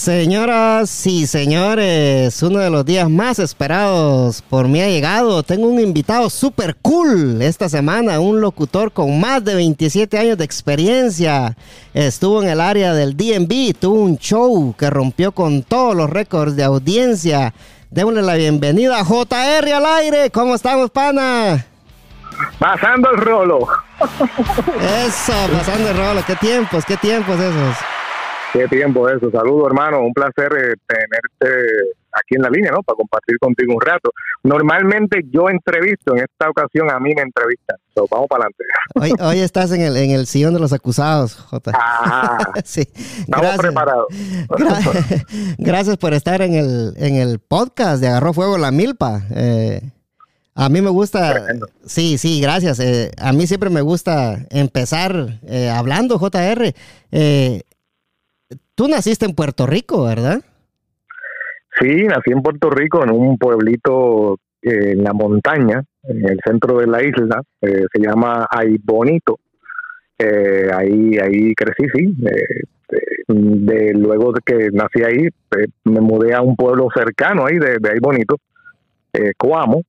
[0.00, 5.42] Señoras y señores, uno de los días más esperados por mí ha llegado.
[5.42, 10.44] Tengo un invitado super cool esta semana, un locutor con más de 27 años de
[10.46, 11.54] experiencia.
[11.92, 16.56] Estuvo en el área del DMV, tuvo un show que rompió con todos los récords
[16.56, 17.52] de audiencia.
[17.90, 20.30] Démosle la bienvenida a JR al aire.
[20.30, 21.66] ¿Cómo estamos, pana?
[22.58, 23.68] Pasando el rolo.
[25.06, 26.22] Eso, pasando el rolo.
[26.26, 27.76] ¿Qué tiempos, qué tiempos esos?
[28.52, 29.30] Qué tiempo eso.
[29.30, 30.00] Saludos, hermano.
[30.00, 32.82] Un placer eh, tenerte aquí en la línea, ¿no?
[32.82, 34.10] Para compartir contigo un rato.
[34.42, 37.76] Normalmente yo entrevisto, en esta ocasión a mí me entrevistan.
[38.10, 39.22] vamos para adelante.
[39.22, 41.72] Hoy, estás en el, en el sillón de los acusados, J.
[41.74, 42.88] Ah, sí.
[43.20, 44.06] Estamos preparados.
[45.58, 49.22] Gracias por estar en el, en el podcast de Agarró Fuego la Milpa.
[49.34, 49.80] Eh,
[50.54, 51.46] a mí me gusta.
[51.86, 52.80] Sí, sí, gracias.
[52.80, 55.38] Eh, a mí siempre me gusta empezar
[55.72, 56.74] hablando, JR.
[57.12, 57.62] Eh,
[58.80, 60.40] Tú naciste en Puerto Rico, ¿verdad?
[61.78, 66.78] Sí, nací en Puerto Rico, en un pueblito eh, en la montaña, en el centro
[66.78, 69.38] de la isla, eh, se llama Ay Bonito.
[70.18, 72.16] Eh, ahí, ahí crecí, sí.
[73.28, 75.28] De, luego de que nací ahí,
[75.84, 78.36] me mudé a un pueblo cercano ahí de, de Ay Bonito,
[79.36, 79.82] Coamo,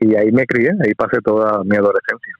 [0.00, 2.36] y ahí me crié, ahí pasé toda mi adolescencia.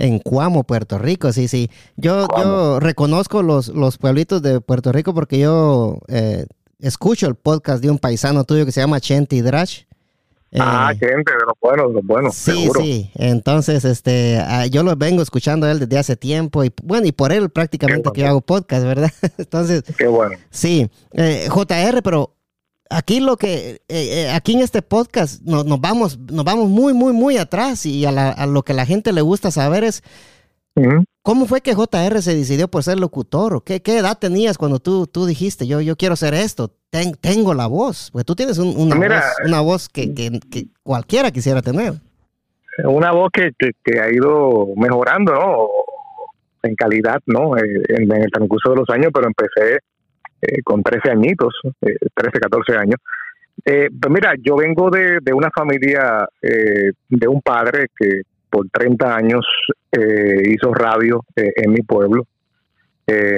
[0.00, 1.70] En Cuamo, Puerto Rico, sí, sí.
[1.96, 6.46] Yo, yo reconozco los, los pueblitos de Puerto Rico porque yo eh,
[6.78, 9.82] escucho el podcast de un paisano tuyo que se llama Chente Drash.
[10.58, 12.34] ah, Chente, de los buenos, de los buenos.
[12.34, 13.10] Sí, sí.
[13.14, 17.12] Entonces, este, ah, yo lo vengo escuchando a él desde hace tiempo y bueno, y
[17.12, 19.12] por él prácticamente que yo hago podcast, ¿verdad?
[19.36, 20.36] Entonces, qué bueno.
[20.48, 22.36] Sí, eh, JR, pero
[22.90, 27.12] aquí lo que, eh, eh, aquí en este podcast nos, vamos, nos vamos muy, muy,
[27.12, 30.02] muy atrás y a, lo que la gente le gusta saber es
[31.22, 33.62] cómo fue que JR se decidió por ser locutor.
[33.64, 36.72] ¿Qué, qué edad tenías cuando tú, tú dijiste, yo, yo quiero ser esto?
[37.20, 38.10] tengo la voz.
[38.12, 41.94] Pues tú tienes una, voz, una voz que, que, cualquiera quisiera tener.
[42.84, 43.50] Una voz que,
[43.84, 45.68] que, ha ido mejorando, ¿no?
[46.62, 47.56] En calidad, ¿no?
[47.56, 49.78] Eh, en, en el transcurso de los años, pero empecé
[50.42, 52.96] eh, con 13 añitos, 13, eh, 14 años.
[53.62, 59.16] Eh, pues mira, yo vengo de, de una familia de un padre que por 30
[59.16, 59.44] años
[59.92, 62.24] hizo radio en mi pueblo.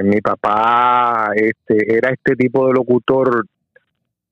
[0.04, 3.46] mi papá este, era este tipo de locutor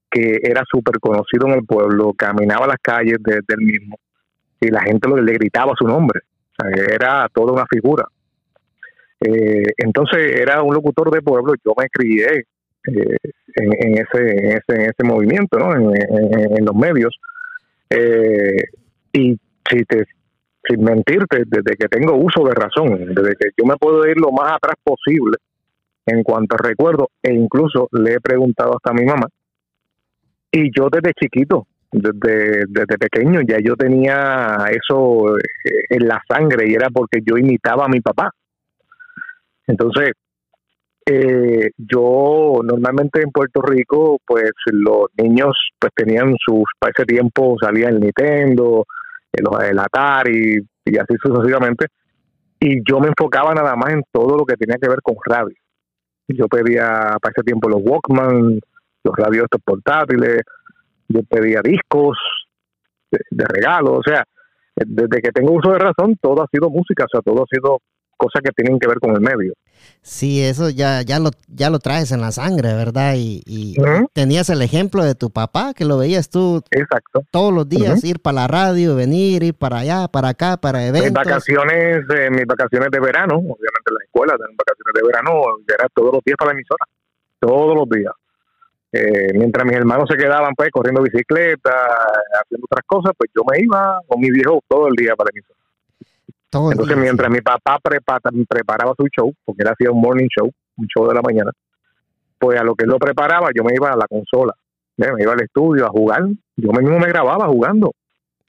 [0.08, 3.98] que era súper conocido en el pueblo, caminaba las calles del mismo
[4.60, 6.20] y la gente le gritaba su nombre.
[6.72, 8.04] era toda una figura.
[9.18, 12.44] entonces era un locutor de pueblo, yo me crié
[12.86, 13.16] eh,
[13.56, 15.74] en, ese, en, ese, en ese movimiento, ¿no?
[15.74, 17.16] en, los medios.
[17.88, 18.62] Eh,
[19.12, 19.36] y
[19.68, 20.06] si te,
[20.64, 24.30] sin mentirte, desde que tengo uso de razón, desde que yo me puedo ir lo
[24.30, 25.36] más atrás posible
[26.06, 29.26] en cuanto recuerdo, e incluso le he preguntado hasta a mi mamá,
[30.50, 36.68] y yo desde chiquito, desde, desde pequeño, ya yo tenía eso eh, en la sangre
[36.68, 38.30] y era porque yo imitaba a mi papá.
[39.66, 40.12] Entonces,
[41.06, 47.56] eh, yo normalmente en Puerto Rico, pues los niños pues tenían sus, para ese tiempo
[47.60, 48.84] salía el Nintendo,
[49.32, 51.86] el, el Atari y así sucesivamente,
[52.58, 55.56] y yo me enfocaba nada más en todo lo que tenía que ver con radio.
[56.28, 58.60] Yo pedía para ese tiempo los Walkman,
[59.02, 60.42] los radios estos portátiles,
[61.08, 62.18] yo pedía discos
[63.10, 64.24] de, de regalo, o sea,
[64.76, 67.78] desde que tengo uso de razón, todo ha sido música, o sea, todo ha sido
[68.16, 69.54] cosas que tienen que ver con el medio.
[70.02, 73.14] Sí, eso ya, ya, lo, ya lo traes en la sangre, ¿verdad?
[73.16, 73.76] Y,
[74.12, 77.22] tenías el ejemplo de tu papá, que lo veías tú Exacto.
[77.30, 81.10] todos los días, ir para la radio, venir, ir para allá, para acá, para eventos.
[81.10, 85.42] Mis vacaciones, eh, mis vacaciones de verano, obviamente en la escuela, en vacaciones de verano,
[85.68, 86.84] era todos los días para la emisora,
[87.38, 88.12] todos los días.
[88.92, 91.70] Eh, mientras mis hermanos se quedaban pues corriendo bicicleta,
[92.42, 95.38] haciendo otras cosas, pues yo me iba con mi viejo todo el día para la
[95.38, 95.59] emisora.
[96.52, 101.06] Entonces, mientras mi papá preparaba su show, porque él hacía un morning show, un show
[101.06, 101.52] de la mañana,
[102.38, 104.54] pues a lo que él lo preparaba, yo me iba a la consola,
[104.96, 106.22] me iba al estudio a jugar.
[106.56, 107.92] Yo mismo me grababa jugando.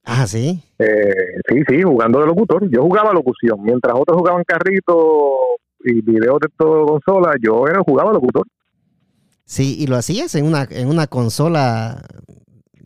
[0.04, 0.64] Ah, sí.
[0.80, 1.14] Eh,
[1.48, 2.68] sí, sí, jugando de locutor.
[2.70, 3.62] Yo jugaba locución.
[3.62, 5.40] Mientras otros jugaban carrito
[5.84, 8.48] y videos de todo consola, yo era jugaba locutor.
[9.46, 12.02] Sí, y lo hacías en una, en una consola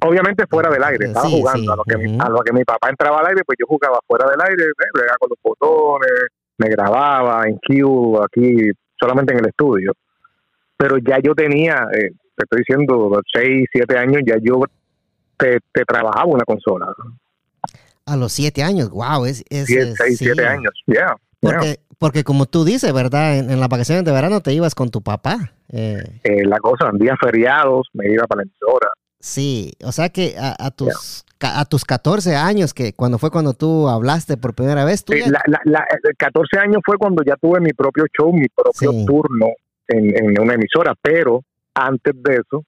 [0.07, 1.73] obviamente fuera del aire, estaba jugando.
[1.73, 3.99] A, lo que mi, a lo que mi papá entraba al aire, pues yo jugaba
[4.07, 9.47] fuera del aire, me con los botones, me grababa en Q, aquí, solamente en el
[9.47, 9.93] estudio.
[10.77, 14.61] Pero ya yo tenía, eh, te estoy diciendo, 6, 7 años, ya yo
[15.37, 16.87] te, trabajaba una consola.
[18.05, 19.43] A los 7 años, wow, es...
[19.49, 21.15] es 6, 7 años, ya.
[21.39, 23.37] Porque, porque como tú dices, ¿verdad?
[23.37, 25.53] En, las vacaciones de verano te ibas con tu papá.
[25.69, 26.03] Eh.
[26.23, 28.89] Eh, la cosa, en días feriados me iba para la emisora.
[29.19, 33.89] Sí, o sea que a, tus a tus 14 años, que cuando fue cuando tú
[33.89, 35.85] hablaste por primera vez, tú la, la,
[36.17, 39.47] 14 años fue cuando ya tuve mi propio show, mi propio turno
[39.87, 41.41] en, en, una emisora, pero
[41.73, 42.63] antes de eso,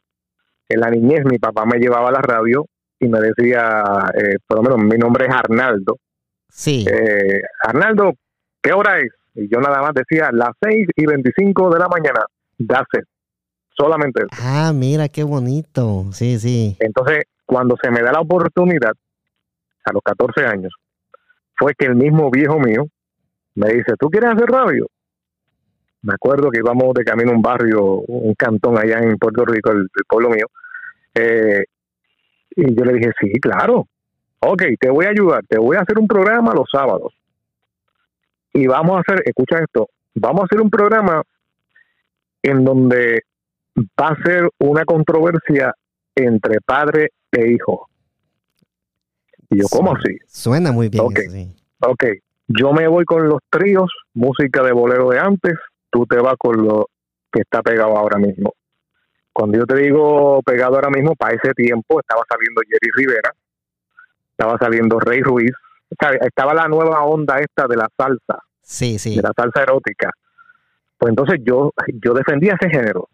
[0.70, 2.66] en la niñez mi papá me llevaba a la radio
[3.00, 3.84] y me decía,
[4.16, 5.98] eh, por lo menos mi nombre es Arnaldo.
[6.50, 6.86] Sí.
[6.90, 8.14] Eh, Arnaldo,
[8.62, 9.12] ¿qué hora es?
[9.36, 12.22] Y yo nada más decía, las 6 y 25 de la mañana,
[12.68, 12.88] that's
[13.78, 14.42] Solamente eso.
[14.42, 16.06] Ah, mira, qué bonito.
[16.12, 16.76] Sí, sí.
[16.80, 18.94] Entonces, cuando se me da la oportunidad,
[19.86, 20.74] a los 14 años,
[21.56, 22.88] fue que el mismo viejo mío
[23.56, 24.88] me dice, ¿tú quieres hacer radio?
[26.02, 29.72] Me acuerdo que íbamos de camino a un barrio, un cantón allá en Puerto Rico,
[29.72, 30.46] el, pueblo mío,
[31.16, 31.64] eh,
[32.56, 33.88] y yo le dije, sí, claro,
[34.40, 37.14] ok, te voy a ayudar, te voy a hacer un programa los sábados.
[38.54, 41.24] Y vamos a hacer, escucha esto, vamos a hacer un programa
[42.44, 43.24] en donde
[43.78, 45.74] va a ser una controversia
[46.16, 47.90] entre padre e hijo.
[49.50, 50.18] Y yo, ¿cómo así?
[50.28, 51.04] Suena muy bien.
[51.04, 51.20] Ok,
[51.80, 52.20] okay.
[52.48, 55.54] yo me voy con los tríos, música de bolero de antes,
[55.90, 56.90] tú te vas con lo
[57.32, 58.54] que está pegado ahora mismo.
[59.32, 63.32] Cuando yo te digo pegado ahora mismo, para ese tiempo estaba saliendo Jerry Rivera,
[64.32, 65.52] estaba saliendo Rey Ruiz,
[65.90, 69.16] estaba la nueva onda esta de la salsa, sí, sí.
[69.16, 70.12] de la salsa erótica.
[70.98, 71.72] Pues entonces yo,
[72.04, 73.08] yo defendía ese género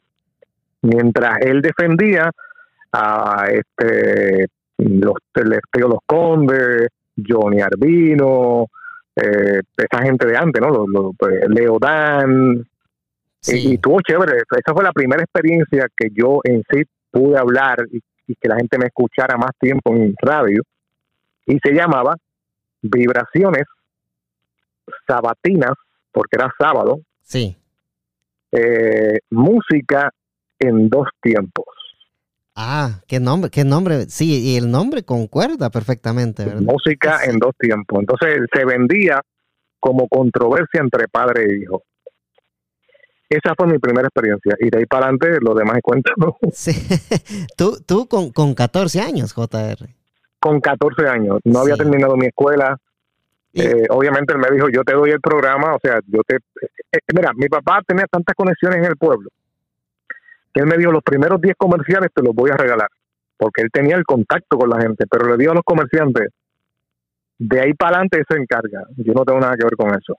[0.84, 2.32] mientras él defendía
[2.92, 4.48] a este
[4.78, 5.16] los
[5.74, 8.68] los Condes, Johnny Arbino,
[9.16, 10.70] eh, esa gente de antes, ¿no?
[10.70, 12.66] Los, los pues, Leo Dan.
[13.46, 14.38] Y, tuvo chévere.
[14.38, 18.02] Esa fue la primera experiencia que yo en sí pude hablar y,
[18.40, 20.64] que la gente me escuchara más tiempo en radio.
[21.46, 22.16] Y se llamaba
[22.82, 23.66] Vibraciones
[25.06, 25.74] Sabatinas,
[26.12, 27.00] porque era sábado.
[27.22, 27.56] Sí.
[28.52, 30.10] Eh, música
[30.64, 31.66] en dos tiempos.
[32.56, 34.06] Ah, qué nombre, qué nombre.
[34.10, 36.62] Sí, y el nombre concuerda perfectamente, ¿verdad?
[36.62, 38.00] Música en dos tiempos.
[38.02, 39.22] Entonces se vendía
[39.80, 41.84] como controversia entre padre e hijo.
[43.28, 44.56] Esa fue mi primera experiencia.
[44.60, 46.12] Y de ahí para adelante, lo demás cuento.
[46.52, 46.74] Sí.
[47.58, 49.90] tú, tú con, con 14 años, JR.
[50.40, 51.40] Con 14 años.
[51.44, 52.78] No había terminado mi escuela.
[53.54, 55.74] Eh, obviamente él me dijo, yo te doy el programa.
[55.74, 56.36] O sea, yo te...
[56.36, 59.30] Eh, eh, mira, mi papá tenía tantas conexiones en el pueblo
[60.60, 62.90] él me dijo, los primeros 10 comerciales te los voy a regalar,
[63.38, 66.30] porque él tenía el contacto con la gente, pero le dijo a los comerciantes,
[67.40, 70.18] de ahí para adelante se encarga, yo no tengo nada que ver con eso.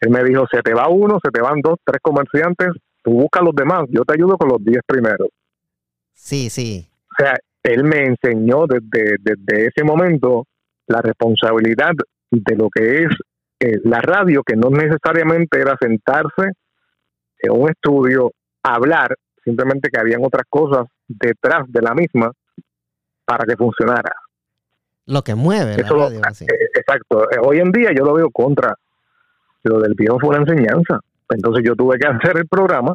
[0.00, 2.68] Él me dijo, se te va uno, se te van dos, tres comerciantes,
[3.02, 5.28] tú buscas los demás, yo te ayudo con los 10 primeros.
[6.12, 6.88] Sí, sí.
[7.12, 10.46] O sea, él me enseñó desde, desde ese momento
[10.88, 11.92] la responsabilidad
[12.30, 13.10] de lo que es
[13.60, 16.50] eh, la radio, que no necesariamente era sentarse
[17.38, 22.32] en un estudio hablar, simplemente que habían otras cosas detrás de la misma
[23.24, 24.14] para que funcionara.
[25.06, 25.80] Lo que mueve.
[25.80, 27.30] Eso la radio, eh, exacto.
[27.30, 28.74] Eh, hoy en día yo lo veo contra.
[29.64, 31.00] Lo del viejo fue una enseñanza.
[31.28, 32.94] Entonces yo tuve que hacer el programa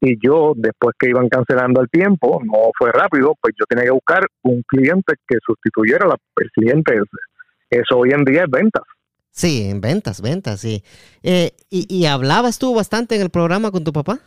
[0.00, 3.90] y yo, después que iban cancelando al tiempo, no fue rápido, pues yo tenía que
[3.90, 7.00] buscar un cliente que sustituyera al cliente
[7.70, 8.82] Eso hoy en día es ventas.
[9.30, 10.84] Sí, en ventas, ventas, sí.
[11.22, 14.20] Eh, y, ¿Y hablabas tú bastante en el programa con tu papá?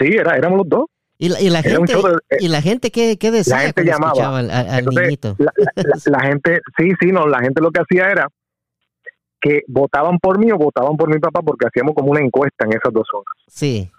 [0.00, 0.84] Sí, era, éramos los dos.
[1.18, 1.92] ¿Y la, y la gente,
[2.38, 3.56] ¿y la gente qué, qué decía?
[3.56, 4.38] La gente llamaba.
[4.38, 5.36] Al, al niñito?
[6.06, 8.26] La, gente, sí, sí, no, la gente lo que hacía era
[9.38, 12.72] que votaban por mí o votaban por mi papá porque hacíamos como una encuesta en
[12.72, 13.34] esas dos horas.
[13.48, 13.90] Sí.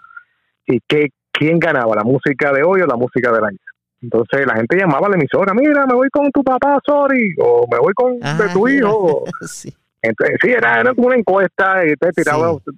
[0.66, 3.58] Y que quién ganaba, la música de hoy o la música del año.
[4.02, 7.68] Entonces la gente llamaba a la emisora, mira, me voy con tu papá, sorry, o
[7.72, 9.26] me voy con de tu hijo.
[9.48, 9.72] sí.
[10.02, 12.10] Entonces, sí, era, era como una encuesta y te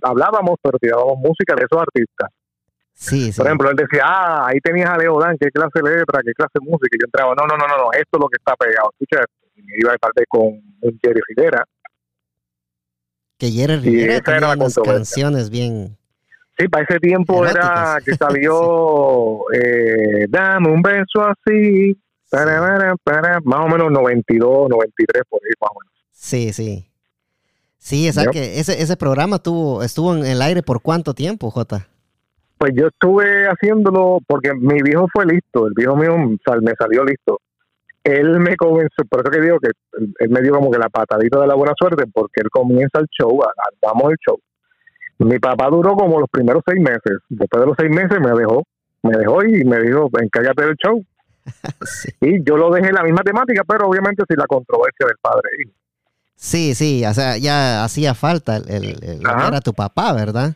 [0.02, 2.30] hablábamos, pero tirábamos música de esos artistas.
[3.36, 6.34] Por ejemplo, él decía, ah, ahí tenías a Leo Dan, qué clase de letra, qué
[6.34, 6.90] clase de música.
[6.92, 8.92] Y yo entraba, no, no, no, no, esto es lo que está pegado.
[8.94, 9.24] Escucha,
[9.56, 10.62] y me iba a parte con
[11.02, 11.66] Jerry Rivera.
[13.38, 15.98] Que Jerry Rivera tenía unas canciones bien...
[16.58, 23.60] Sí, para ese tiempo era que salió eh, Dame un beso así, para, para, más
[23.62, 25.94] o menos 92, 93, por ahí más o menos.
[26.12, 26.88] Sí, sí.
[27.80, 28.38] Sí, exacto.
[28.38, 31.88] Ese, ese programa tuvo, estuvo en el aire por cuánto tiempo, Jota?
[32.64, 37.42] Pues yo estuve haciéndolo porque mi viejo fue listo, el viejo mío me salió listo.
[38.06, 39.72] Él me comenzó, por eso que digo que
[40.20, 43.08] él me dio como que la patadita de la buena suerte, porque él comienza el
[43.08, 43.38] show,
[43.82, 44.40] damos el show.
[45.18, 47.20] Mi papá duró como los primeros seis meses.
[47.28, 48.64] Después de los seis meses me dejó,
[49.02, 51.04] me dejó y me dijo, encárgate del show.
[52.22, 55.50] Y yo lo dejé la misma temática, pero obviamente sin la controversia del padre.
[56.38, 60.56] Sí, sí, o sea, ya hacía falta el, el, era tu papá, ¿verdad?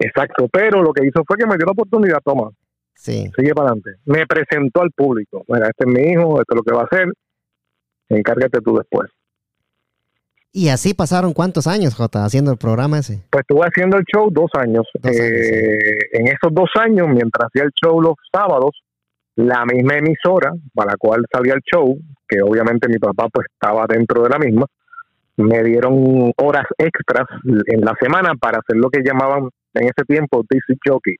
[0.00, 2.50] Exacto, pero lo que hizo fue que me dio la oportunidad, toma.
[2.94, 3.30] Sí.
[3.36, 3.90] Sigue para adelante.
[4.06, 5.44] Me presentó al público.
[5.48, 7.06] Mira, este es mi hijo, esto es lo que va a hacer.
[8.08, 9.10] Encárgate tú después.
[10.52, 13.22] Y así pasaron cuántos años, Jota, haciendo el programa ese?
[13.30, 14.84] Pues estuve haciendo el show dos años.
[15.04, 18.70] Eh, en esos dos años, mientras hacía el show los sábados,
[19.36, 23.86] la misma emisora para la cual salía el show, que obviamente mi papá pues estaba
[23.86, 24.66] dentro de la misma,
[25.36, 30.44] me dieron horas extras en la semana para hacer lo que llamaban en ese tiempo
[30.48, 31.16] disc jockey.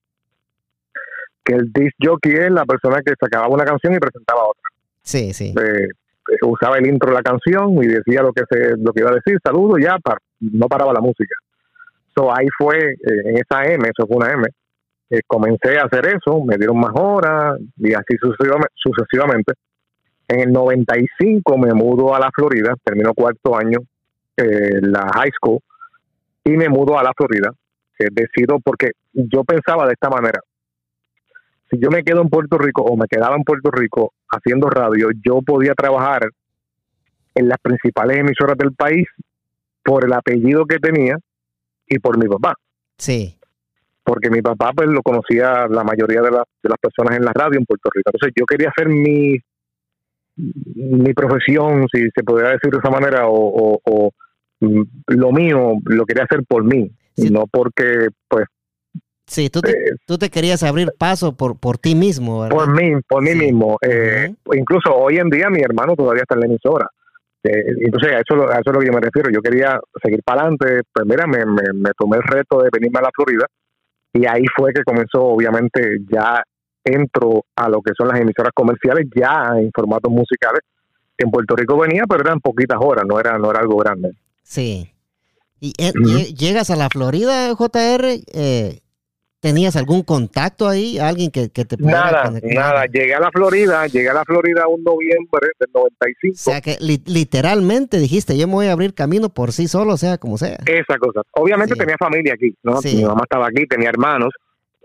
[1.44, 4.62] Que el disc jockey es la persona que sacaba una canción y presentaba otra.
[5.02, 5.54] Sí, sí.
[5.56, 5.88] Eh,
[6.42, 9.14] usaba el intro de la canción y decía lo que se lo que iba a
[9.14, 9.96] decir, saludo, ya,
[10.40, 11.34] no paraba la música.
[12.14, 14.44] So, ahí fue, eh, en esa M, eso fue una M,
[15.10, 18.16] eh, comencé a hacer eso, me dieron más horas y así
[18.74, 19.54] sucesivamente.
[20.28, 23.78] En el 95 me mudo a la Florida, termino cuarto año
[24.36, 25.58] eh, la high school
[26.44, 27.50] y me mudo a la Florida.
[28.00, 30.40] Eh, decido porque yo pensaba de esta manera.
[31.70, 35.10] Si yo me quedo en Puerto Rico o me quedaba en Puerto Rico haciendo radio,
[35.22, 36.22] yo podía trabajar
[37.34, 39.06] en las principales emisoras del país
[39.84, 41.16] por el apellido que tenía
[41.86, 42.54] y por mi papá.
[42.96, 43.36] Sí
[44.02, 47.60] porque mi papá pues lo conocía la mayoría de, de las personas en la radio
[47.60, 48.10] en Puerto Rico.
[48.12, 49.38] Entonces yo quería hacer mi,
[50.36, 54.10] mi profesión, si se podría decir de esa manera, o, o,
[54.60, 56.90] mm, lo mío, lo quería hacer por mí,
[57.28, 58.46] no porque pues...
[59.26, 62.92] Sí, tú te, eh, tú te querías abrir paso por, por ti mismo, Por mí,
[63.08, 63.76] por mí mismo.
[63.82, 66.86] Eh, Incluso hoy en día mi hermano todavía está en la emisora.
[67.44, 69.30] Eh, entonces, a eso, a eso es lo que yo me refiero.
[69.30, 70.82] Yo quería seguir para adelante.
[70.92, 73.46] Pues mira, me, me, me tomé el reto de venirme a la Florida
[74.12, 76.42] y ahí fue que comenzó, obviamente, ya
[76.84, 80.60] entro a lo que son las emisoras comerciales, ya en formatos musicales.
[81.16, 84.12] En Puerto Rico venía, pero eran poquitas horas, no era, no era algo grande.
[84.42, 84.90] Sí.
[85.60, 85.92] Y eh,
[86.34, 88.80] llegas a la Florida, JR, eh,
[89.40, 90.98] ¿Tenías algún contacto ahí?
[90.98, 92.84] ¿Alguien que, te Nada, nada.
[92.84, 96.34] Llegué a la Florida, llegué a la Florida un noviembre del 95.
[96.34, 96.76] O sea que
[97.06, 100.58] literalmente dijiste, yo me voy a abrir camino por sí solo, sea como sea.
[100.66, 101.22] Esa cosa.
[101.30, 102.80] Obviamente tenía familia aquí, ¿no?
[102.84, 104.34] Mi mamá estaba aquí, tenía hermanos.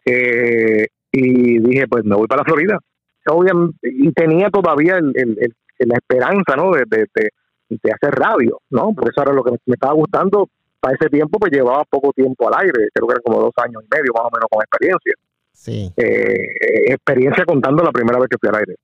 [0.05, 2.79] Eh, y dije, pues me voy para la Florida.
[3.27, 5.37] Obviamente, y tenía todavía el,
[5.79, 6.71] la esperanza, ¿no?
[6.71, 7.29] De, de,
[7.69, 8.93] de, hacer radio, ¿no?
[8.93, 10.47] Por eso era lo que me estaba gustando
[10.85, 13.81] para ese tiempo pues llevaba poco tiempo al aire, creo que eran como dos años
[13.83, 15.13] y medio más o menos con experiencia.
[15.51, 15.91] Sí.
[15.97, 18.75] Eh, experiencia contando la primera vez que fui al aire.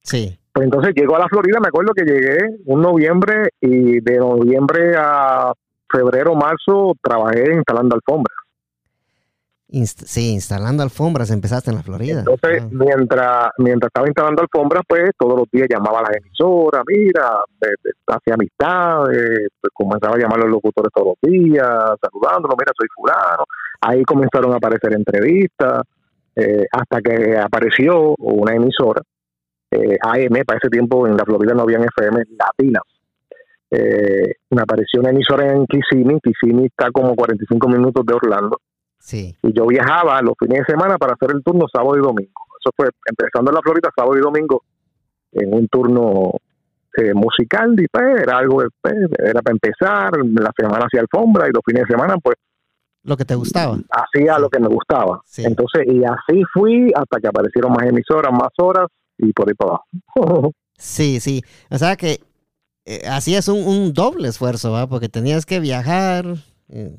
[0.00, 0.38] Sí.
[0.52, 4.94] Pues entonces llego a la Florida, me acuerdo que llegué un noviembre y de noviembre
[4.96, 5.52] a
[5.90, 8.39] febrero, marzo trabajé instalando alfombras
[9.70, 12.20] sí, instalando alfombras, empezaste en la Florida.
[12.20, 17.40] Entonces, mientras mientras estaba instalando alfombras, pues todos los días llamaba a las emisoras, mira,
[18.06, 21.68] hacía amistades, pues, comenzaba a llamar a los locutores todos los días,
[22.02, 23.44] saludándolos, mira, soy fulano.
[23.80, 25.82] Ahí comenzaron a aparecer entrevistas,
[26.34, 29.02] eh, hasta que apareció una emisora,
[29.70, 32.82] eh, AM, para ese tiempo en la Florida no habían FM latinas.
[33.70, 38.58] Eh, me apareció una emisora en Kissimmee, Kissimmee está como 45 minutos de Orlando
[39.00, 39.34] Sí.
[39.42, 42.46] Y yo viajaba los fines de semana para hacer el turno sábado y domingo.
[42.60, 44.62] Eso fue empezando en la Florida, sábado y domingo,
[45.32, 46.32] en un turno
[46.96, 47.74] eh, musical.
[47.80, 50.12] Y pues, era algo, pues, era para empezar.
[50.18, 52.36] La semana hacía alfombra y los fines de semana, pues.
[53.02, 53.78] Lo que te gustaba.
[53.90, 55.22] Hacía lo que me gustaba.
[55.38, 59.70] Entonces, y así fui hasta que aparecieron más emisoras, más horas y por ahí para
[59.70, 60.52] abajo.
[60.78, 61.42] sí, sí.
[61.70, 62.20] O sea que
[62.84, 64.86] eh, hacías un, un, doble esfuerzo, ¿va?
[64.86, 66.26] Porque tenías que viajar.
[66.68, 66.94] Eh,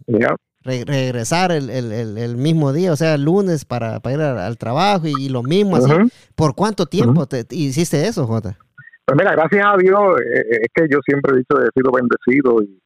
[0.63, 5.07] regresar el, el, el, mismo día, o sea, el lunes para, para ir al, trabajo
[5.07, 5.91] y, lo mismo así.
[6.35, 8.57] ¿Por cuánto tiempo te, hiciste eso, Jota?
[9.05, 11.91] Pues mira, gracias a Dios, eh, eh, es que yo siempre he dicho he sido
[11.91, 12.79] bendecido y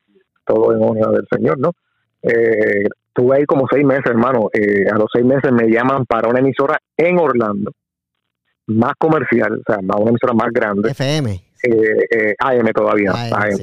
[0.45, 1.71] todo en honor del Señor, ¿no?
[2.21, 4.49] Eh, estuve ahí como seis meses, hermano.
[4.53, 7.71] Eh, a los seis meses me llaman para una emisora en Orlando,
[8.67, 10.91] más comercial, o sea, una emisora más grande.
[10.91, 11.41] FM.
[11.63, 13.11] Eh, AM todavía.
[13.11, 13.57] AM,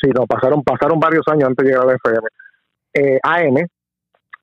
[0.00, 2.26] sí, no, pasaron, pasaron varios años antes de llegar a la FM
[2.96, 3.58] eh, AM,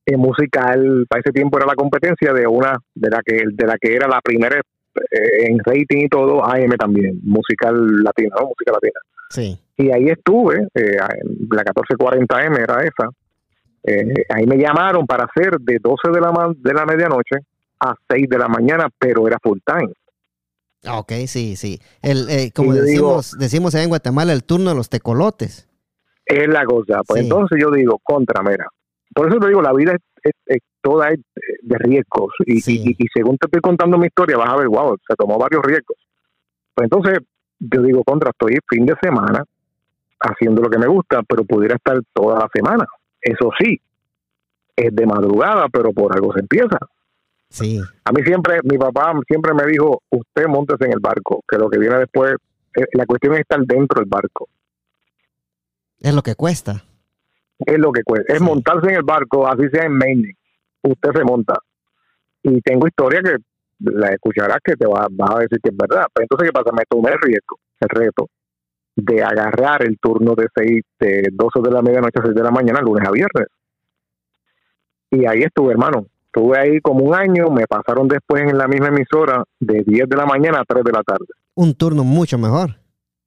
[0.05, 3.77] eh, musical, para ese tiempo era la competencia de una, de la que, de la
[3.77, 8.47] que era la primera eh, en rating y todo, AM también, musical latina, ¿no?
[8.47, 8.99] Música latina.
[9.29, 9.59] Sí.
[9.77, 10.97] Y ahí estuve, eh,
[11.49, 13.09] la 1440M era esa.
[14.35, 17.37] ahí me llamaron para hacer de 12 de la, de la medianoche
[17.79, 19.91] a 6 de la mañana, pero era full time.
[20.85, 21.79] Ah, ok, sí, sí.
[22.01, 25.67] El, como decimos, decimos en Guatemala, el turno de los tecolotes.
[26.25, 27.01] Es la cosa.
[27.05, 28.67] Pues entonces yo digo, contra, mira.
[29.13, 32.33] Por eso te digo, la vida es, toda de riesgos.
[32.45, 35.63] Y, y, según te estoy contando mi historia, vas a ver, wow, se tomó varios
[35.63, 35.97] riesgos.
[36.73, 37.19] Pues entonces
[37.59, 39.43] yo digo, contra, estoy fin de semana
[40.19, 42.85] haciendo lo que me gusta, pero pudiera estar toda la semana.
[43.21, 43.79] Eso sí,
[44.75, 46.77] es de madrugada, pero por algo se empieza.
[47.49, 47.79] Sí.
[48.03, 51.69] A mí siempre, mi papá siempre me dijo, usted montese en el barco, que lo
[51.69, 52.35] que viene después,
[52.75, 54.49] eh, la cuestión es estar dentro del barco.
[56.03, 56.83] Es lo que cuesta.
[57.59, 58.31] Es lo que cuesta.
[58.31, 60.37] Es montarse en el barco, así sea en Maine.
[60.83, 61.57] Usted se monta.
[62.43, 63.37] Y tengo historia que
[63.79, 66.05] la escucharás que te va, vas a decir que es verdad.
[66.13, 66.71] Pero entonces, ¿qué pasa?
[66.75, 68.29] Me tomé el riesgo, el reto
[68.95, 72.51] de agarrar el turno de 6, de 12 de la medianoche a 6 de la
[72.51, 73.47] mañana, lunes a viernes.
[75.09, 76.05] Y ahí estuve, hermano.
[76.25, 80.15] Estuve ahí como un año, me pasaron después en la misma emisora de 10 de
[80.15, 81.25] la mañana a 3 de la tarde.
[81.55, 82.75] Un turno mucho mejor.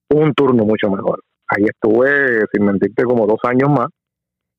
[0.09, 1.23] Un turno mucho mejor.
[1.49, 3.89] Ahí estuve, sin mentirte, como dos años más.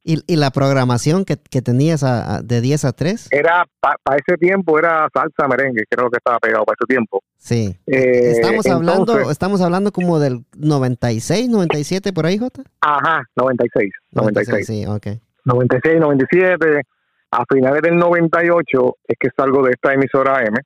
[0.09, 2.05] ¿Y, la programación que, tenías
[2.41, 3.27] de 10 a 3?
[3.29, 7.21] Era, para ese tiempo era salsa merengue, creo que estaba pegado para ese tiempo.
[7.37, 7.77] Sí.
[7.87, 12.63] Eh, estamos, hablando, estamos hablando como del 96, 97, por ahí, Jota.
[12.79, 13.91] Ajá, 96.
[14.13, 15.07] 96, sí, ok.
[15.43, 16.81] 96, 97.
[17.31, 20.57] A finales del 98 es que salgo de esta emisora M.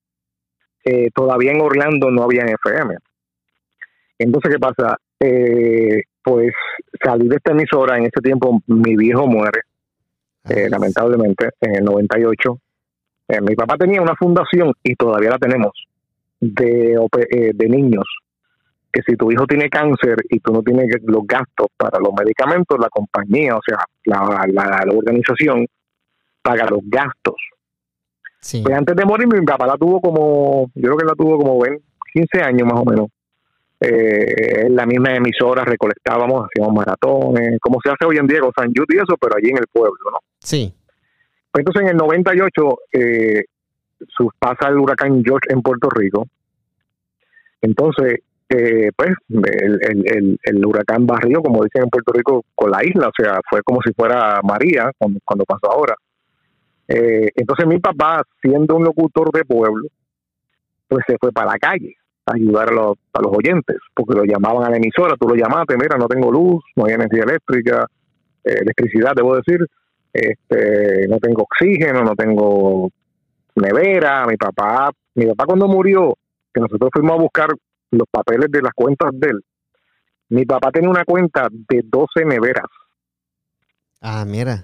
[0.86, 2.96] Eh, todavía en Orlando no había FM.
[4.20, 4.98] Entonces, ¿qué pasa?
[5.24, 6.51] Eh, pues
[7.04, 9.62] salí de esta emisora, en ese tiempo mi viejo muere,
[10.50, 12.58] eh, lamentablemente, en el 98.
[13.28, 15.72] Eh, mi papá tenía una fundación y todavía la tenemos
[16.40, 18.06] de, eh, de niños,
[18.92, 22.80] que si tu hijo tiene cáncer y tú no tienes los gastos para los medicamentos,
[22.80, 25.68] la compañía, o sea, la, la, organización,
[26.42, 27.36] paga los gastos.
[28.63, 31.63] Pues antes de morir, mi papá la tuvo como, yo creo que la tuvo como
[32.12, 33.08] 15 años más o menos
[33.83, 38.51] eh, en la misma emisora recolectábamos, hacíamos maratones, como se hace hoy en día con
[38.55, 40.19] San Jude y eso, pero allí en el pueblo, ¿no?
[40.38, 40.71] Sí.
[41.51, 43.43] Pues entonces en el 98 eh,
[44.38, 46.27] pasa el huracán George en Puerto Rico.
[47.59, 48.19] Entonces,
[48.50, 53.07] eh, pues el, el, el, huracán barrió, como dicen en Puerto Rico, con la isla,
[53.07, 55.95] o sea, fue como si fuera María cuando, cuando pasó ahora.
[56.88, 59.88] Eh, entonces mi papá, siendo un locutor de pueblo,
[60.88, 61.95] pues se fue para la calle
[62.25, 65.75] ayudar a los, a los oyentes, porque lo llamaban a la emisora, tú lo llamaste,
[65.77, 67.88] mira, no tengo luz, no hay energía eléctrica,
[68.44, 69.66] eh, electricidad, debo decir,
[70.14, 72.90] este, no tengo oxígeno, no tengo
[73.55, 76.16] nevera, mi papá, mi papá cuando murió,
[76.53, 77.50] que nosotros fuimos a buscar
[77.92, 79.44] los papeles de las cuentas de él,
[80.29, 82.68] mi papá tenía una cuenta de 12 neveras.
[84.00, 84.64] Ah, mira.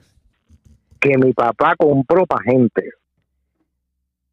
[1.00, 2.92] Que mi papá compró para gente.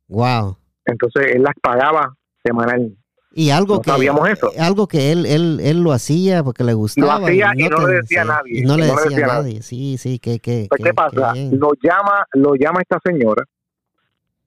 [0.08, 0.56] Wow.
[0.84, 2.96] Entonces él las pagaba semanal.
[3.36, 4.52] Y algo que sabíamos eso.
[4.58, 7.18] Algo que él, él, él lo hacía porque le gustaba.
[7.18, 8.60] Lo hacía y no, le decía a nadie.
[8.60, 9.60] Y no, le, decía, a nadie.
[9.62, 11.34] Sí, sí, que, que, pues, ¿Qué pasa?
[11.34, 13.44] lo llama, lo llama esta señora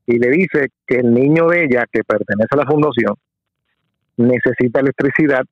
[0.05, 3.13] y le dice que el niño de ella, que pertenece a la fundación,
[4.15, 5.43] necesita electricidad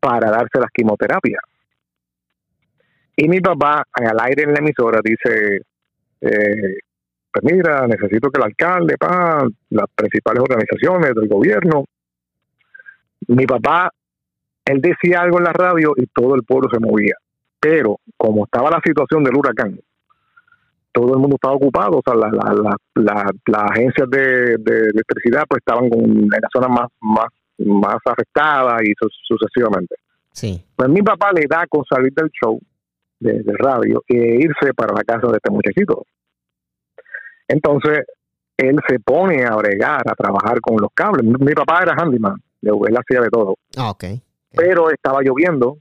[0.00, 1.40] para darse las quimioterapias.
[3.16, 5.60] Y mi papá, al aire en la emisora, dice,
[6.20, 6.78] eh,
[7.32, 11.84] pues mira, necesito que el alcalde, pa, las principales organizaciones del gobierno,
[13.28, 13.90] mi papá,
[14.64, 17.14] él decía algo en la radio y todo el pueblo se movía.
[17.60, 19.78] Pero como estaba la situación del huracán,
[20.92, 25.86] todo el mundo estaba ocupado, o sea, las la, la, agencias de, electricidad pues estaban
[25.86, 28.92] en las zonas más, más, más afectadas y
[29.26, 29.94] sucesivamente.
[30.32, 30.62] Sí.
[30.76, 32.60] Pues mi papá le da con salir del show
[33.20, 36.04] de, radio e irse para la casa de este muchachito.
[37.48, 38.00] Entonces,
[38.56, 41.24] él se pone a bregar, a trabajar con los cables.
[41.24, 43.56] Mi papá era handyman él hacía de todo.
[43.76, 43.94] Ah,
[44.52, 45.78] Pero estaba lloviendo,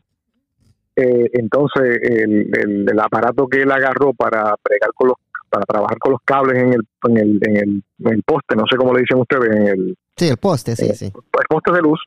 [0.95, 2.49] eh, entonces el,
[2.89, 5.17] el, aparato que él agarró para bregar con los
[5.49, 8.93] para trabajar con los cables en el, en el, en el, poste, no sé cómo
[8.93, 9.97] le dicen ustedes, en el...
[10.15, 11.05] Sí, el poste, sí, eh, sí.
[11.07, 11.99] El poste de luz,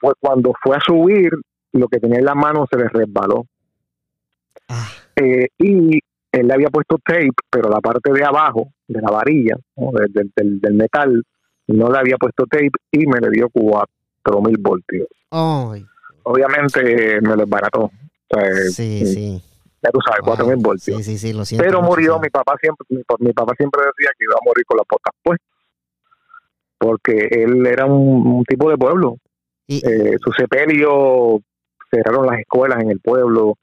[0.00, 1.30] pues cuando fue a subir,
[1.70, 3.46] lo que tenía en la mano se le resbaló.
[4.68, 4.88] Ah.
[5.14, 6.00] Eh, y
[6.32, 10.60] él le había puesto tape, pero la parte de abajo, de la varilla, del, del,
[10.60, 11.22] del, metal,
[11.68, 15.06] no le había puesto tape y me le dio 4000 voltios.
[15.30, 17.90] Obviamente me lo barató.
[18.70, 19.42] sí, sí.
[19.80, 20.96] Ya tú sabes, 4000 voltios.
[20.98, 21.64] Sí, sí, sí, lo siento.
[21.64, 24.86] Pero murió, mi papá siempre mi, papá siempre decía que iba a morir con las
[24.90, 25.46] botas puestas.
[26.78, 29.18] Porque él era un, tipo de pueblo.
[29.68, 31.40] Eh, su sepelio
[31.90, 33.54] cerraron las escuelas en el pueblo,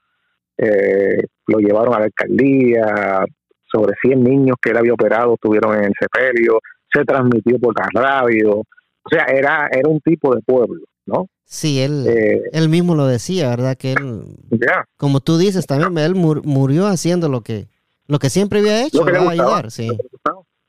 [0.56, 3.24] eh, lo llevaron a la alcaldía,
[3.70, 6.60] sobre 100 niños que él había operado estuvieron en el sepelio,
[6.92, 8.58] se transmitió por la radio,
[9.06, 11.26] o sea, era, era un tipo de pueblo, ¿no?
[11.44, 13.76] Sí, él, eh, él mismo lo decía, ¿verdad?
[13.76, 14.22] Que él,
[14.96, 17.68] como tú dices también, él murió haciendo lo que,
[18.08, 19.88] lo que siempre había hecho, lo que ayudar, sí.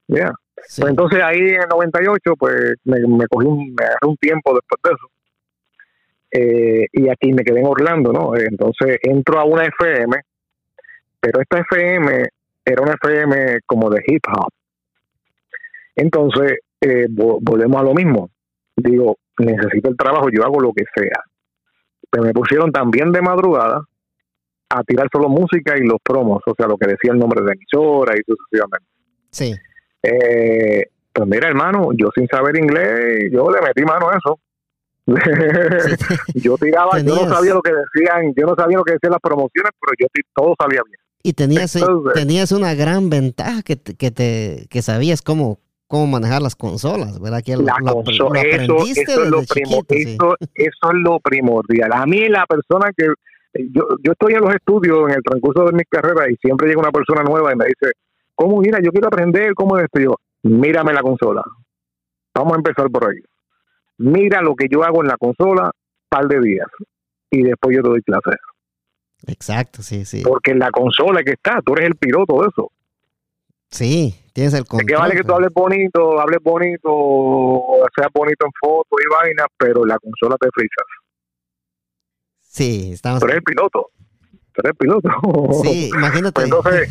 [0.07, 4.81] Pues entonces ahí en el 98, pues me, cogí un, me agarré un tiempo después
[4.83, 5.09] de eso.
[6.29, 8.35] Eh, y aquí me quedé en Orlando, ¿no?
[8.35, 10.15] Entonces entro a una FM,
[11.19, 12.27] pero esta FM
[12.67, 14.51] era una FM como de hip hop.
[15.95, 18.29] Entonces, eh, volvemos a lo mismo.
[18.75, 21.23] Digo, necesito el trabajo, yo hago lo que sea.
[22.09, 23.81] Pero me pusieron también de madrugada
[24.69, 27.47] a tirar solo música y los promos, o sea, lo que decía el nombre de
[27.47, 28.87] la emisora y sucesivamente.
[29.31, 29.55] Sí.
[30.03, 34.39] Eh, pues mira, hermano, yo sin saber inglés, yo le metí mano a eso.
[36.35, 39.21] yo tiraba, yo no sabía lo que decían, yo no sabía lo que decían las
[39.21, 40.99] promociones, pero yo todo sabía bien.
[41.23, 41.81] Y tenías, eh,
[42.13, 47.41] tenías una gran ventaja que, que, te, que sabías cómo, cómo manejar las consolas, ¿verdad?
[47.43, 51.91] Que la consola, eso, eso, es lo eso, eso, es lo primordial.
[51.93, 53.07] A mí la persona que...
[53.73, 56.79] Yo, yo estoy en los estudios en el transcurso de mi carrera y siempre llega
[56.79, 57.93] una persona nueva y me dice,
[58.35, 58.79] ¿cómo mira?
[58.83, 59.99] Yo quiero aprender cómo es esto.
[59.99, 61.41] Yo, mírame la consola.
[62.35, 63.17] Vamos a empezar por ahí.
[63.97, 65.71] Mira lo que yo hago en la consola,
[66.07, 66.67] par de días.
[67.31, 68.37] Y después yo te doy clase.
[69.25, 70.21] Exacto, sí, sí.
[70.23, 72.71] Porque en la consola que está, tú eres el piloto de eso.
[73.69, 74.87] Sí, tienes el control.
[74.87, 76.89] que vale que tú hables bonito, hables bonito,
[77.95, 80.85] sea bonito en fotos y vainas, pero la consola te frisas.
[82.41, 83.19] Sí, estamos.
[83.19, 83.89] Tú eres el piloto.
[84.53, 85.09] Tú eres el piloto.
[85.63, 86.31] Sí, imagínate.
[86.31, 86.89] Pues entonces,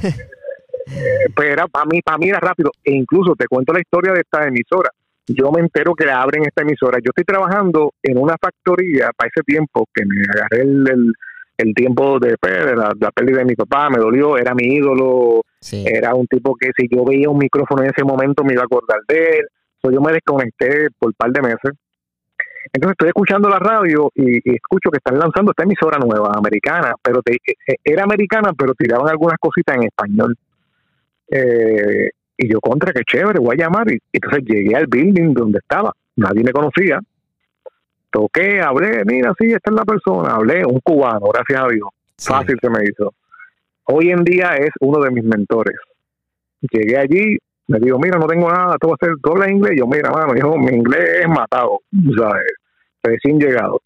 [1.35, 2.71] pues para mí, para mí era rápido.
[2.85, 4.91] E incluso te cuento la historia de esta emisora.
[5.29, 6.99] Yo me entero que abren esta emisora.
[6.99, 11.12] Yo estoy trabajando en una factoría para ese tiempo que me agarré el el
[11.75, 15.42] tiempo de, pues, la, pérdida de mi papá, me dolió, era mi ídolo,
[15.73, 18.66] era un tipo que si yo veía un micrófono en ese momento me iba a
[18.66, 19.47] acordar de él,
[19.83, 21.73] so, yo me desconecté por un par de meses.
[22.73, 27.21] Entonces estoy escuchando la radio y, escucho que están lanzando esta emisora nueva, americana, pero
[27.25, 30.37] e, e, era americana, pero tiraban algunas cositas en español.
[31.29, 33.90] Eh, y yo, contra, qué chévere, voy a llamar.
[33.90, 37.01] Y entonces llegué al building donde estaba, nadie me conocía,
[38.16, 41.88] toqué, hablé, mira, sí, esta es la persona, hablé, un cubano, gracias a Dios.
[42.18, 43.12] Fácil se me hizo.
[43.85, 45.76] Hoy en día es uno de mis mentores.
[46.62, 47.37] Llegué allí,
[47.68, 49.74] me dijo, mira, no tengo nada, tú vas a hacer, ¿tú hablas inglés?
[49.76, 51.81] Yo, mira, mano, dijo, mi inglés es matado,
[52.16, 52.52] ¿sabes?
[53.02, 53.83] Recién llegado.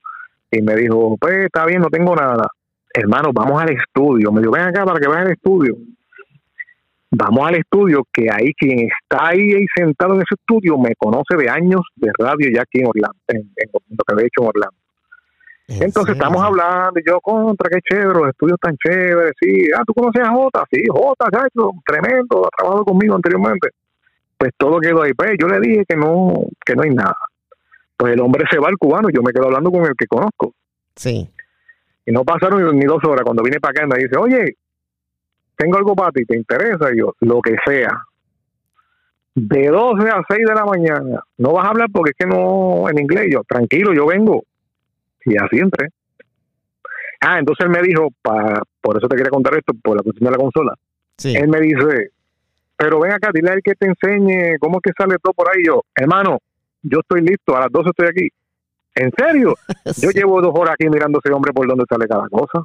[0.52, 2.46] Y me dijo, pues está bien, no tengo nada.
[2.94, 4.30] Hermano, vamos al estudio.
[4.30, 5.76] Me dijo, ven acá para que veas el estudio
[7.10, 11.48] vamos al estudio, que ahí quien está ahí, sentado en ese estudio me conoce de
[11.48, 14.76] años de radio ya aquí en Orlando, en, lo que he hecho en Orlando.
[15.68, 19.94] Entonces estamos hablando y yo, contra, qué chévere, los estudios tan chéveres, sí, ah, tú
[19.94, 23.68] conoces a Jota, sí, Jota, hecho tremendo, ha trabajado conmigo anteriormente.
[24.36, 27.16] Pues todo quedó ahí, pues yo le dije que no, que no hay nada.
[27.96, 30.54] Pues el hombre se va al cubano, yo me quedo hablando con el que conozco.
[30.96, 31.30] Sí.
[32.04, 34.56] Y no pasaron ni dos horas cuando vine para acá y me dice, oye,
[35.60, 36.88] tengo algo para ti, ¿te interesa?
[36.96, 38.02] yo, lo que sea.
[39.34, 41.22] De 12 a 6 de la mañana.
[41.36, 43.26] No vas a hablar porque es que no en inglés.
[43.30, 44.42] Yo, tranquilo, yo vengo.
[45.24, 45.88] Y así entré.
[47.20, 50.30] Ah, entonces él me dijo, pa, por eso te quería contar esto, por la cuestión
[50.30, 50.74] de la consola.
[51.22, 52.10] Él me dice,
[52.76, 55.50] pero ven acá, dile a él que te enseñe cómo es que sale todo por
[55.50, 55.62] ahí.
[55.66, 56.38] Yo, hermano,
[56.82, 58.28] yo estoy listo, a las 12 estoy aquí.
[58.94, 59.54] ¿En serio?
[60.02, 62.64] Yo llevo dos horas aquí mirando a ese hombre por donde sale cada cosa.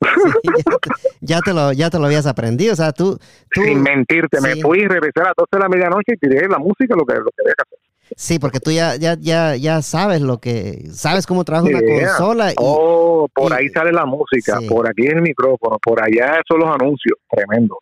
[1.20, 3.18] ya, te, lo, ya te lo habías aprendido, o sea, tú...
[3.52, 6.94] Sin mentirte, me fui, regresé a las 12 de la medianoche y tiré la música,
[6.96, 7.78] lo que, lo que hacer.
[8.16, 12.52] Sí, porque tú ya, ya, ya, ya sabes lo que, sabes cómo trabaja una consola.
[12.52, 16.68] Y, oh, por ahí sale la música, por aquí el micrófono, por allá son los
[16.68, 17.78] anuncios, tremendo.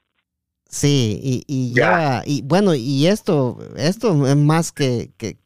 [0.69, 5.39] Sí, y, y ya, y bueno, y esto, esto es más que, que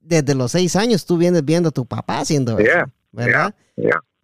[0.00, 3.54] desde los seis años tú vienes viendo a tu papá haciendo eso, ¿verdad?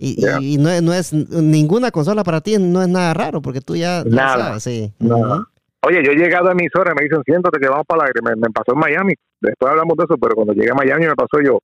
[0.01, 3.75] Y, y, no, no, es ninguna consola para ti, no es nada raro, porque tú
[3.75, 4.93] ya, nada, sabes, sí.
[5.01, 8.21] Oye, yo he llegado a emisora y me dicen, siéntate que vamos para aire.
[8.23, 11.41] Me, pasó en Miami, después hablamos de eso, pero cuando llegué a Miami me pasó
[11.45, 11.59] yo,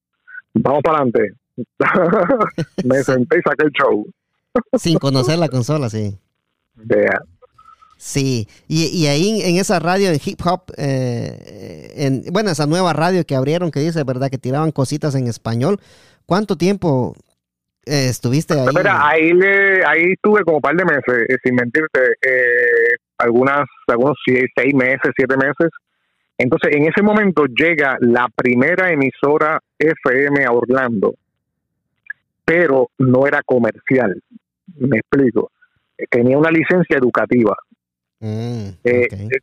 [0.54, 1.34] vamos para adelante.
[2.84, 4.04] me senté y saqué el show.
[4.78, 6.18] Sin conocer la consola, sí.
[7.96, 12.92] Sí, y, y, ahí en esa radio en hip hop, eh, en, bueno, esa nueva
[12.92, 14.28] radio que abrieron que dice, ¿verdad?
[14.28, 15.78] Que tiraban cositas en español.
[16.26, 17.14] ¿Cuánto tiempo
[17.86, 18.68] eh, estuviste ahí.
[18.86, 19.30] ahí,
[19.86, 25.12] ahí estuve como un par de meses, eh, sin mentirte, eh, algunas, algunos seis, meses,
[25.16, 25.70] siete meses.
[26.36, 31.14] Entonces, en ese momento llega la primera emisora FM a Orlando,
[32.44, 34.20] pero no era comercial.
[34.76, 35.50] Me explico.
[36.10, 37.56] Tenía una licencia educativa.
[38.18, 38.68] Mm,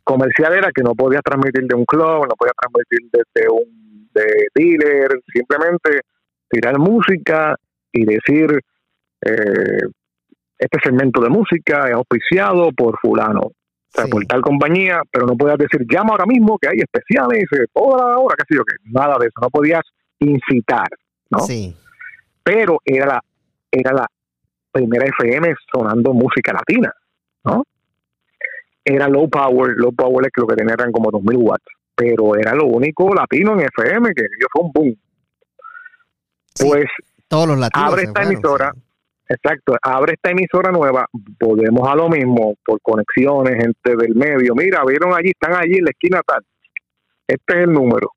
[0.02, 3.82] comercial era que no podías transmitir de un club, no podías transmitir desde un
[4.14, 6.00] de dealer, simplemente
[6.48, 7.56] tirar música
[7.92, 8.58] y decir,
[9.24, 9.86] eh,
[10.58, 13.54] este segmento de música es auspiciado por fulano, o
[13.88, 18.10] sea, por tal compañía, pero no podías decir, llama ahora mismo que hay especiales, toda
[18.10, 19.82] la hora, qué sé yo, que nada de eso, no podías
[20.18, 20.88] incitar,
[21.30, 21.40] ¿no?
[21.40, 21.74] Sí.
[22.42, 23.20] pero era la,
[23.70, 24.06] era la
[24.70, 26.92] primera FM sonando música latina,
[27.44, 27.64] ¿no?
[28.84, 32.36] Era low power, low power es que lo que tenía eran como 2000 watts, pero
[32.36, 34.96] era lo único latino en FM que yo fue un boom.
[36.58, 36.86] pues
[37.32, 38.72] todos los latinos abre esta emisora,
[39.26, 41.06] exacto, abre esta emisora nueva,
[41.40, 45.84] volvemos a lo mismo por conexiones, gente del medio, mira, vieron allí, están allí en
[45.84, 46.44] la esquina tal,
[47.26, 48.10] este es el número.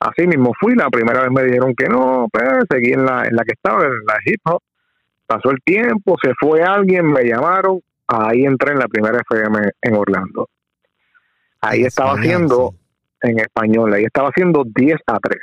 [0.00, 3.36] Así mismo fui, la primera vez me dijeron que no, pues seguí en la, en
[3.36, 4.60] la que estaba, en la hip hop.
[5.26, 9.94] Pasó el tiempo, se fue alguien, me llamaron, ahí entré en la primera FM en
[9.94, 10.48] Orlando.
[11.60, 12.74] Ahí estaba haciendo,
[13.22, 15.38] en español, ahí estaba haciendo 10 a 3.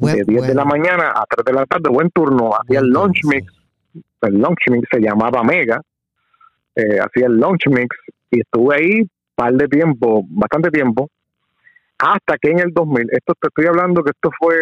[0.00, 3.20] De 10 de la mañana a 3 de la tarde, buen turno, hacía el lunch
[3.24, 3.52] mix,
[4.22, 5.80] el lunch mix se llamaba Mega,
[6.74, 7.96] eh, hacía el lunch mix
[8.30, 11.08] y estuve ahí un par de tiempo, bastante tiempo,
[11.98, 14.54] hasta que en el 2000, esto te estoy hablando que esto fue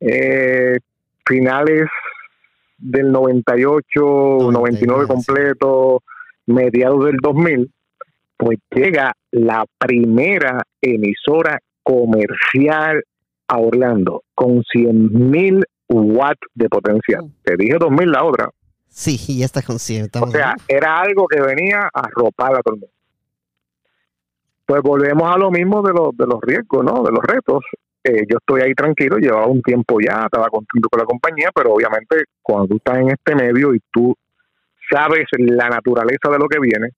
[0.00, 0.78] eh,
[1.26, 1.88] finales
[2.78, 6.02] del 98, 99 completo,
[6.46, 7.70] mediados del 2000,
[8.36, 13.02] pues llega la primera emisora comercial
[13.48, 17.24] a Orlando con 100 mil watts de potencial.
[17.24, 17.32] Mm.
[17.42, 18.50] Te dije 2000 la otra.
[18.88, 20.10] Sí, y esta con 100.
[20.20, 22.94] O sea, era algo que venía a ropar a todo el mundo
[24.66, 27.02] pues volvemos a lo mismo de los, de los riesgos, ¿no?
[27.02, 27.62] De los retos.
[28.02, 31.72] Eh, yo estoy ahí tranquilo, llevaba un tiempo ya, estaba contento con la compañía, pero
[31.72, 34.14] obviamente cuando tú estás en este medio y tú
[34.90, 36.90] sabes la naturaleza de lo que viene,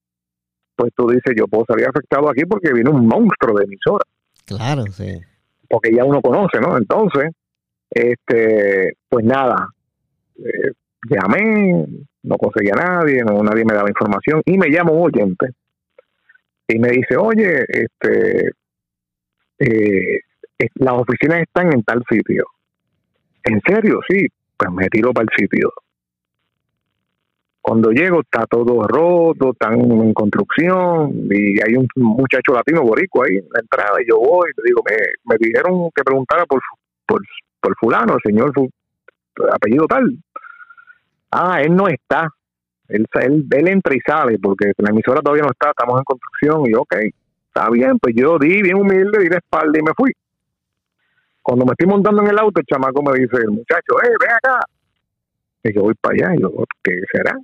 [0.74, 4.04] pues tú dices, yo puedo salir afectado aquí porque viene un monstruo de emisora.
[4.46, 5.20] Claro, sí.
[5.68, 6.76] Porque ya uno conoce, ¿no?
[6.76, 7.32] Entonces,
[7.90, 9.68] este, pues nada,
[10.38, 10.72] eh,
[11.08, 11.86] llamé,
[12.22, 15.46] no conseguía a nadie, no, nadie me daba información y me llamo un oyente
[16.68, 18.50] y me dice, oye, este,
[19.58, 20.20] eh,
[20.74, 22.46] las oficinas están en tal sitio.
[23.44, 24.00] ¿En serio?
[24.08, 24.26] Sí,
[24.56, 25.72] pues me tiro para el sitio.
[27.66, 33.38] Cuando llego está todo roto, están en construcción y hay un muchacho latino borico ahí
[33.38, 36.60] en la entrada y yo voy le digo, me, me dijeron que preguntara por,
[37.04, 37.20] por,
[37.60, 38.52] por fulano, el señor
[39.52, 40.16] apellido tal.
[41.32, 42.28] Ah, él no está.
[42.86, 46.74] Él, él, entra y sale porque la emisora todavía no está, estamos en construcción y
[46.74, 46.94] ok,
[47.48, 50.12] está bien, pues yo di bien humilde, di de espalda y me fui.
[51.42, 54.30] Cuando me estoy montando en el auto, el chamaco me dice, el muchacho, eh, ven
[54.30, 54.60] acá.
[55.64, 56.52] Y yo voy para allá y yo,
[56.84, 57.36] ¿qué será?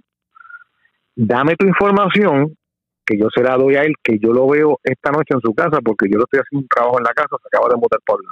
[1.14, 2.56] Dame tu información,
[3.04, 5.54] que yo se la doy a él, que yo lo veo esta noche en su
[5.54, 8.00] casa, porque yo lo estoy haciendo un trabajo en la casa, se acaba de mudar
[8.06, 8.30] por la.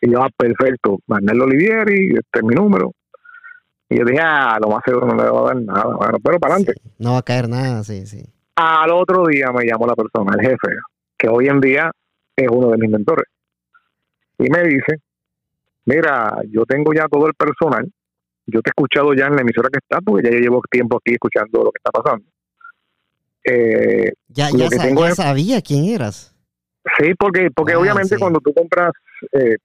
[0.00, 2.92] Y yo, ah, perfecto, Manuel Olivieri, este es mi número,
[3.92, 5.94] y yo dije, ah, lo más seguro no le va a dar nada.
[5.94, 6.80] Bueno, pero para adelante.
[6.98, 8.24] no va a caer nada, sí, sí.
[8.56, 10.78] Al otro día me llamó la persona, el jefe,
[11.18, 11.90] que hoy en día
[12.34, 13.26] es uno de mis mentores.
[14.38, 14.96] Y me dice,
[15.84, 17.86] mira, yo tengo ya todo el personal.
[18.52, 20.98] Yo te he escuchado ya en la emisora que está, porque ya yo llevo tiempo
[20.98, 22.24] aquí escuchando lo que está pasando.
[23.44, 26.34] Eh, ya ya, sabía quién eras.
[26.98, 28.92] Sí, porque porque ah, obviamente cuando tú compras
[29.32, 29.56] eh,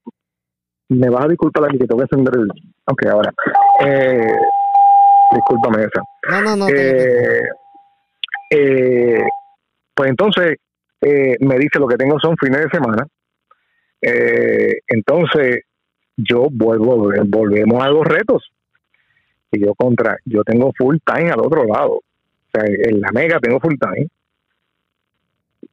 [0.90, 2.50] me vas a disculpar la que tengo que encender el.
[2.86, 3.34] Ok, ahora.
[3.86, 4.34] Eh,
[5.32, 6.02] discúlpame esa.
[6.30, 6.70] No, no, no.
[6.70, 7.42] Eh,
[8.50, 9.24] eh,
[9.94, 10.58] pues entonces
[11.02, 13.06] eh, me dice lo que tengo son fines de semana.
[14.02, 15.64] Eh, entonces
[16.16, 18.52] yo vuelvo, volvemos a los retos.
[19.52, 21.94] Y yo contra, yo tengo full time al otro lado.
[21.94, 22.04] O
[22.52, 24.08] sea, en la mega tengo full time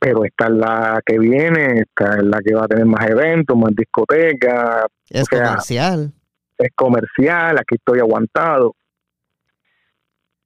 [0.04, 3.56] pero esta es la que viene, esta es la que va a tener más eventos,
[3.56, 4.86] más discotecas.
[5.08, 6.12] Es comercial.
[6.58, 8.74] Es comercial, aquí estoy aguantado.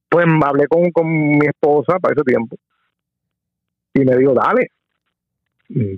[0.08, 2.56] Pues hablé con, con mi esposa para ese tiempo
[3.94, 4.70] y me dijo, dale,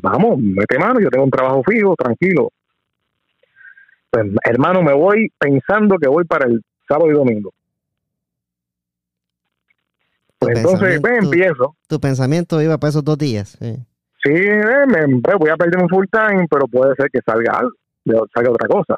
[0.00, 2.50] vamos, mete mano, yo tengo un trabajo fijo, tranquilo.
[4.10, 7.52] Pues hermano, me voy pensando que voy para el sábado y domingo.
[10.38, 11.76] Pues entonces, pues, empiezo.
[11.86, 13.56] Tu pensamiento iba para esos dos días.
[13.60, 13.76] Sí,
[14.24, 17.58] sí eh, me, pues, voy a perder un full time, pero puede ser que salga
[17.58, 18.96] algo, salga otra cosa.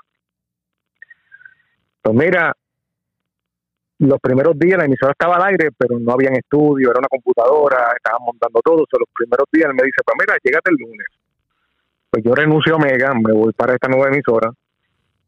[2.00, 2.52] Pues mira,
[3.98, 7.92] los primeros días la emisora estaba al aire, pero no había estudio, era una computadora,
[7.96, 8.82] estaban montando todo.
[8.82, 11.06] O los primeros días él me dice, pues mira, llégate el lunes.
[12.08, 14.50] Pues yo renuncio a Mega, me voy para esta nueva emisora.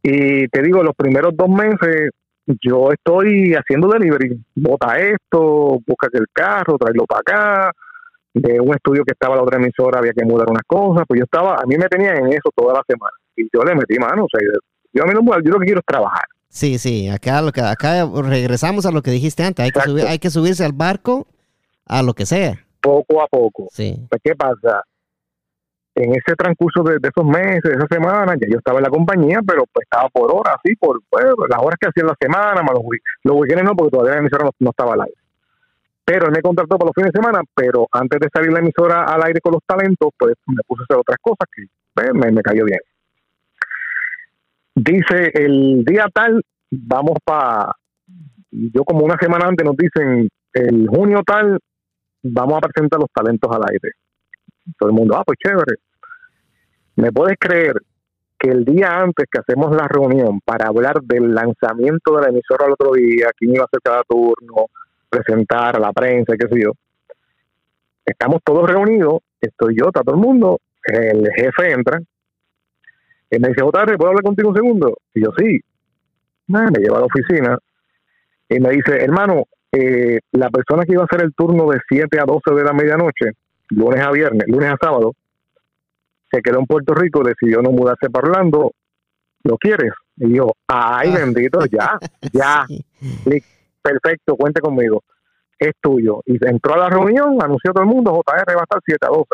[0.03, 2.11] Y te digo, los primeros dos meses
[2.46, 7.72] yo estoy haciendo delivery, bota esto, busca el carro, tráelo para acá,
[8.35, 11.24] de un estudio que estaba la otra emisora había que mudar unas cosas, pues yo
[11.24, 14.24] estaba, a mí me tenía en eso toda la semana y yo le metí mano,
[14.24, 14.40] o sea,
[14.92, 16.24] yo a mí no, yo lo que quiero es trabajar.
[16.48, 20.07] Sí, sí, acá, lo que, acá regresamos a lo que dijiste antes, hay que, subir,
[20.07, 21.26] hay que subirse al barco
[21.87, 22.64] a lo que sea.
[22.80, 23.68] Poco a poco.
[23.72, 23.96] Sí.
[24.09, 24.83] Pues, ¿qué pasa?
[25.94, 29.40] En ese transcurso de, esos meses, de esa semana, ya yo estaba en la compañía,
[29.46, 32.62] pero pues estaba por horas, así, por pues, las horas que hacía en la semana,
[32.62, 32.83] más los,
[33.22, 35.16] los no, porque todavía la emisora no, estaba al aire.
[36.04, 39.04] Pero él me contrató para los fines de semana, pero antes de salir la emisora
[39.04, 42.30] al aire con los talentos, pues me puse a hacer otras cosas que pues, me,
[42.33, 42.80] me cayó bien.
[44.74, 47.72] Dice, el día tal, vamos para,
[48.50, 51.59] yo como una semana antes nos dicen, el junio tal,
[52.24, 53.92] vamos a presentar los talentos al aire
[54.79, 55.77] todo el mundo, ah, pues chévere.
[56.96, 57.74] ¿Me puedes creer
[58.38, 62.66] que el día antes que hacemos la reunión para hablar del lanzamiento de la emisora
[62.66, 64.66] el otro día, quién iba a hacer cada turno,
[65.09, 66.72] presentar a la prensa, qué sé yo,
[68.05, 72.00] estamos todos reunidos, estoy yo, está todo el mundo, el jefe entra,
[73.31, 74.96] y me dice, Otarre, ¿puedo hablar contigo un segundo?
[75.14, 75.61] Y yo, sí.
[76.46, 77.59] me lleva a la oficina
[78.48, 82.20] y me dice, hermano, eh, la persona que iba a hacer el turno de 7
[82.20, 83.33] a 12 de la medianoche
[83.68, 85.14] lunes a viernes, lunes a sábado,
[86.31, 88.72] se quedó en Puerto Rico, decidió no mudarse para Orlando,
[89.44, 89.92] ¿lo quieres?
[90.16, 91.18] Y yo, ay, ah.
[91.18, 91.98] bendito, ya,
[92.33, 92.66] ya,
[93.83, 95.03] perfecto, cuente conmigo,
[95.59, 96.20] es tuyo.
[96.27, 99.09] Y entró a la reunión, anunció todo el mundo, JR va a estar 7 a
[99.09, 99.29] 12.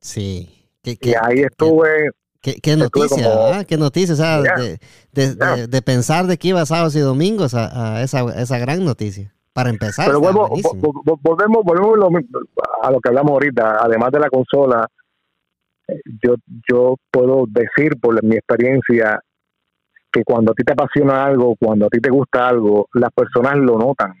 [0.00, 0.64] Sí.
[0.84, 2.10] y ahí estuve...
[2.40, 8.00] Qué, noticia, qué noticia, o sea, de, pensar de que iba sábados y domingos a,
[8.02, 10.06] esa, esa gran noticia para empezar.
[10.06, 12.22] Pero volvemos, volvemos
[12.80, 14.86] a lo que hablamos ahorita, además de la consola,
[16.22, 16.36] yo,
[16.70, 19.18] yo puedo decir por mi experiencia
[20.12, 23.56] que cuando a ti te apasiona algo, cuando a ti te gusta algo, las personas
[23.56, 24.14] lo notan.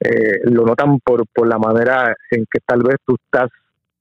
[0.00, 3.50] Eh, lo notan por, por la manera en que tal vez tú estás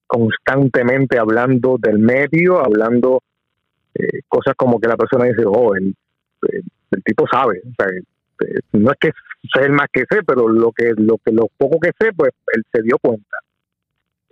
[0.07, 3.21] constantemente hablando del medio, hablando
[3.93, 5.93] eh, cosas como que la persona dice, oh, el,
[6.51, 7.87] el, tipo sabe, o sea,
[8.73, 9.11] no es que
[9.53, 12.31] sé el más que sé, pero lo que lo que lo poco que sé, pues
[12.53, 13.37] él se dio cuenta.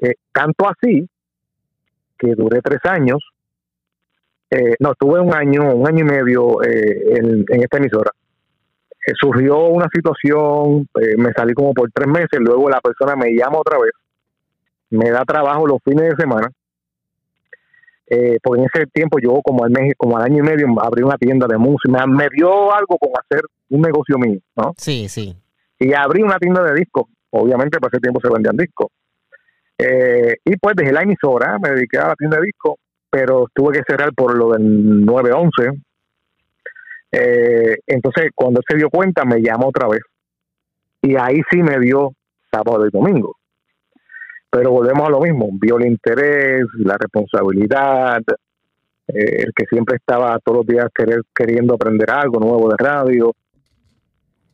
[0.02, 1.08] Eh, tanto así
[2.18, 3.20] que duré tres años,
[4.50, 8.12] eh, no, estuve un año, un año y medio eh, en, esta emisora.
[9.20, 10.88] surgió una situación,
[11.18, 13.92] me salí como por tres meses, luego la persona me llama otra vez,
[14.92, 16.50] me da trabajo los fines de semana
[18.08, 21.04] eh, porque en ese tiempo yo como al mes, como al año y medio abrí
[21.04, 24.74] una tienda de música, me, dio algo con hacer un negocio mío, ¿no?
[24.78, 25.36] Sí, sí.
[25.80, 28.88] Y abrí una tienda de discos, obviamente por ese tiempo se vendían discos.
[29.78, 32.76] Eh, y pues dejé la emisora, me dediqué a la tienda de discos,
[33.10, 35.82] pero tuve que cerrar por lo del 911.
[37.12, 40.02] Eh, entonces cuando se dio cuenta me llamó otra vez.
[41.02, 42.12] Y ahí sí me dio
[42.52, 43.36] sábado y domingo.
[44.54, 48.22] Pero volvemos a lo mismo, vio el interés, la responsabilidad,
[49.08, 53.34] eh, el que siempre estaba todos los días querer, queriendo aprender algo nuevo de radio.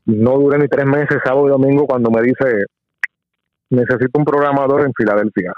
[0.05, 2.67] No duré ni tres meses, sábado y domingo, cuando me dice,
[3.71, 5.51] necesito un programador en Filadelfia.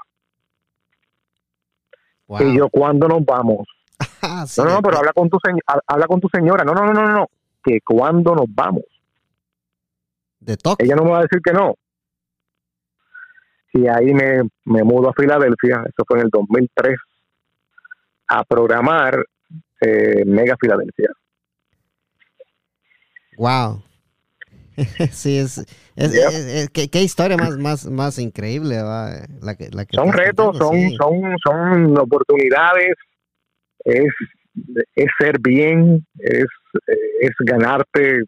[2.39, 3.67] Y yo, ¿cuándo nos vamos?
[4.23, 5.39] Ah, no, no, pero habla con, tu
[5.88, 6.63] habla con tu señora.
[6.63, 7.27] No, no, no, no, no.
[7.63, 8.84] Que cuándo nos vamos.
[10.39, 10.86] De toque.
[10.86, 11.73] Ella no me va a decir que no
[13.73, 16.97] y ahí me, me mudo a Filadelfia, eso fue en el 2003,
[18.27, 19.25] a programar
[19.81, 21.10] eh, Mega Filadelfia.
[23.38, 23.84] Wow.
[25.12, 30.57] sí, es, es, ¿qué, historia más, más, más increíble La que, la que son retos,
[30.57, 32.95] son, son, son oportunidades,
[33.84, 34.13] es,
[34.95, 36.45] es ser bien, es,
[37.21, 38.23] es ganarte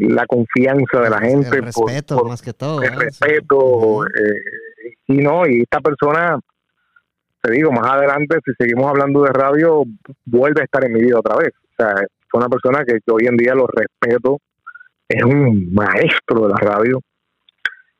[0.00, 1.56] la confianza de la gente.
[1.56, 2.82] El respeto, más que todo.
[2.82, 4.04] El respeto.
[4.06, 6.38] Eh, y no, y esta persona,
[7.42, 9.84] te digo, más adelante, si seguimos hablando de radio,
[10.24, 11.50] vuelve a estar en mi vida otra vez.
[11.50, 11.94] O sea,
[12.30, 14.38] fue una persona que, hoy en día lo respeto.
[15.08, 17.00] Es un maestro de la radio.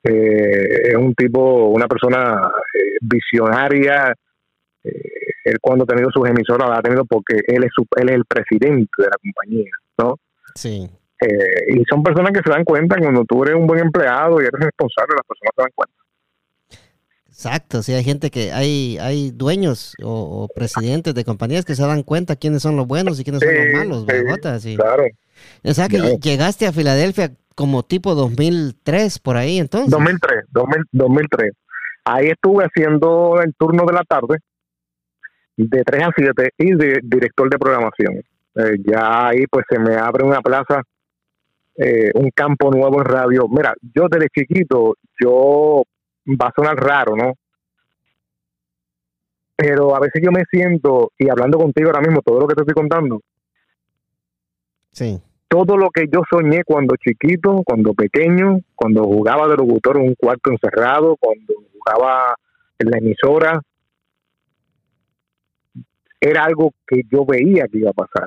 [0.05, 4.15] Eh, es un tipo, una persona eh, visionaria.
[4.83, 8.25] él cuando ha tenido sus emisoras, la ha tenido porque él es, él es el
[8.27, 10.17] presidente de la compañía, ¿no?
[10.55, 10.89] Sí.
[11.21, 14.45] Eh, y son personas que se dan cuenta cuando tú eres un buen empleado y
[14.45, 15.95] eres responsable, las personas se dan cuenta.
[17.27, 22.03] Exacto, sí, hay gente que, hay, hay dueños o, presidentes de compañías que se dan
[22.03, 25.05] cuenta quiénes son los buenos y quiénes son los malos, Claro.
[25.63, 29.91] O sea que llegaste a Filadelfia como tipo 2003, por ahí entonces.
[29.91, 31.53] 2003, 2003.
[32.05, 34.39] Ahí estuve haciendo el turno de la tarde,
[35.57, 38.15] de 3 a 7, y de director de programación.
[38.55, 40.83] Eh, ya ahí pues se me abre una plaza
[41.79, 43.47] eh, un campo nuevo en radio.
[43.49, 45.85] Mira, yo desde chiquito, yo
[46.27, 47.35] va a sonar raro, ¿no?
[49.55, 52.63] Pero a veces yo me siento, y hablando contigo ahora mismo, todo lo que te
[52.63, 53.21] estoy contando,
[54.91, 55.21] sí.
[55.49, 60.15] todo lo que yo soñé cuando chiquito, cuando pequeño, cuando jugaba de locutor en un
[60.15, 62.35] cuarto encerrado, cuando jugaba
[62.79, 63.61] en la emisora
[66.21, 68.27] era algo que yo veía que iba a pasar.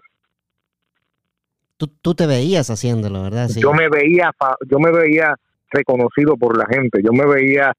[1.81, 3.49] Tú, tú te veías haciéndolo, ¿verdad?
[3.57, 4.29] Yo me veía,
[4.69, 5.33] yo me veía
[5.71, 7.73] reconocido por la gente, yo me veía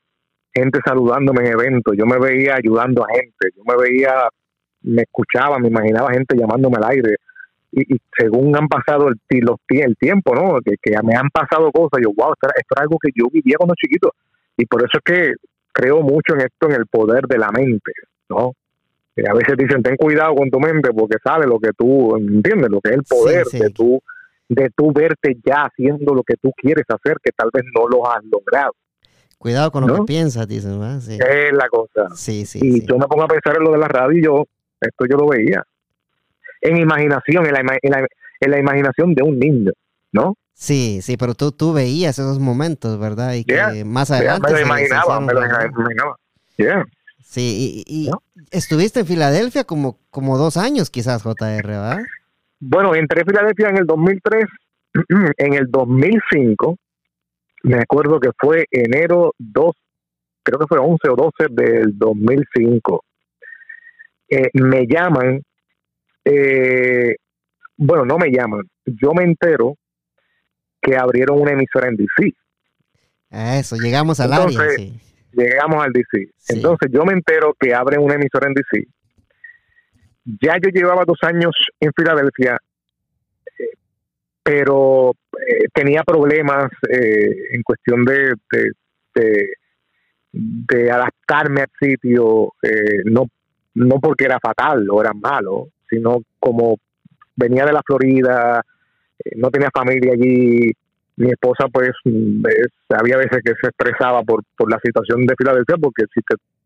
[0.53, 4.29] gente saludándome en eventos, yo me veía ayudando a gente, yo me veía,
[4.81, 7.15] me escuchaba, me imaginaba gente llamándome al aire.
[7.71, 10.59] Y, según han pasado el, los, el tiempo, ¿no?
[10.65, 10.75] Que,
[11.05, 14.11] me han pasado cosas, yo, wow, esto era, algo que yo vivía cuando chiquito.
[14.57, 15.33] Y por eso es que
[15.71, 17.93] creo mucho en esto, en el poder de la mente,
[18.29, 18.51] ¿no?
[19.17, 22.71] A veces dicen, ten cuidado con tu mente porque sabe lo que tú, ¿entiendes?
[22.71, 24.03] Lo que es el poder de tú
[24.55, 28.11] de tú verte ya haciendo lo que tú quieres hacer, que tal vez no lo
[28.11, 28.73] has logrado.
[29.39, 31.01] Cuidado con lo que piensas, dicen, ¿verdad?
[31.01, 31.19] Sí.
[31.19, 32.15] Es la cosa.
[32.15, 32.61] Sí, sí.
[32.63, 34.47] Y yo me pongo a pensar en lo de la radio y yo,
[34.81, 35.65] esto yo lo veía.
[36.61, 39.73] En imaginación, en la, en la, imaginación de un niño,
[40.13, 40.37] ¿no?
[40.55, 43.35] Sí, sí, pero tú, tú veías esos momentos, ¿verdad?
[43.35, 44.53] Y que más adelante.
[44.53, 46.17] me lo imaginaba, me lo imaginaba.
[46.57, 46.87] Yeah.
[47.23, 48.11] Sí, y,
[48.51, 52.01] estuviste en Filadelfia como, como dos años quizás, JR, ¿verdad?
[52.59, 54.45] Bueno, entré a Filadelfia en el 2003,
[55.39, 56.77] en el 2005,
[57.65, 59.77] me acuerdo que fue enero 2,
[60.43, 63.05] creo que fue 11 o 12 del 2005.
[64.29, 65.43] Eh, me llaman,
[66.25, 67.17] eh,
[67.77, 69.77] bueno, no me llaman, yo me entero
[70.81, 72.35] que abrieron una emisora en DC.
[73.31, 74.61] Eso, llegamos al área.
[74.77, 75.01] Sí
[75.33, 76.31] llegamos al DC.
[76.49, 78.87] Entonces yo me entero que abren una emisora en DC.
[80.41, 82.57] Ya yo llevaba dos años en Filadelfia,
[83.59, 83.71] eh,
[84.43, 85.13] pero
[85.47, 88.35] eh, tenía problemas eh, en cuestión de,
[89.15, 92.53] de, adaptarme al sitio,
[93.05, 93.27] no,
[93.75, 96.79] no porque era fatal o era malo, sino como
[97.37, 98.63] venía de la Florida,
[99.37, 100.73] no tenía familia allí,
[101.23, 101.91] mi esposa pues
[102.89, 106.05] había veces que se expresaba por, por la situación de Filadelfia porque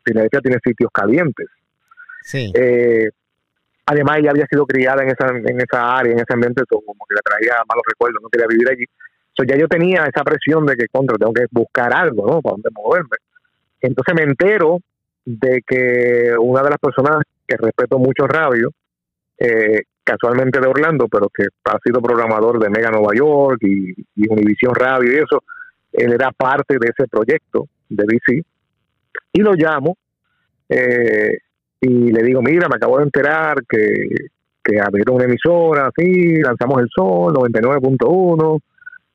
[0.03, 1.47] Filadelfia tiene sitios calientes.
[2.23, 2.51] Sí.
[2.55, 3.09] Eh,
[3.85, 7.15] además ella había sido criada en esa, en esa área, en ese ambiente, como que
[7.15, 8.85] le traía malos recuerdos, no quería vivir allí.
[9.29, 12.41] Entonces ya yo tenía esa presión de que contra, tengo que buscar algo, ¿no?
[12.41, 13.17] Para dónde moverme.
[13.79, 14.79] Entonces me entero
[15.23, 18.71] de que una de las personas que respeto mucho radio,
[19.37, 24.29] eh, casualmente de Orlando, pero que ha sido programador de Mega Nueva York y, y
[24.29, 25.43] Univision Radio y eso,
[25.91, 28.45] él era parte de ese proyecto de DC.
[29.33, 29.97] Y lo llamo
[30.69, 31.37] eh,
[31.81, 34.07] y le digo, mira, me acabo de enterar que,
[34.81, 38.59] abrieron una emisora, sí, lanzamos el Sol, 99.1,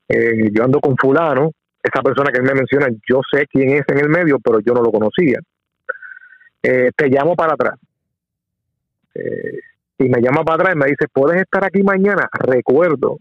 [0.09, 1.51] eh, yo ando con fulano,
[1.83, 4.73] esa persona que él me menciona, yo sé quién es en el medio, pero yo
[4.73, 5.39] no lo conocía.
[6.63, 7.75] Eh, te llamo para atrás.
[9.13, 9.59] Eh,
[9.97, 12.27] y me llama para atrás y me dice, ¿puedes estar aquí mañana?
[12.31, 13.19] Recuerdo,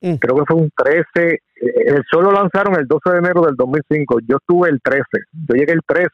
[0.00, 0.14] mm.
[0.14, 1.40] creo que fue un 13, eh,
[1.86, 5.04] el solo lanzaron el 12 de enero del 2005, yo estuve el 13,
[5.48, 6.08] yo llegué el 13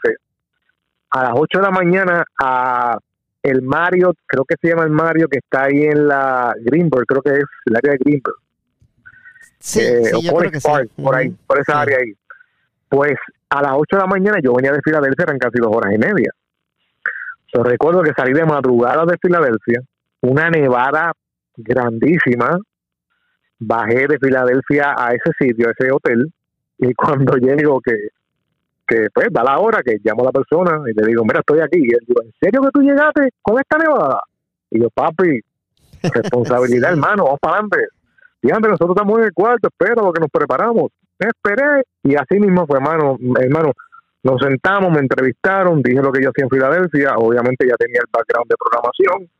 [1.11, 2.99] a las 8 de la mañana a
[3.43, 7.22] el Mario, creo que se llama el Mario, que está ahí en la Greenberg, creo
[7.22, 8.37] que es el área de Greenberg.
[9.61, 10.51] Sí, eh, o por,
[10.97, 12.12] por ahí, por esa área ahí.
[12.89, 13.14] Pues
[13.51, 15.99] a las 8 de la mañana yo venía de Filadelfia, eran casi dos horas y
[15.99, 16.33] media
[17.53, 19.81] recuerdo que salí de madrugada de Filadelfia,
[20.23, 21.13] una nevada
[21.57, 22.59] grandísima,
[23.59, 26.33] bajé de Filadelfia a ese sitio, a ese hotel,
[26.79, 28.09] y cuando llego que,
[28.87, 31.61] que pues da la hora que llamo a la persona y le digo, mira, estoy
[31.61, 31.79] aquí.
[31.79, 34.21] Y él digo, ¿en serio que tú llegaste con esta nevada?
[34.71, 35.41] Y yo, papi,
[36.03, 37.89] responsabilidad, hermano, vamos para adelante.
[38.41, 40.93] Fíjate, nosotros estamos en el cuarto, espero lo que nos preparamos.
[41.19, 43.73] Me esperé y así mismo fue, hermano, hermano,
[44.23, 48.11] nos sentamos, me entrevistaron, dije lo que yo hacía en Filadelfia, obviamente ya tenía el
[48.11, 49.31] background de programación.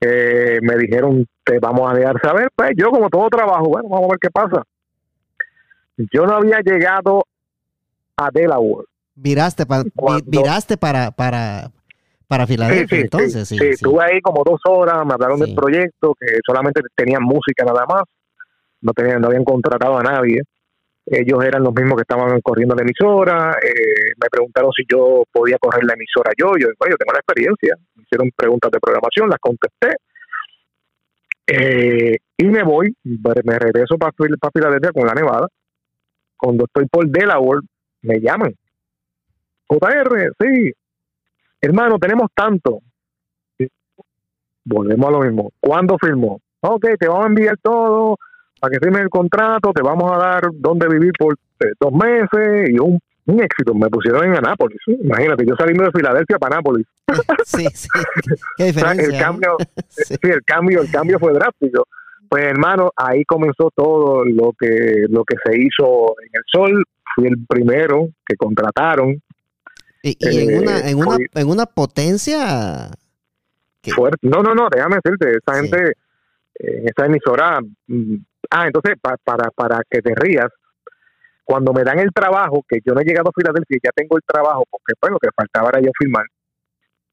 [0.00, 2.48] Eh, me dijeron, te vamos a dejar saber.
[2.54, 4.62] Pues yo, como todo trabajo, bueno, vamos a ver qué pasa.
[6.12, 7.24] Yo no había llegado
[8.16, 8.86] a Delaware.
[9.14, 9.64] Viraste,
[10.26, 11.70] viraste para, para,
[12.26, 13.48] para Filadelfia, entonces.
[13.48, 17.86] Sí, estuve ahí como dos horas, me hablaron del proyecto, que solamente tenían música nada
[17.86, 18.02] más,
[18.82, 20.42] no, tenían, no habían contratado a nadie
[21.06, 25.56] ellos eran los mismos que estaban corriendo la emisora, eh, me preguntaron si yo podía
[25.58, 29.38] correr la emisora yo, yo, yo tengo la experiencia, me hicieron preguntas de programación, las
[29.38, 29.96] contesté,
[31.46, 35.46] eh, y me voy, me regreso para, para Filadelfia con la Nevada,
[36.36, 37.60] cuando estoy por Delaware,
[38.02, 38.52] me llaman,
[39.68, 40.72] JR, sí,
[41.60, 42.80] hermano, tenemos tanto,
[44.64, 46.40] volvemos a lo mismo, ¿cuándo firmó?
[46.60, 48.18] Ok, te vamos a enviar todo,
[48.60, 52.70] para que firmes el contrato, te vamos a dar donde vivir por eh, dos meses
[52.70, 53.00] y un,
[53.40, 53.74] éxito.
[53.74, 54.78] Me pusieron en Anápolis.
[54.86, 56.86] Imagínate, yo saliendo de Filadelfia para Anápolis.
[57.44, 57.88] Sí, sí.
[58.56, 59.06] Qué diferencia.
[59.06, 59.56] el cambio,
[59.88, 60.14] sí.
[60.22, 61.86] el cambio, el cambio fue drástico.
[62.28, 66.84] Pues hermano, ahí comenzó todo lo que lo que se hizo en el Sol.
[67.14, 69.22] Fui el primero que contrataron.
[70.02, 72.90] Y, en, una, en, una, en una potencia...
[73.82, 74.18] Fuerte.
[74.22, 75.92] No, no, no, déjame decirte, esa gente,
[76.58, 77.60] en esa emisora...
[78.50, 80.48] Ah, entonces, para, para que te rías,
[81.44, 84.22] cuando me dan el trabajo, que yo no he llegado a Filadelfia, ya tengo el
[84.26, 86.24] trabajo, porque pues lo que faltaba era yo firmar,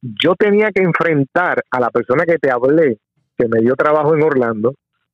[0.02, 2.98] yo tenía que enfrentar a la persona que te hablé,
[3.38, 4.74] que me dio trabajo en Orlando,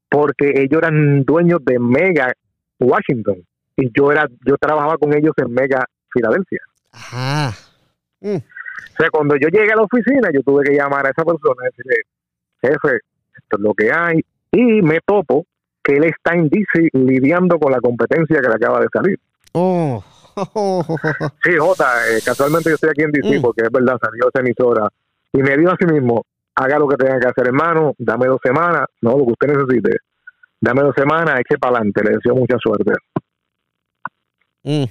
[0.09, 2.33] porque ellos eran dueños de Mega
[2.79, 3.43] Washington
[3.75, 6.61] y yo era yo trabajaba con ellos en Mega Filadelfia.
[6.91, 7.51] Ajá.
[8.21, 8.37] Mm.
[8.37, 11.61] O sea, cuando yo llegué a la oficina, yo tuve que llamar a esa persona
[11.61, 11.95] y decirle,
[12.61, 12.99] jefe,
[13.37, 15.45] esto es lo que hay, y me topo
[15.89, 19.19] que él está en DC lidiando con la competencia que le acaba de salir.
[19.53, 20.03] Oh.
[21.43, 23.41] sí, Jota, eh, casualmente yo estoy aquí en DC mm.
[23.41, 24.87] porque es verdad, salió esa emisora
[25.33, 26.23] y me dijo a sí mismo,
[26.55, 29.97] haga lo que tenga que hacer, hermano, dame dos semanas, no, lo que usted necesite,
[30.61, 32.93] dame dos semanas, eche para adelante, le deseo mucha suerte.
[34.61, 34.87] Y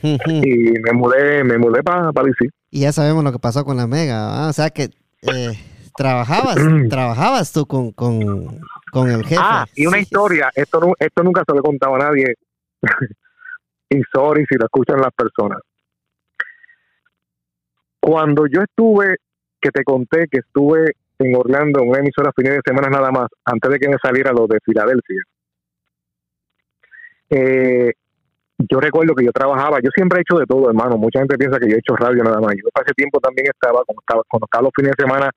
[0.82, 2.50] me mudé, me mudé para pa DC.
[2.70, 4.90] Y ya sabemos lo que pasó con la Mega, o sea que
[5.22, 5.52] eh,
[5.96, 6.56] trabajabas,
[6.90, 8.60] trabajabas tú con, con,
[8.90, 9.40] con, el jefe.
[9.42, 12.34] Ah, y una historia, esto, esto nunca se lo he contado a nadie,
[13.90, 15.60] y sorry si lo escuchan las personas.
[18.00, 19.16] Cuando yo estuve,
[19.60, 23.28] que te conté que estuve en Orlando en una emisora fines de semana nada más,
[23.44, 25.22] antes de que me saliera lo de Filadelfia.
[27.30, 27.92] Eh,
[28.58, 30.96] yo recuerdo que yo trabajaba, yo siempre he hecho de todo, hermano.
[30.96, 32.54] Mucha gente piensa que yo he hecho radio nada más.
[32.56, 35.30] Yo hace tiempo también estaba, cuando estaba, cuando estaba los fines de semana,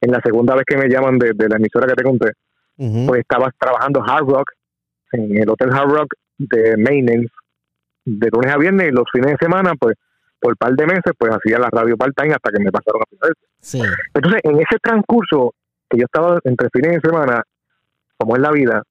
[0.00, 2.32] en la segunda vez que me llaman de, la emisora que te conté,
[2.78, 4.52] pues estaba trabajando Hard Rock,
[5.12, 7.32] en el Hotel Hard Rock de maintenance,
[8.04, 9.96] de lunes a viernes y los fines de semana, pues
[10.40, 13.06] por un par de meses, pues hacía la radio part-time hasta que me pasaron a
[13.10, 13.48] Filadelfia.
[13.58, 13.82] Sí.
[14.14, 15.54] Entonces, en ese transcurso
[15.90, 17.42] que yo estaba entre fines de semana,
[18.16, 18.82] como es la vida,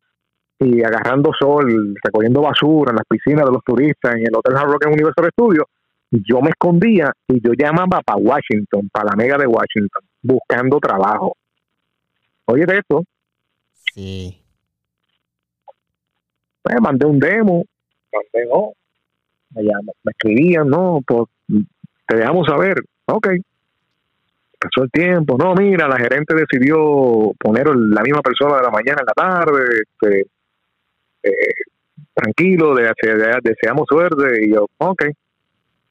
[0.60, 4.72] y agarrando sol, recogiendo basura en las piscinas de los turistas, en el Hotel Hard
[4.72, 5.66] Rock en Universal Studios,
[6.12, 11.36] yo me escondía y yo llamaba para Washington, para la mega de Washington, buscando trabajo.
[12.46, 13.04] Oye, de esto.
[13.98, 14.44] Sí.
[16.62, 17.66] Pues mandé un demo,
[18.14, 18.74] mandé, no,
[19.56, 21.24] me, me escribían, no, pues
[22.06, 23.28] te dejamos saber, ok.
[24.60, 29.02] Pasó el tiempo, no, mira, la gerente decidió poner la misma persona de la mañana
[29.02, 30.28] en la tarde, este,
[31.24, 31.54] eh,
[32.14, 32.92] tranquilo, de,
[33.42, 35.06] deseamos suerte, y yo, ok.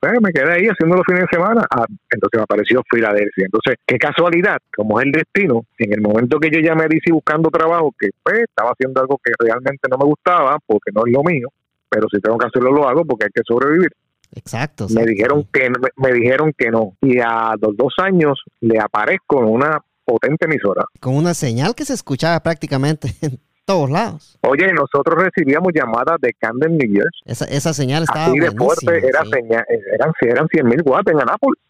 [0.07, 1.67] Pues me quedé ahí haciendo los fines de semana.
[1.71, 3.47] Ah, entonces me apareció Filadelfia.
[3.47, 7.13] Entonces, qué casualidad, como es el destino, en el momento que yo llamé a DC
[7.13, 11.13] buscando trabajo, que pues estaba haciendo algo que realmente no me gustaba, porque no es
[11.13, 11.49] lo mío,
[11.89, 13.91] pero si tengo que hacerlo lo hago porque hay que sobrevivir.
[14.35, 14.87] Exacto.
[14.91, 16.97] Me dijeron que me, dijeron que no.
[17.01, 20.85] Y a los dos años le aparezco en una potente emisora.
[21.01, 24.39] Con una señal que se escuchaba prácticamente en todos lados.
[24.43, 27.11] Oye, nosotros recibíamos llamadas de Camden, New York.
[27.25, 31.21] Esa, esa señal estaba Así de fuerte, era señal, eran, eran 100 mil watts en
[31.21, 31.63] Anápolis.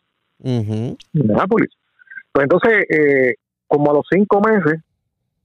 [0.45, 0.97] En
[1.31, 1.71] Anápolis.
[2.31, 3.35] Pues entonces, eh,
[3.67, 4.83] como a los cinco meses,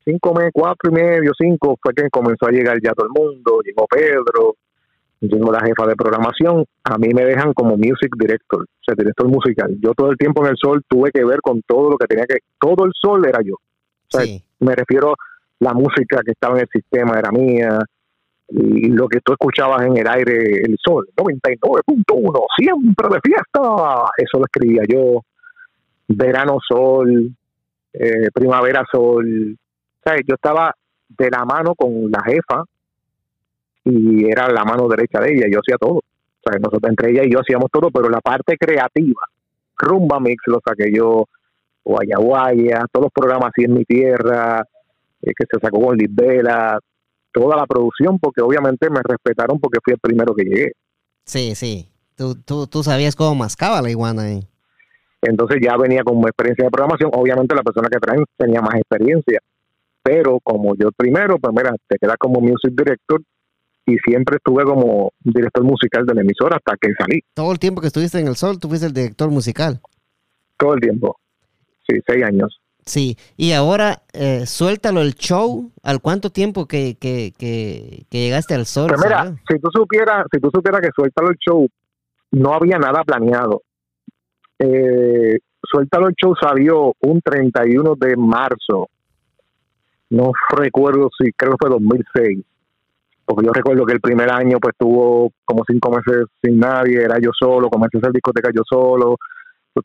[0.03, 3.61] cinco meses, cuatro y medio, cinco, fue que comenzó a llegar ya todo el mundo,
[3.63, 4.55] llegó Pedro,
[5.21, 9.27] llegó la jefa de programación, a mí me dejan como music director, o sea, director
[9.27, 9.73] musical.
[9.81, 12.25] Yo todo el tiempo en el sol tuve que ver con todo lo que tenía
[12.25, 13.55] que, todo el sol era yo.
[13.55, 14.25] O sea,
[14.59, 15.15] me refiero
[15.61, 17.79] la música que estaba en el sistema era mía,
[18.49, 24.39] y lo que tú escuchabas en el aire, el sol, 99.1, siempre de fiesta, eso
[24.39, 25.21] lo escribía yo,
[26.07, 27.31] verano sol,
[27.93, 29.55] eh, primavera sol,
[30.03, 30.73] sea, yo estaba
[31.07, 32.63] de la mano con la jefa
[33.83, 36.01] y era la mano derecha de ella, yo hacía todo.
[36.43, 39.21] Sea, nosotros entre ella y yo hacíamos todo, pero la parte creativa,
[39.77, 41.25] Rumba Mix lo saqué yo,
[41.83, 44.65] Guaya Guaya, todos los programas así en mi tierra,
[45.21, 45.97] eh, que se sacó con
[47.33, 50.71] toda la producción, porque obviamente me respetaron porque fui el primero que llegué.
[51.25, 51.87] Sí, sí.
[52.15, 54.47] Tú, tú, tú sabías cómo mascaba la iguana ahí.
[55.21, 57.11] Entonces ya venía con experiencia de programación.
[57.13, 59.39] Obviamente la persona que traen tenía más experiencia.
[60.03, 63.21] Pero como yo primero, pues mira, te quedas como music director
[63.85, 67.21] y siempre estuve como director musical de la emisora hasta que salí.
[67.33, 69.79] Todo el tiempo que estuviste en el Sol, tú fuiste el director musical.
[70.57, 71.17] Todo el tiempo.
[71.87, 72.60] Sí, seis años.
[72.85, 75.71] Sí, y ahora eh, suéltalo el show.
[75.83, 78.87] ¿Al cuánto tiempo que, que, que, llegaste al sol?
[78.87, 81.67] Pues mira, si tú supieras, si tú supieras que suéltalo el show,
[82.31, 83.61] no había nada planeado.
[84.57, 88.89] Eh, suéltalo el show salió un 31 de marzo.
[90.09, 92.43] No recuerdo si creo que fue 2006.
[93.25, 97.17] Porque yo recuerdo que el primer año pues tuvo como cinco meses sin nadie, era
[97.21, 99.17] yo solo, comencé a hacer discoteca yo solo,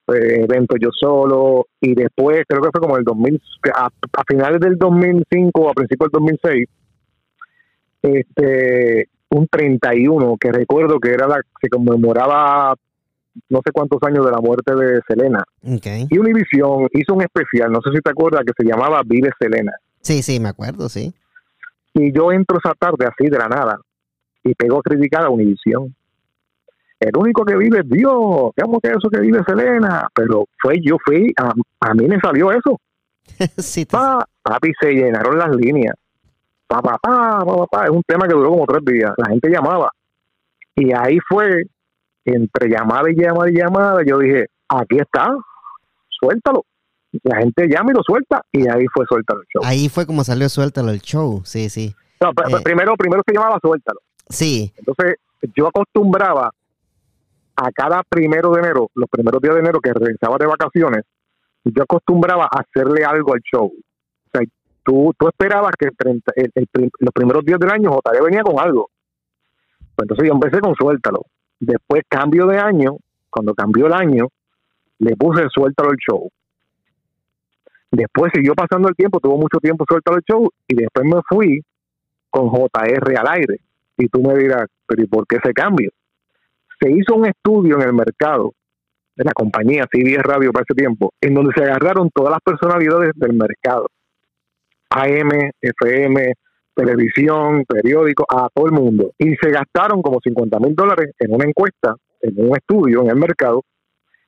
[0.09, 3.41] eventos yo solo y después creo que fue como el 2000
[3.74, 3.89] a,
[4.26, 6.68] finales del 2005 o a principios del 2006
[8.03, 12.74] este un 31 que recuerdo que era la se conmemoraba
[13.49, 15.45] no sé cuántos años de la muerte de Selena.
[16.11, 19.72] Y Univision hizo un especial, no sé si te acuerdas, que se llamaba Vive Selena.
[20.01, 21.12] Sí, sí, me acuerdo, sí.
[21.95, 23.78] Y yo entro esa tarde así de la nada
[24.45, 25.95] y pego a criticar a Univision.
[26.99, 30.09] El único que vive es Dios, ¿cómo que eso que vive Selena?
[30.14, 32.80] Pero fue yo fui, a, a mí me salió eso.
[33.59, 35.94] sí, papi, se llenaron las líneas.
[36.66, 39.12] Pa, pa, pa, pa, pa, es un tema que duró como tres días.
[39.18, 39.90] La gente llamaba.
[40.74, 41.64] Y ahí fue,
[42.24, 45.36] entre llamada y llamada y llamada, yo dije, aquí está,
[46.09, 46.64] suéltalo.
[47.22, 48.42] La gente llama y lo suelta.
[48.53, 49.62] Y ahí fue suéltalo el show.
[49.64, 51.94] Ahí fue como salió suéltalo el show, sí, sí.
[52.20, 54.01] No, eh, primero, primero se llamaba suéltalo.
[54.28, 54.72] Sí.
[54.76, 55.16] Entonces,
[55.55, 56.51] yo acostumbraba
[57.57, 61.05] a cada primero de enero, los primeros días de enero que regresaba de vacaciones,
[61.65, 63.67] yo acostumbraba hacerle algo al show.
[63.67, 64.47] O sea,
[64.85, 68.91] tú, tú esperabas que los primeros días del año JD venía con algo.
[69.95, 71.23] Pues entonces yo empecé con suéltalo.
[71.59, 72.99] Después cambio de año,
[73.31, 74.29] cuando cambió el año,
[74.99, 76.31] le puse suéltalo el show.
[77.91, 81.63] Después siguió pasando el tiempo, tuvo mucho tiempo suéltalo el show y después me fui
[82.31, 83.61] con JR al aire.
[83.97, 85.91] Y tú me dirás, pero ¿y por qué ese cambio?
[86.81, 88.53] Se hizo un estudio en el mercado
[89.16, 93.12] de la compañía CBS Radio para ese tiempo, en donde se agarraron todas las personalidades
[93.14, 93.89] del mercado.
[94.91, 96.33] AM, FM,
[96.74, 99.12] televisión, periódico, a todo el mundo.
[99.18, 103.16] Y se gastaron como 50 mil dólares en una encuesta, en un estudio en el
[103.16, 103.62] mercado,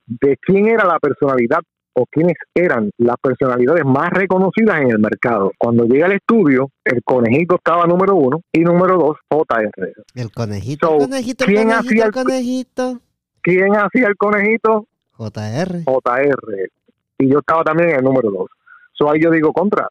[0.06, 1.60] de quién era la personalidad
[1.98, 5.50] o quiénes eran las personalidades más reconocidas en el mercado.
[5.58, 9.92] Cuando llega el estudio, el conejito estaba número uno y número dos, JR.
[10.14, 13.00] El conejito, el conejito, ¿quién hacía el conejito?
[13.42, 14.86] ¿Quién hacía el conejito?
[15.16, 15.82] JR.
[15.84, 16.70] JR.
[17.18, 18.50] Y yo estaba también en el número dos.
[18.92, 19.88] So ahí yo digo, contra,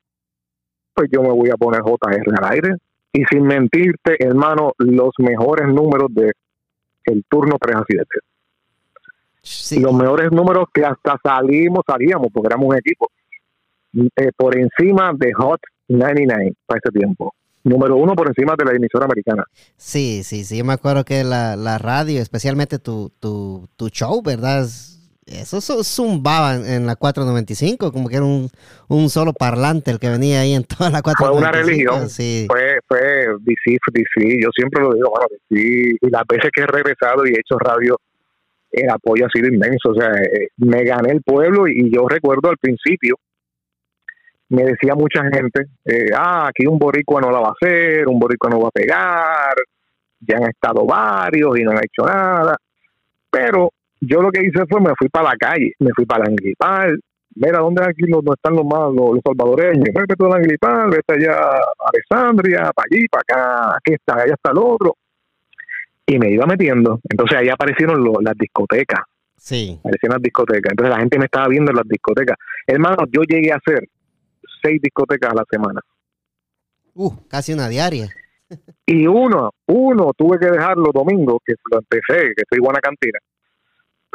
[0.93, 2.75] pues yo me voy a poner JR al aire.
[3.11, 6.31] Y sin mentirte, hermano, los mejores números de
[7.05, 8.05] el turno 3 a 7.
[9.47, 9.79] Sí.
[9.79, 13.09] Los mejores números que hasta salimos, salíamos, porque éramos un equipo.
[13.93, 17.33] Eh, por encima de Hot 99 para ese tiempo.
[17.63, 19.45] Número uno por encima de la emisora americana.
[19.75, 20.57] Sí, sí, sí.
[20.57, 24.67] Yo me acuerdo que la, la radio, especialmente tu, tu, tu show, ¿verdad?
[25.25, 28.49] Eso zumbaba en la 495, como que era un,
[28.87, 31.27] un, solo parlante el que venía ahí en toda la 495.
[31.27, 32.45] Fue una religión, sí.
[32.47, 32.99] fue, fue
[33.41, 37.31] DC, DC, yo siempre lo digo, bueno, DC, y las veces que he regresado y
[37.31, 37.99] he hecho radio,
[38.71, 42.49] el apoyo ha sido inmenso, o sea, eh, me gané el pueblo y yo recuerdo
[42.49, 43.15] al principio,
[44.49, 48.19] me decía mucha gente, eh, ah, aquí un boricua no la va a hacer, un
[48.19, 49.55] boricua no va a pegar,
[50.19, 52.55] ya han estado varios y no han hecho nada,
[53.29, 56.99] pero yo lo que hice fue me fui para la calle, me fui para Anglipal,
[57.35, 62.73] mira dónde aquí no, están los más los, salvadoreños, vete a Anglipal, vete allá a
[62.73, 64.95] para allí, para acá, aquí está, allá está el otro.
[66.07, 66.99] Y me iba metiendo.
[67.09, 69.01] Entonces ahí aparecieron las discotecas.
[69.35, 69.77] Sí.
[69.79, 70.71] Aparecieron las discotecas.
[70.71, 72.37] Entonces la gente me estaba viendo en las discotecas.
[72.65, 73.87] Hermano, yo llegué a hacer
[74.61, 75.81] seis discotecas a la semana.
[76.95, 78.09] Uh, casi una diaria.
[78.85, 83.19] y uno, uno tuve que dejarlo domingo, que lo empecé, que soy buena cantina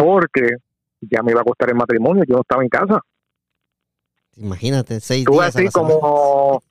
[0.02, 0.56] porque
[1.00, 3.00] ya me iba a costar el matrimonio, yo no estaba en casa.
[4.36, 6.62] Imagínate, seis días así como,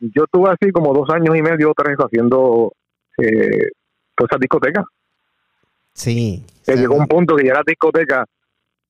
[0.00, 2.72] yo estuve así como dos años y medio, tres, haciendo
[3.18, 3.68] eh,
[4.18, 4.84] todas esas discotecas.
[5.92, 6.44] Sí.
[6.66, 8.24] llegó un punto que ya la discoteca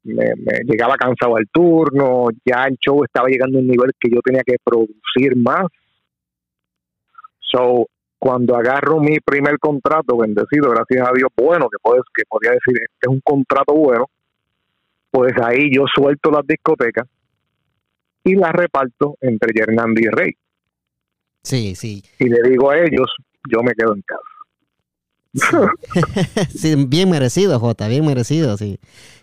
[0.04, 0.24] me,
[0.64, 4.42] llegaba cansado al turno, ya el show estaba llegando a un nivel que yo tenía
[4.44, 5.66] que producir más.
[7.40, 7.86] So,
[8.18, 12.74] cuando agarro mi primer contrato, bendecido, gracias a Dios, bueno, que puedes, que podría decir,
[12.76, 14.06] este es un contrato bueno,
[15.10, 17.06] pues ahí yo suelto las discotecas
[18.24, 20.32] y las reparto entre Hernando y Rey.
[21.42, 22.02] Sí, sí.
[22.18, 23.14] Y le digo a ellos,
[23.50, 24.37] yo me quedo en casa.
[26.50, 26.86] Sí.
[26.86, 28.78] bien merecido, Jota, bien merecido, sí.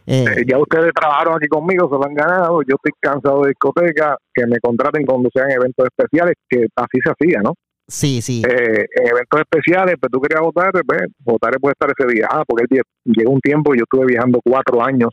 [0.07, 2.61] Eh, eh, ya ustedes trabajaron aquí conmigo, se lo han ganado.
[2.61, 7.11] Yo estoy cansado de discoteca, que me contraten cuando sean eventos especiales, que así se
[7.11, 7.53] hacía, ¿no?
[7.87, 8.41] Sí, sí.
[8.47, 12.27] Eh, en eventos especiales, pues tú querías votar, pues votar puede estar ese día.
[12.29, 12.65] Ah, porque
[13.05, 15.09] llegó un tiempo, yo estuve viajando cuatro años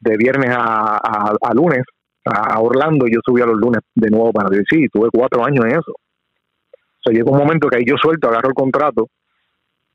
[0.00, 1.82] de viernes a, a, lunes
[2.24, 5.64] a Orlando y yo subía los lunes de nuevo para decir, sí, tuve cuatro años
[5.64, 5.92] en eso.
[5.92, 9.08] O sea, llegó un momento que ahí yo suelto, agarro el contrato,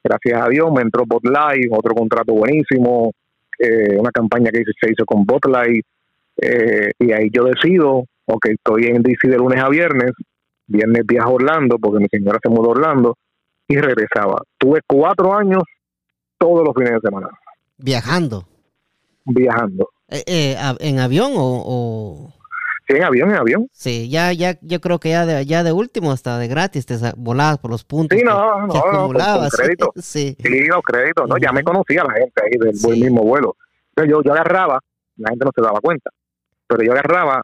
[0.03, 3.13] gracias a Dios me entró Botlight, otro contrato buenísimo,
[3.57, 5.85] eh, una campaña que se hizo con Botlight,
[6.37, 10.11] eh, y ahí yo decido, ok, estoy en DC de lunes a viernes,
[10.67, 13.17] viernes viajo a Orlando, porque mi señora se mudó a Orlando,
[13.67, 14.41] y regresaba.
[14.57, 15.63] Tuve cuatro años
[16.37, 17.29] todos los fines de semana.
[17.77, 18.45] ¿Viajando?
[19.25, 19.89] Viajando.
[20.09, 22.33] Eh, eh, ¿En avión o,
[22.91, 23.67] Sí, en avión, en avión.
[23.71, 26.95] Sí, ya, ya, yo creo que ya de, ya de último hasta de gratis te
[27.15, 28.17] volabas por los puntos.
[28.17, 29.93] Sí, no, no, no, con, crédito.
[29.95, 30.35] sí.
[30.37, 33.55] sí, los créditos, no, ya me conocía la gente ahí del mismo vuelo.
[33.89, 34.79] Entonces yo, yo agarraba,
[35.15, 36.09] la gente no se daba cuenta,
[36.67, 37.41] pero yo agarraba,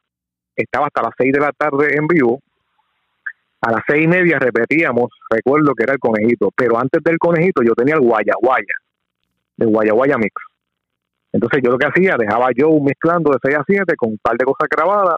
[0.54, 2.41] estaba hasta las seis de la tarde en vivo,
[3.62, 7.62] a las seis y media repetíamos, recuerdo que era el conejito, pero antes del conejito
[7.64, 8.74] yo tenía el guayaguaya,
[9.60, 10.34] el guayaguaya mix.
[11.32, 14.36] Entonces yo lo que hacía, dejaba yo mezclando de 6 a 7 con un par
[14.38, 15.18] de cosas grabadas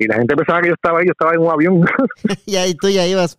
[0.00, 1.84] y la gente pensaba que yo estaba ahí, yo estaba en un avión.
[2.46, 3.36] y ahí tú ya ibas.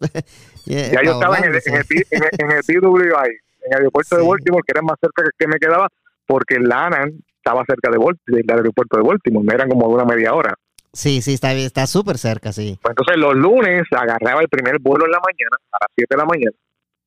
[0.66, 3.32] ya yo estaba en el, en, el, en, el, en el
[3.64, 5.88] en el aeropuerto de Baltimore, que era más cerca que me quedaba,
[6.26, 7.98] porque la ANAN estaba cerca de
[8.28, 10.54] del aeropuerto de Baltimore, me eran como de una media hora.
[10.94, 12.78] Sí, sí, está está súper cerca, sí.
[12.82, 16.18] Pues entonces los lunes agarraba el primer vuelo en la mañana, a las 7 de
[16.18, 16.58] la mañana,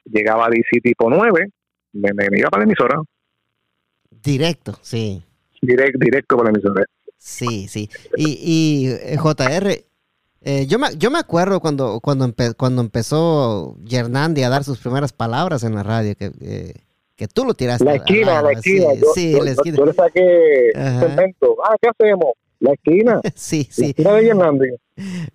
[0.05, 1.49] llegaba a DC tipo 9,
[1.93, 3.01] me, me, iba para la emisora.
[4.11, 5.23] Directo, sí.
[5.61, 6.85] Direct, directo para la emisora.
[7.25, 7.89] Sí, sí.
[8.19, 9.83] Y, y eh, JR,
[10.43, 15.15] eh, yo, me, yo me acuerdo cuando, cuando, cuando empezó Yernandi a dar sus primeras
[15.15, 16.75] palabras en la radio, que, eh,
[17.17, 17.83] que tú lo tiraste.
[17.83, 18.89] La esquina, la esquina.
[19.15, 19.77] Sí, yo, la esquina.
[19.79, 21.57] Yo, le saqué segmento.
[21.65, 22.33] Ah, ¿qué hacemos?
[22.61, 23.23] La esquina.
[23.35, 23.81] sí, sí.
[23.81, 24.69] La esquina de Yernandi.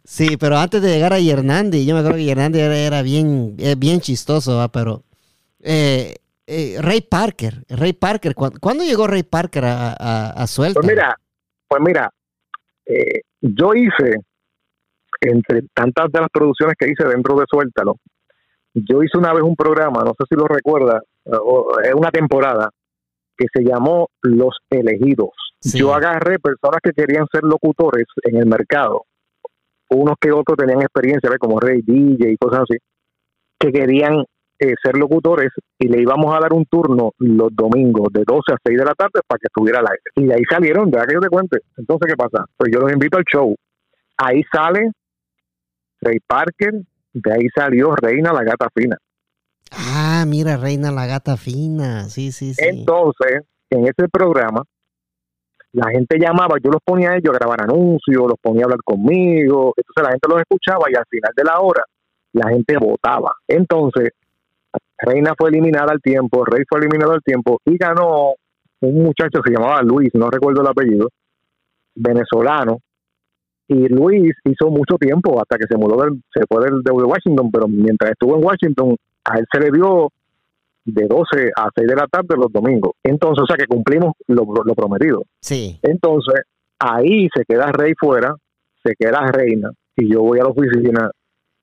[0.03, 3.99] Sí, pero antes de llegar a Yernandi, yo me acuerdo que Yernandi era, bien, bien
[3.99, 5.03] chistoso, pero...
[5.61, 6.15] Eh,
[6.79, 10.79] Ray Parker, Ray Parker, ¿cuándo, llegó Ray Parker a, a, a Suelta?
[10.79, 11.15] Pues mira,
[11.69, 12.09] pues mira,
[12.85, 14.15] eh, yo hice,
[15.21, 17.95] entre tantas de las producciones que hice dentro de Suéltalo,
[18.73, 21.01] yo hice una vez un programa, no sé si lo recuerda,
[21.83, 22.69] es una temporada,
[23.37, 25.29] que se llamó Los Elegidos.
[25.61, 29.03] Yo agarré personas que querían ser locutores en el mercado,
[29.89, 32.77] unos que otros tenían experiencia, como Rey DJ y cosas así,
[33.59, 34.23] que querían
[34.59, 38.57] eh, ser locutores y le íbamos a dar un turno los domingos de 12 a
[38.63, 40.03] 6 de la tarde para que estuviera al aire.
[40.15, 41.59] Y de ahí salieron, ya que yo te cuente.
[41.77, 42.45] Entonces, ¿qué pasa?
[42.57, 43.55] Pues yo los invito al show.
[44.17, 44.91] Ahí sale
[46.01, 46.73] Ray Parker,
[47.13, 48.97] de ahí salió Reina la Gata Fina.
[49.71, 52.65] Ah, mira, Reina la Gata Fina, sí, sí, sí.
[52.65, 54.63] Entonces, en ese programa,
[55.71, 58.79] la gente llamaba, yo los ponía a ellos a grabar anuncios, los ponía a hablar
[58.83, 61.83] conmigo, entonces la gente los escuchaba y al final de la hora
[62.33, 63.33] la gente votaba.
[63.47, 64.09] Entonces,
[65.01, 68.33] Reina fue eliminada al tiempo, Rey fue eliminado al tiempo y ganó
[68.81, 71.09] un muchacho que se llamaba Luis, no recuerdo el apellido,
[71.95, 72.79] venezolano.
[73.67, 77.51] Y Luis hizo mucho tiempo hasta que se mudó del, se fue del, de Washington,
[77.51, 80.09] pero mientras estuvo en Washington, a él se le dio
[80.85, 82.93] de 12 a 6 de la tarde los domingos.
[83.03, 85.21] Entonces, o sea que cumplimos lo, lo prometido.
[85.39, 85.79] Sí.
[85.83, 86.41] Entonces,
[86.79, 88.33] ahí se queda Rey fuera,
[88.83, 91.11] se queda Reina, y yo voy a la oficina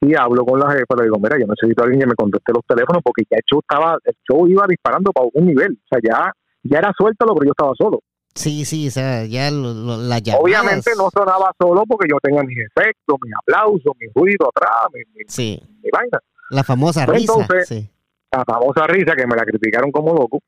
[0.06, 2.52] y hablo con la jefa, le digo, mira, yo necesito a alguien que me conteste
[2.52, 5.86] los teléfonos porque ya el show estaba, el show iba disparando para un nivel, o
[5.88, 6.32] sea, ya,
[6.62, 8.00] ya era suéltalo, pero yo estaba solo.
[8.34, 13.16] Sí, sí, o sea, ya la Obviamente no sonaba solo porque yo tenía mis efectos,
[13.22, 15.60] mis aplausos, mis ruidos atrás, mi, sí.
[15.90, 16.18] vaina.
[16.50, 17.32] La famosa risa.
[17.64, 17.88] sí.
[18.30, 20.40] La famosa risa que me la criticaron como loco.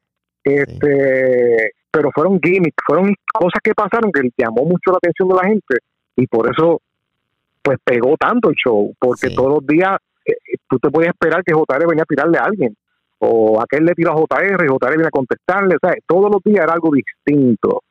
[0.44, 5.44] Este, pero fueron gimmicks, fueron cosas que pasaron que llamó mucho la atención de la
[5.44, 5.76] gente
[6.16, 6.80] y por eso
[7.68, 10.32] pues pegó tanto el show, porque todos los días eh,
[10.66, 12.74] tú te podías esperar que JR venía a tirarle a alguien,
[13.18, 16.64] o aquel le tiró a JR y JR viene a contestarle, sea, todos los días
[16.64, 17.82] era algo distinto.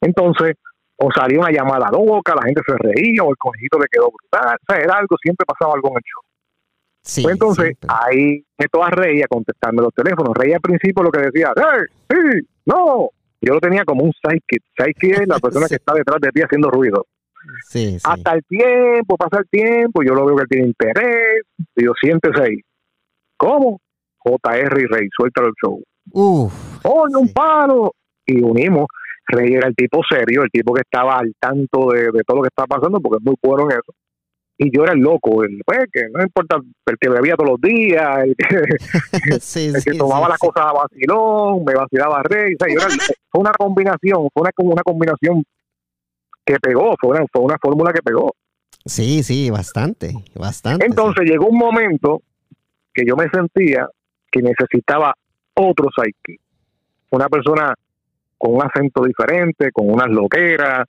[0.00, 0.56] Entonces,
[0.96, 4.56] o salía una llamada loca, la gente se reía, o el conejito le quedó brutal,
[4.60, 6.22] o sea, era algo, siempre pasaba algo en el show.
[7.02, 10.34] Sí, pues entonces, ahí me todas reía contestando los teléfonos.
[10.34, 11.84] Reía al principio lo que decía, ¡eh!
[12.10, 12.48] ¡Sí!
[12.66, 13.10] ¡No!
[13.40, 14.64] Yo lo tenía como un sidekick.
[14.76, 17.06] Sidekick es la persona que está detrás de ti haciendo ruido.
[18.04, 21.42] Hasta el tiempo, pasa el tiempo, yo lo veo que él tiene interés,
[21.76, 22.60] y yo siéntese ahí.
[23.36, 23.80] ¿Cómo?
[24.18, 25.82] JR y Rey, suelta el show.
[26.12, 26.52] Uf.
[26.84, 27.92] ¡Oye, un palo!
[28.26, 28.86] Y unimos.
[29.26, 32.48] Rey era el tipo serio, el tipo que estaba al tanto de, todo lo que
[32.48, 33.92] estaba pasando, porque es muy bueno en eso.
[34.56, 37.60] Y yo era el loco, el pues, que no importa, el que bebía todos los
[37.60, 42.54] días, el que, tomaba las cosas a vacilón, me vacilaba a Rey.
[42.58, 45.42] fue una combinación, fue una, una combinación
[46.44, 48.34] que pegó, fue una, fue una fórmula que pegó.
[48.84, 50.84] Sí, sí, bastante, bastante.
[50.84, 52.22] Entonces llegó un momento
[52.92, 53.88] que yo me sentía
[54.30, 55.14] que necesitaba
[55.54, 56.38] otro psyche.
[57.10, 57.74] Una persona
[58.36, 60.84] con un acento diferente, con unas loqueras,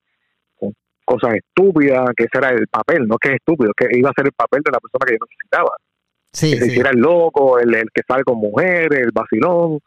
[0.60, 0.74] con
[1.06, 4.26] cosas estúpidas, que ese era el papel, no que es estúpido, que iba a ser
[4.26, 5.76] el papel de la persona que yo necesitaba.
[6.34, 9.80] Sí, que se hiciera el loco, el, el, que sale con mujeres, el vacilón.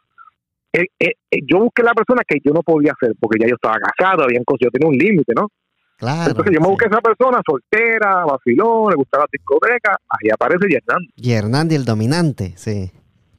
[0.73, 3.55] Eh, eh, eh, yo busqué la persona que yo no podía hacer, porque ya yo
[3.55, 5.49] estaba casado, había cosas, yo tenía un límite, ¿no?
[5.97, 10.69] Claro, Entonces yo me busqué esa persona soltera, vacilón, le gustaba la discoteca, ahí aparece
[10.69, 11.12] Yernandi.
[11.16, 12.91] Yernandi el dominante, sí.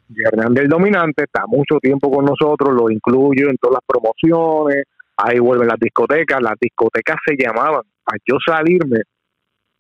[0.10, 4.84] Yernandi el dominante está mucho tiempo con nosotros, lo incluyo en todas las promociones,
[5.16, 9.04] ahí vuelven las discotecas, las discotecas se llamaban a yo salirme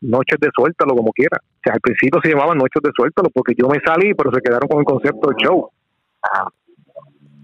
[0.02, 1.38] noches de suéltalo como quiera.
[1.41, 4.41] O sea, al principio se llamaban noches de suéltalo porque yo me salí, pero se
[4.41, 5.70] quedaron con el concepto del show.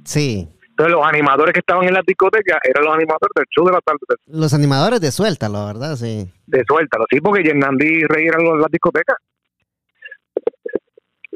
[0.05, 0.47] Sí.
[0.69, 3.79] Entonces los animadores que estaban en la discoteca eran los animadores del show de la
[3.79, 3.99] tarde.
[4.27, 5.95] Los animadores de Suéltalo, ¿verdad?
[5.95, 6.29] Sí.
[6.47, 9.15] De Suéltalo, sí, porque Hernandi y Rey eran los de la discoteca.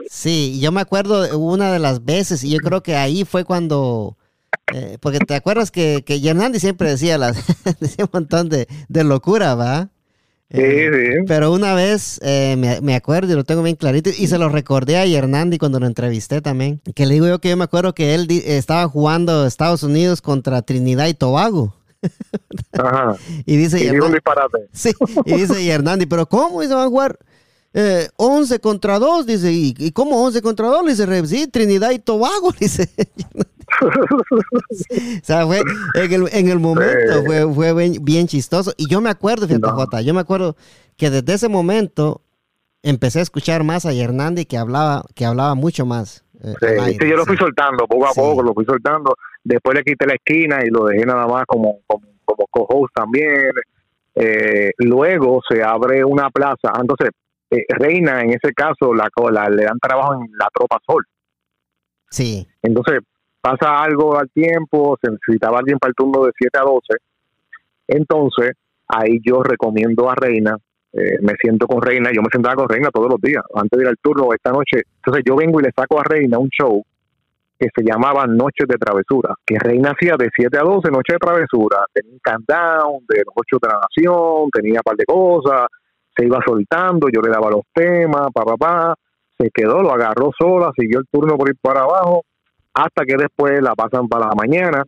[0.09, 4.17] Sí, yo me acuerdo una de las veces, y yo creo que ahí fue cuando,
[4.73, 7.37] eh, porque te acuerdas que, que Hernandi siempre decía, las,
[7.79, 9.89] decía un montón de, de locura, ¿va?
[10.51, 11.23] Sí, Eh, sí.
[11.27, 14.49] Pero una vez eh, me, me acuerdo y lo tengo bien clarito y se lo
[14.49, 16.81] recordé a Hernandi cuando lo entrevisté también.
[16.95, 20.61] Que le digo yo que yo me acuerdo que él estaba jugando Estados Unidos contra
[20.63, 21.75] Trinidad y Tobago.
[22.73, 23.15] Ajá.
[23.45, 24.57] Y dice Y Hernandi, disparate.
[24.73, 24.91] sí,
[25.25, 27.19] y dice Hernandi, pero ¿cómo se van a jugar?
[27.73, 30.83] Eh, 11 contra 2, dice, ¿y, y cómo 11 contra 2?
[30.85, 32.89] Le dice, "Re- sí, Trinidad y Tobago, dice.
[35.21, 35.61] O sea, fue
[35.93, 38.73] en el, en el momento fue, fue bien, bien chistoso.
[38.77, 39.73] Y yo me acuerdo, fíjate, No.
[39.75, 40.55] Jota, yo me acuerdo
[40.97, 42.21] que desde ese momento
[42.83, 46.23] empecé a escuchar más a Hernandi que hablaba, que hablaba mucho más.
[46.43, 47.27] eh, Sí, aire, sí, yo lo sí.
[47.29, 49.15] fui soltando poco a poco, lo fui soltando.
[49.43, 53.51] Después le quité la esquina y lo dejé nada más como, como, como co-host también.
[54.15, 56.71] Eh, luego se abre una plaza.
[56.79, 57.09] Entonces,
[57.51, 61.05] eh, Reina, en ese caso, la, la- le dan trabajo en la Tropa Sol.
[62.11, 62.99] Sí, Entonces,
[63.41, 66.81] pasa algo al tiempo, se necesitaba alguien para el turno de 7 a 12.
[67.87, 68.51] Entonces,
[68.87, 70.57] ahí yo recomiendo a Reina,
[70.93, 73.83] eh, me siento con Reina, yo me sentaba con Reina todos los días, antes de
[73.83, 74.83] ir al turno esta noche.
[74.97, 76.83] Entonces, yo vengo y le saco a Reina un show
[77.59, 81.19] que se llamaba Noches de Travesura, que Reina hacía de 7 a 12 Noches de
[81.19, 81.77] Travesura.
[81.93, 85.67] Tenía un countdown de los ocho de la nación, tenía un par de cosas,
[86.15, 88.95] se iba soltando, yo le daba los temas, pa, pa, pa.
[89.37, 92.23] Se quedó, lo agarró sola, siguió el turno por ir para abajo,
[92.83, 94.83] hasta que después la pasan para la mañana.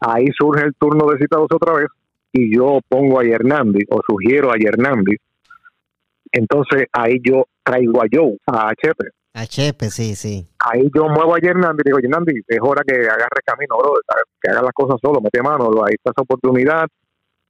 [0.00, 1.86] Ahí surge el turno de cita 12 otra vez,
[2.32, 5.16] y yo pongo a Hernandi, o sugiero a Hernandi.
[6.32, 10.46] Entonces ahí yo traigo a Joe, a HP a Chepe, sí, sí.
[10.58, 13.94] ahí yo muevo a Hernandi y digo, Hernandi, es hora que agarre camino, bro,
[14.40, 16.86] que haga las cosas solo, mete mano, ahí está esa oportunidad,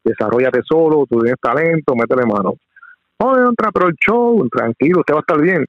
[0.04, 2.54] desarrollate solo, tú tienes talento, métele mano.
[3.18, 5.64] No, entra, pero el show, tranquilo, usted va a estar bien.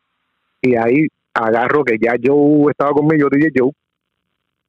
[0.62, 3.72] Y ahí agarro que ya Joe estaba conmigo, DJ Joe,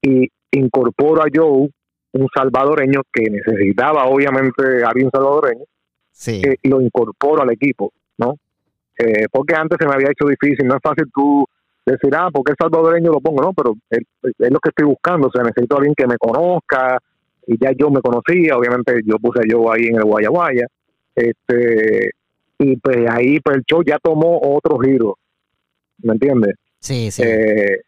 [0.05, 1.69] y incorporo a Joe,
[2.13, 5.65] un salvadoreño que necesitaba obviamente a alguien salvadoreño,
[6.13, 8.39] Sí, que lo incorporo al equipo, ¿no?
[8.97, 11.45] Eh, porque antes se me había hecho difícil, no es fácil tú
[11.85, 15.31] decir, ah, porque el salvadoreño lo pongo, no, pero es, lo que estoy buscando, o
[15.33, 16.99] sea, necesito a alguien que me conozca,
[17.47, 20.67] y ya yo me conocía, obviamente yo puse a yo ahí en el Guaya Guaya,
[21.17, 22.13] este,
[22.59, 25.19] y pues ahí pues el show ya tomó otro giro,
[26.03, 26.55] ¿me entiendes?
[26.79, 27.23] sí, sí.
[27.25, 27.81] Eh,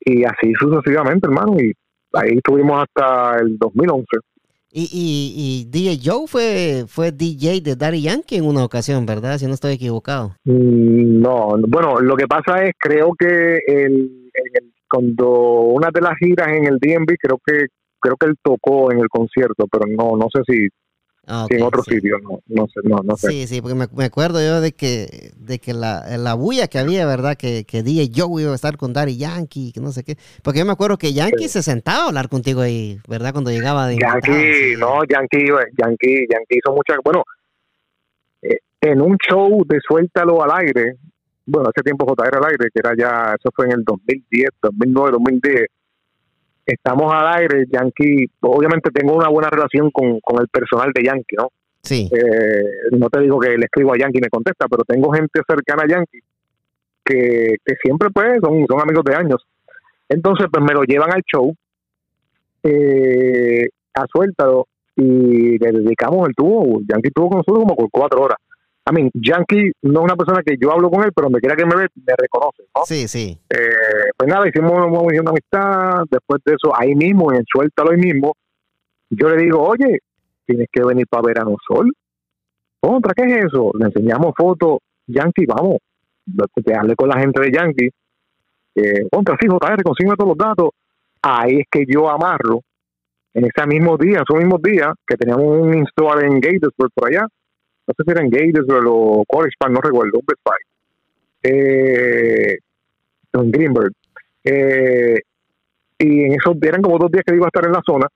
[0.00, 1.72] y así sucesivamente, hermano, y
[2.14, 4.04] ahí estuvimos hasta el 2011.
[4.72, 9.36] Y, y, y DJ Joe fue, fue DJ de Daddy Yankee en una ocasión, ¿verdad?
[9.38, 10.36] Si no estoy equivocado.
[10.44, 16.16] Mm, No, bueno, lo que pasa es, creo que el, el- cuando una de las
[16.18, 17.66] giras en el DMV, creo que
[18.00, 20.68] creo que él tocó en el concierto, pero no no sé si,
[21.32, 21.94] Ah, en otro sí.
[21.94, 23.30] sitio, no, no sé, no, no sé.
[23.30, 26.80] Sí, sí, porque me, me acuerdo yo de que, de que la, la bulla que
[26.80, 27.36] había, ¿verdad?
[27.36, 30.16] Que, que DJ Joe iba a estar con Daddy Yankee, que no sé qué.
[30.42, 33.30] Porque yo me acuerdo que Yankee se sentaba a hablar contigo ahí, ¿verdad?
[33.32, 35.46] Cuando llegaba de Yankee, no, Yankee,
[35.78, 37.22] Yankee, Yankee hizo muchas, bueno,
[38.42, 40.96] eh, en un show de Suéltalo al aire,
[41.46, 45.10] bueno, hace tiempo JR al aire, que era ya, eso fue en el 2010, 2009,
[45.12, 45.66] 2010,
[46.72, 51.36] estamos al aire, Yankee, obviamente tengo una buena relación con, con el personal de Yankee,
[51.36, 51.48] ¿no?
[51.82, 55.12] Sí, Eh, no te digo que le escribo a Yankee y me contesta, pero tengo
[55.12, 56.20] gente cercana a Yankee
[57.04, 59.42] que, que siempre pues son, son amigos de años.
[60.08, 61.54] Entonces pues me lo llevan al show,
[62.62, 64.66] eh, a suéltalo
[64.96, 66.80] y le dedicamos el tubo.
[66.86, 68.38] Yankee estuvo con nosotros como por cuatro horas.
[68.90, 71.54] A mí, Yankee no es una persona que yo hablo con él, pero donde quiera
[71.54, 72.64] que me ve, me reconoce.
[72.74, 72.82] ¿no?
[72.84, 73.38] sí, sí.
[73.48, 76.02] Eh, pues nada, hicimos una, una amistad.
[76.10, 78.34] Después de eso, ahí mismo, en Suéltalo ahí mismo,
[79.10, 80.00] yo le digo, oye,
[80.44, 81.92] tienes que venir para Verano Sol.
[82.80, 83.70] Contra, ¿qué es eso?
[83.78, 84.78] Le enseñamos fotos.
[85.06, 85.76] Yankee, vamos.
[86.64, 87.90] Te hablé con la gente de Yankee.
[88.74, 90.70] Eh, contra, sí, JR, consigue todos los datos.
[91.22, 92.62] Ahí es que yo amarro.
[93.34, 97.28] En ese mismo día, esos mismos días, que teníamos un install en Gatesburg por allá.
[97.90, 100.60] No sé si era en Gatesburg o College Park, no recuerdo, un Best Buy.
[101.42, 102.58] Eh,
[103.32, 103.92] en Greenberg.
[104.44, 105.18] Eh,
[105.98, 108.06] y en esos eran como dos días que iba a estar en la zona.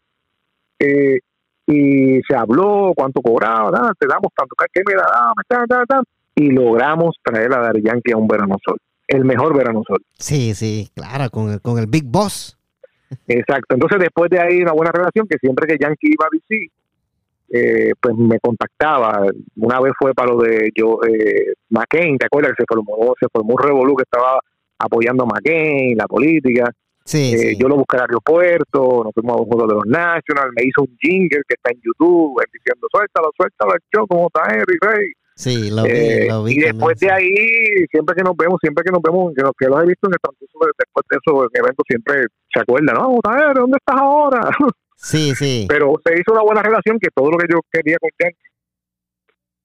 [0.78, 1.18] Eh,
[1.66, 6.02] y se habló cuánto cobraba, nada, te damos tanto, ¿qué me da?
[6.36, 8.78] Y logramos traer a Dar Yankee a un verano sol.
[9.08, 10.02] El mejor verano sol.
[10.18, 12.56] Sí, sí, claro, con el, con el Big Boss.
[13.26, 13.74] Exacto.
[13.74, 16.70] Entonces, después de ahí, una buena relación, que siempre que Yankee iba a DC,
[17.50, 19.26] eh, pues me contactaba.
[19.56, 23.26] Una vez fue para lo de yo, eh, McCain, ¿te acuerdas que se formó, se
[23.32, 24.38] formó un revolú que estaba
[24.78, 26.70] apoyando a McCain, la política?
[27.06, 30.52] Sí, Eh, Yo lo busqué al aeropuerto, nos fuimos a un juego de los Nationals,
[30.56, 34.42] me hizo un jingle que está en YouTube, él diciendo, suéltalo, suéltalo, yo, ¿cómo está
[34.52, 35.06] Henry Rey?
[35.36, 38.56] sí, lo vi, Eh, lo vi y después también, de ahí, siempre que nos vemos,
[38.62, 41.04] siempre que nos vemos, que, los- que los he visto en el transcurso de, después
[41.10, 42.14] de esos eventos, siempre
[42.54, 43.18] se acuerdan, no,
[43.54, 44.40] ¿dónde estás ahora?
[45.04, 45.66] Sí, sí.
[45.68, 48.38] Pero se hizo una buena relación, que todo lo que yo quería con Yankee.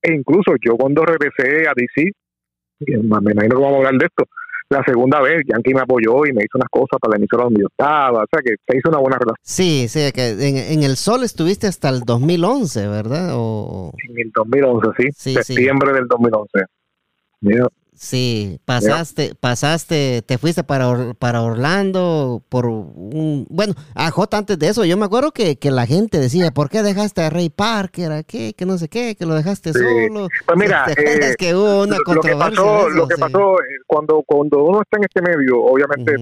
[0.01, 2.11] E incluso yo cuando regresé a DC,
[2.87, 4.23] me imagino que vamos a hablar de esto,
[4.69, 7.61] la segunda vez Yankee me apoyó y me hizo unas cosas para la emisora donde
[7.61, 9.37] yo estaba, o sea que se hizo una buena relación.
[9.41, 13.29] Sí, sí, que en, en el Sol estuviste hasta el 2011, ¿verdad?
[13.33, 15.53] O, En el 2011, sí, Sí, sí.
[15.55, 16.49] septiembre del 2011.
[17.41, 17.67] Mira,
[18.01, 23.45] sí, pasaste, pasaste, te fuiste para, Or- para Orlando por un...
[23.49, 26.69] Bueno, a J antes de eso, yo me acuerdo que, que la gente decía, ¿por
[26.69, 28.53] qué dejaste a Ray Parker aquí?
[28.53, 29.79] Que no sé qué, que lo dejaste Sí.
[29.79, 30.29] solo.
[30.45, 32.89] Pues mira, ¿Te acuerdas eh, que hubo una lo, lo que pasó, de eso?
[32.91, 33.21] lo que Sí.
[33.21, 36.15] pasó eh, cuando, cuando uno está en este medio, obviamente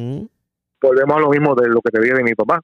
[0.82, 2.59] volvemos a lo mismo de lo que te dije de mi papá,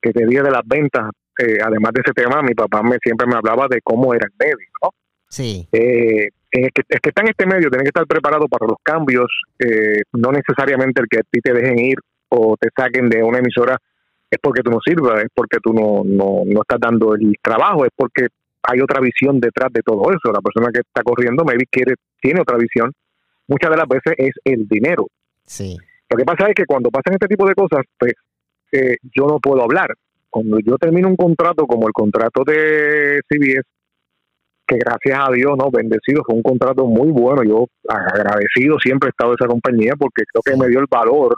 [0.00, 1.10] que te dije de las ventas.
[1.40, 4.32] eh, además de ese tema, mi papá me siempre me hablaba de cómo era el
[4.38, 4.90] medio, ¿no?
[5.28, 8.66] Sí, Eh, es, que, es que está en este medio, tiene que estar preparado para
[8.66, 9.26] los cambios,
[9.58, 11.98] eh, no necesariamente el que a ti te dejen ir
[12.30, 13.76] o te saquen de una emisora
[14.30, 17.84] es porque tú no sirvas, es porque tú no, no, no estás dando el trabajo,
[17.84, 18.26] es porque
[18.62, 20.30] hay otra visión detrás de todo eso.
[20.32, 22.92] La persona que está corriendo, maybe quiere, tiene otra visión.
[23.46, 25.06] Muchas de las veces es el dinero.
[25.44, 25.76] sí.
[26.10, 28.14] Lo que pasa es que cuando pasan este tipo de cosas, pues
[28.72, 29.94] eh, yo no puedo hablar.
[30.30, 33.68] Cuando yo termino un contrato como el contrato de CBS,
[34.68, 37.42] que gracias a Dios, no, bendecido, fue un contrato muy bueno.
[37.42, 41.36] Yo agradecido siempre he estado de esa compañía porque creo que me dio el valor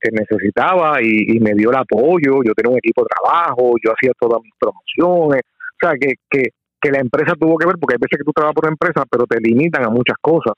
[0.00, 2.42] que necesitaba y, me dio el apoyo.
[2.44, 5.42] Yo tenía un equipo de trabajo, yo hacía todas mis promociones.
[5.42, 6.50] O sea, que, que,
[6.80, 9.04] que la empresa tuvo que ver, porque hay veces que tú trabajas por una empresa,
[9.10, 10.54] pero te limitan a muchas cosas.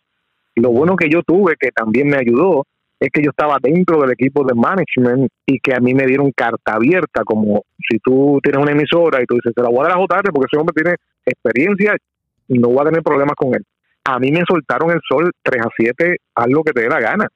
[0.54, 2.66] Lo bueno que yo tuve, que también me ayudó,
[3.02, 6.30] es que yo estaba dentro del equipo de management y que a mí me dieron
[6.30, 9.88] carta abierta, como si tú tienes una emisora y tú dices, se la voy a
[9.88, 10.96] dar a JR porque ese hombre tiene
[11.26, 11.96] experiencia
[12.46, 13.64] y no voy a tener problemas con él.
[14.04, 17.00] A mí me soltaron el sol 3 a 7, haz lo que te dé la
[17.00, 17.26] gana.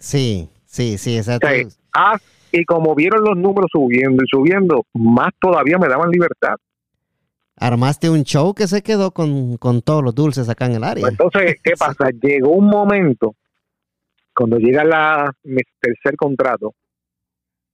[0.00, 1.46] Sí, sí, sí, exacto.
[1.46, 1.68] Sí.
[1.92, 2.20] Haz,
[2.50, 6.56] y como vieron los números subiendo y subiendo, más todavía me daban libertad.
[7.56, 11.06] Armaste un show que se quedó con, con todos los dulces acá en el área.
[11.08, 12.10] Entonces, ¿qué pasa?
[12.20, 13.36] Llegó un momento,
[14.38, 16.72] cuando llega la, mi tercer contrato,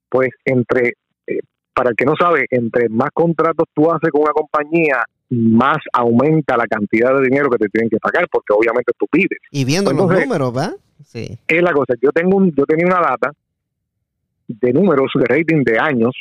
[0.08, 0.94] pues entre,
[1.26, 1.40] eh,
[1.74, 6.56] para el que no sabe, entre más contratos tú haces con una compañía, más aumenta
[6.56, 9.40] la cantidad de dinero que te tienen que pagar, porque obviamente tú pides.
[9.50, 10.72] y viendo pues los números, ¿va?
[11.04, 11.38] Sí.
[11.46, 13.30] Es la cosa, yo tengo un, yo tenía una data
[14.48, 16.16] de números de rating de años,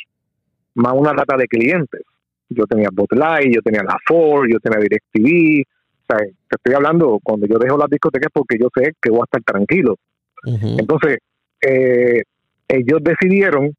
[0.74, 2.02] más una data de clientes.
[2.50, 5.62] Yo tenía Botlight, yo tenía la Ford, yo tenía DirecTV.
[6.02, 9.20] O sea, te estoy hablando, cuando yo dejo las discotecas porque yo sé que voy
[9.20, 9.96] a estar tranquilo.
[10.44, 11.18] Entonces,
[11.60, 12.22] eh,
[12.68, 13.74] ellos decidieron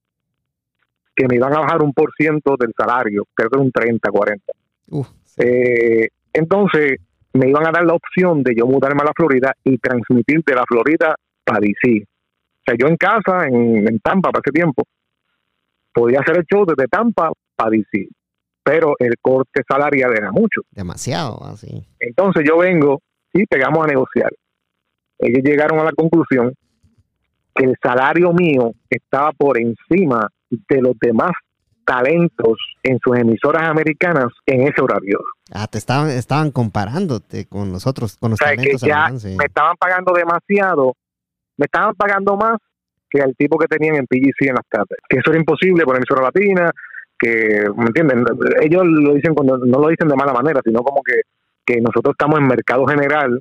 [1.16, 4.44] que me iban a bajar un por ciento del salario, creo que un 30, 40.
[4.90, 5.42] Uf, sí.
[5.44, 7.00] Eh, entonces,
[7.34, 10.56] me iban a dar la opción de yo mudarme a la Florida y transmitir de
[10.56, 12.04] la Florida para DC.
[12.04, 14.84] O sea, yo en casa, en, en Tampa, para ese tiempo,
[15.94, 18.10] podía hacer el show desde Tampa para DC,
[18.64, 20.62] pero el corte salarial era mucho.
[20.72, 21.86] Demasiado, así.
[22.00, 23.02] Entonces yo vengo
[23.34, 24.32] y pegamos a negociar.
[25.20, 26.54] Ellos llegaron a la conclusión
[27.54, 31.32] que el salario mío estaba por encima de los demás
[31.86, 35.20] talentos en sus emisoras americanas en ese horario.
[35.54, 39.12] Ah, te estaban, estaban comparándote con los otros, con los O sea, que talentos ya
[39.18, 39.36] sí.
[39.38, 40.94] me estaban pagando demasiado,
[41.58, 42.58] me estaban pagando más
[43.10, 44.98] que al tipo que tenían en PGC en las tardes.
[45.08, 46.72] Que eso era imposible por emisora latina,
[47.18, 48.26] que, ¿me entienden?
[48.62, 51.22] Ellos lo dicen cuando no lo dicen de mala manera, sino como que,
[51.66, 53.40] que nosotros estamos en mercado general,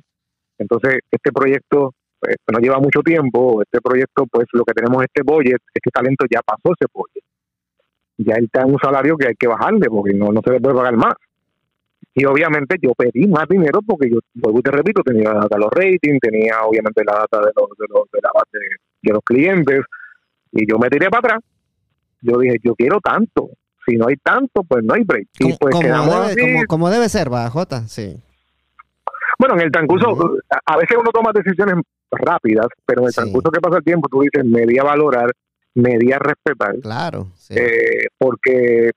[0.57, 5.21] entonces este proyecto pues, no lleva mucho tiempo, este proyecto, pues lo que tenemos este
[5.23, 7.23] budget, este talento ya pasó ese budget.
[8.17, 10.61] Ya él está en un salario que hay que bajarle porque no, no se le
[10.61, 11.13] puede pagar más.
[12.13, 15.57] Y obviamente yo pedí más dinero porque yo, vuelvo y te repito, tenía la data
[15.57, 18.57] de los ratings, tenía obviamente la data de los, de los, de la base
[19.01, 19.81] de los clientes,
[20.53, 21.43] y yo me tiré para atrás.
[22.21, 23.49] Yo dije, yo quiero tanto.
[23.85, 25.27] Si no hay tanto, pues no hay break.
[25.39, 26.39] Y pues como debe, así.
[26.39, 28.15] como, como debe ser, va, Jota, sí.
[29.39, 31.75] Bueno, en el transcurso, a- a veces uno toma decisiones
[32.11, 33.15] rápidas, pero en el Sí.
[33.21, 35.31] transcurso que pasa el tiempo, tú dices, me di a valorar,
[35.75, 37.53] me di a respetar, Claro, sí.
[37.57, 38.91] eh, porque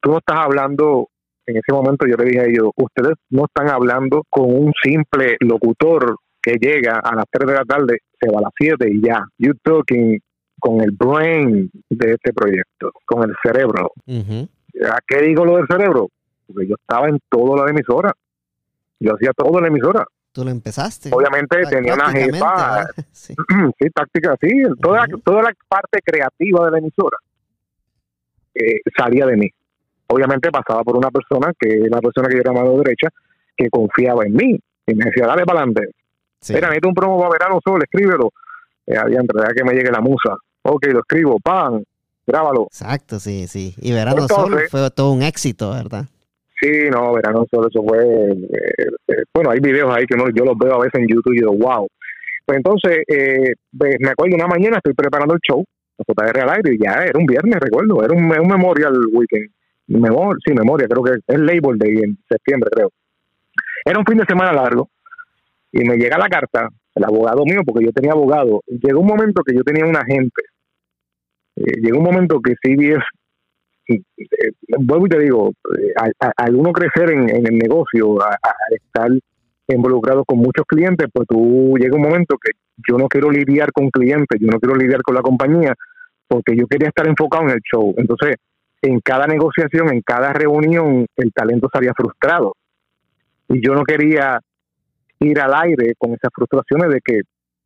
[0.00, 1.08] tú no estás hablando,
[1.46, 5.36] en ese momento yo le dije a ellos, ustedes no están hablando con un simple
[5.40, 9.00] locutor que llega a las 3 de la tarde, se va a las 7 y
[9.06, 9.24] ya.
[9.38, 10.18] You talking
[10.60, 13.92] con el brain de este proyecto, con el cerebro.
[14.06, 14.48] Ujú.
[14.90, 16.08] ¿A qué digo lo del cerebro?
[16.46, 18.12] porque yo estaba en todo la emisora.
[19.00, 20.04] Yo hacía todo la emisora.
[20.32, 21.10] Tú lo empezaste.
[21.12, 22.86] Obviamente tenía una jefa.
[23.12, 23.34] Sí.
[23.78, 24.48] sí, táctica, sí.
[24.80, 27.16] Toda, toda la parte creativa de la emisora
[28.54, 29.48] eh, salía de mí.
[30.08, 33.08] Obviamente pasaba por una persona, que la persona que yo era mano derecha,
[33.56, 34.60] que confiaba en mí.
[34.86, 35.94] Y me decía, dale para adelante.
[36.48, 38.32] Mira, necesito un promo para verano solo, escríbelo.
[38.86, 40.36] Eh, adiante, que me llegue la musa.
[40.62, 41.82] Ok, lo escribo, pan,
[42.26, 42.64] grábalo.
[42.64, 43.74] Exacto, sí, sí.
[43.78, 46.06] Y Verano Solo fue todo un éxito, ¿verdad?
[46.64, 48.02] Sí, no, Verano Solo, eso fue.
[48.02, 51.40] Eh, eh, bueno, hay videos ahí que yo los veo a veces en YouTube y
[51.40, 51.86] digo, wow.
[52.46, 55.62] Pues entonces, eh, me acuerdo una mañana, estoy preparando el show,
[55.98, 59.50] JR al aire, y ya era un viernes, recuerdo, era un, un Memorial Weekend.
[59.88, 62.90] Memor sí, Memoria, creo que es Label Day en septiembre, creo.
[63.84, 64.88] Era un fin de semana largo,
[65.70, 68.62] y me llega la carta, el abogado mío, porque yo tenía abogado.
[68.66, 70.42] Llegó un momento que yo tenía un agente
[71.56, 73.04] eh, llega un momento que CBS,
[74.78, 79.10] vuelvo y te digo, eh, al, uno crecer en, el negocio, al estar
[79.68, 82.52] involucrado con muchos clientes, pues tú llega un momento que
[82.88, 85.74] yo no quiero lidiar con clientes, yo no quiero lidiar con la compañía,
[86.26, 87.94] porque yo quería estar enfocado en el show.
[87.96, 88.36] Entonces,
[88.82, 92.54] en cada negociación, en cada reunión, el talento salía frustrado.
[93.48, 94.38] Y yo no quería
[95.20, 97.20] ir al aire con esas frustraciones de que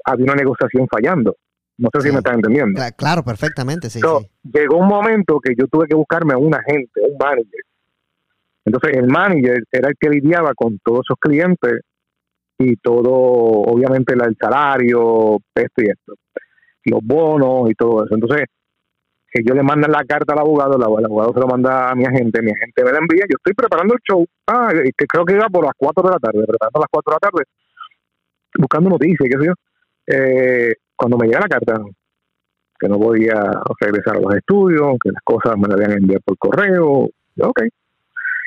[0.05, 1.37] había una negociación fallando.
[1.79, 2.81] No sé si me estás entendiendo.
[2.97, 4.01] Claro, perfectamente, sí,
[4.43, 7.61] Llegó un momento que yo tuve que buscarme a un agente, un manager.
[8.65, 11.81] Entonces, el manager era el que lidiaba con todos esos clientes
[12.59, 16.15] y todo, obviamente, el salario, esto y esto,
[16.85, 18.13] los bonos y todo eso.
[18.13, 18.47] Entonces,
[19.31, 22.05] que yo le mando la carta al abogado, el abogado se lo manda a mi
[22.07, 25.35] agente, mi agente me la envía, yo estoy preparando el show, ah, que creo que
[25.35, 27.45] iba por las 4 de la tarde, preparando a las 4 de la tarde,
[28.59, 29.53] buscando noticias, qué sé yo.
[30.07, 31.81] Eh, cuando me llega la carta,
[32.79, 33.35] que no podía
[33.81, 37.09] regresar a los estudios, que las cosas me las habían enviado por correo,
[37.41, 37.61] ok.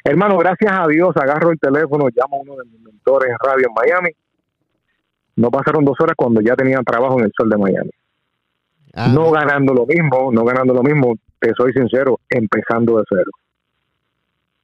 [0.03, 3.67] Hermano, gracias a Dios, agarro el teléfono, llamo a uno de mis mentores en radio
[3.67, 4.09] en Miami.
[5.37, 7.91] No pasaron dos horas cuando ya tenía trabajo en el sol de Miami.
[8.93, 9.07] Ah.
[9.07, 13.31] no ganando lo mismo, no ganando lo mismo, te soy sincero, empezando de cero.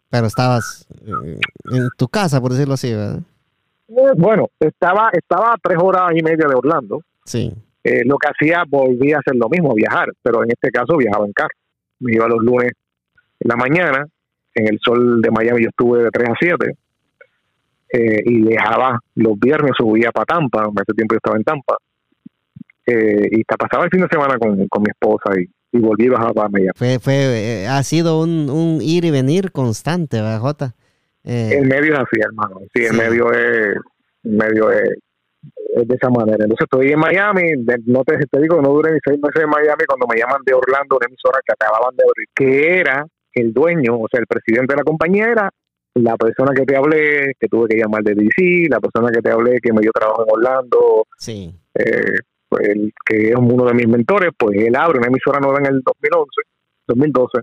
[0.10, 1.40] Pero estabas eh,
[1.72, 3.22] en tu casa, por decirlo así, ¿verdad?
[3.88, 7.02] Eh, bueno, estaba, estaba a tres horas y media de Orlando.
[7.24, 7.54] Sí.
[7.88, 11.26] Eh, lo que hacía, volvía a hacer lo mismo, viajar, pero en este caso viajaba
[11.26, 11.56] en carro.
[12.00, 12.74] Me iba los lunes
[13.40, 14.06] en la mañana,
[14.54, 16.78] en el sol de Miami yo estuve de 3 a 7,
[17.94, 21.78] eh, y viajaba los viernes, subía para Tampa, en ese tiempo yo estaba en Tampa,
[22.88, 26.34] eh, y pasaba el fin de semana con, mi esposa y, y volví a bajar
[26.34, 26.72] para Miami.
[26.76, 30.76] Fue, fue, ha sido un, ir y venir constante, ¿verdad, Jota?
[31.24, 32.60] el medio es así, hermano.
[32.74, 33.78] Sí, el medio es,
[34.24, 34.98] el medio es
[35.86, 36.44] de esa manera.
[36.44, 37.52] Entonces estoy en Miami,
[37.86, 40.54] no te, te digo, no duré ni seis meses en Miami cuando me llaman de
[40.54, 44.74] Orlando, una emisora que acababan de abrir, que era el dueño, o sea, el presidente
[44.74, 45.50] de la compañía era
[45.94, 49.32] la persona que te hablé, que tuve que llamar de DC, la persona que te
[49.32, 51.54] hablé que me dio trabajo en Orlando, sí.
[51.74, 52.20] Eh,
[52.50, 55.66] pues, el, que es uno de mis mentores, pues él abre una emisora nueva en
[55.68, 56.42] el 2011,
[56.88, 57.38] 2012,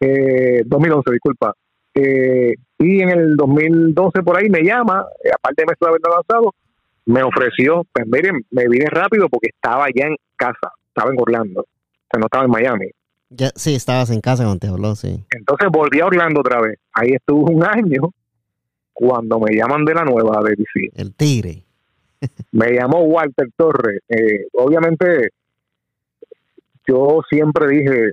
[0.00, 1.54] eh, 2011, disculpa.
[1.94, 6.10] Eh, y en el 2012 por ahí me llama, eh, aparte de me estuve habiendo
[6.10, 6.54] lanzado,
[7.06, 11.60] me ofreció, pues miren, me vine rápido porque estaba ya en casa, estaba en Orlando,
[11.60, 12.86] o sea, no estaba en Miami.
[13.30, 15.24] Ya, sí, estabas en casa cuando te habló, sí.
[15.30, 16.78] Entonces volví a Orlando otra vez.
[16.92, 18.10] Ahí estuve un año
[18.92, 20.90] cuando me llaman de la nueva de DC.
[20.94, 21.64] El Tigre.
[22.52, 24.00] me llamó Walter Torres.
[24.08, 25.30] Eh, obviamente,
[26.86, 28.10] yo siempre dije,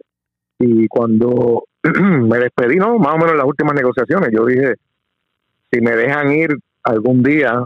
[0.60, 2.98] y cuando me despedí, ¿no?
[2.98, 4.76] Más o menos en las últimas negociaciones, yo dije,
[5.72, 6.50] si me dejan ir
[6.84, 7.64] algún día,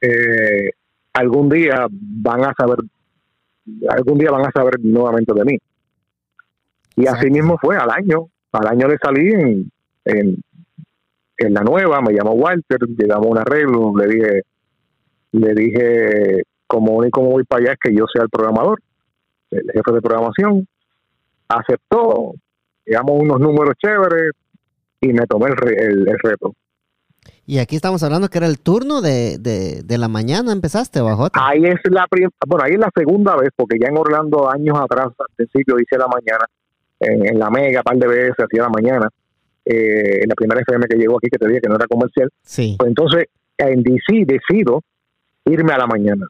[0.00, 0.70] eh,
[1.12, 2.78] algún día van a saber,
[3.88, 5.58] algún día van a saber nuevamente de mí.
[6.96, 9.70] Y así mismo fue, al año, al año le salí en,
[10.04, 14.42] en, la nueva, me llamó Walter, llegamos a un arreglo, le dije,
[15.32, 18.80] le dije, como único voy para allá es que yo sea el programador,
[19.50, 20.66] el jefe de programación,
[21.48, 22.34] aceptó,
[22.84, 24.32] llegamos unos números chéveres
[25.00, 26.54] y me tomé el, el reto.
[27.46, 31.28] Y aquí estamos hablando que era el turno de, de, la mañana, ¿empezaste bajo?
[31.32, 32.06] Ahí es la
[32.46, 35.96] bueno, ahí es la segunda vez, porque ya en Orlando años atrás, al principio hice
[35.96, 36.44] la mañana,
[37.00, 39.08] en, la mega, par de veces hacía la mañana,
[39.64, 42.30] eh, en la primera FM que llegó aquí, que te dije que no era comercial.
[42.42, 42.76] Sí.
[42.78, 43.26] Pues entonces,
[43.56, 44.82] en DC decido
[45.44, 46.26] irme a la mañana.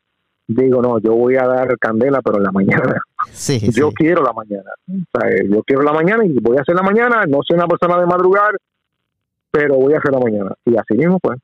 [0.46, 3.00] Digo, no, yo voy a dar candela, pero en la mañana.
[3.32, 4.70] Sí, yo quiero la mañana.
[4.88, 7.26] O sea, yo quiero la mañana y voy a hacer la mañana.
[7.26, 8.52] No soy una persona de madrugar,
[9.58, 10.54] pero voy a hacer la mañana.
[10.64, 11.38] Y así mismo pues.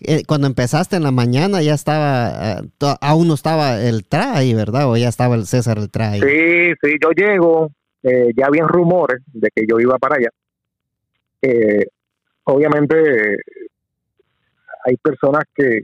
[0.00, 2.30] Eh, cuando empezaste en la mañana ya estaba,
[2.62, 2.62] eh,
[3.02, 4.88] aún no estaba el TRA ahí, ¿verdad?
[4.90, 7.70] O ya estaba el César el TRA Sí, sí, yo llego,
[8.02, 10.30] eh, ya habían rumores de que yo iba para allá.
[11.42, 11.84] eh,
[12.44, 12.96] obviamente
[14.86, 15.82] hay personas que,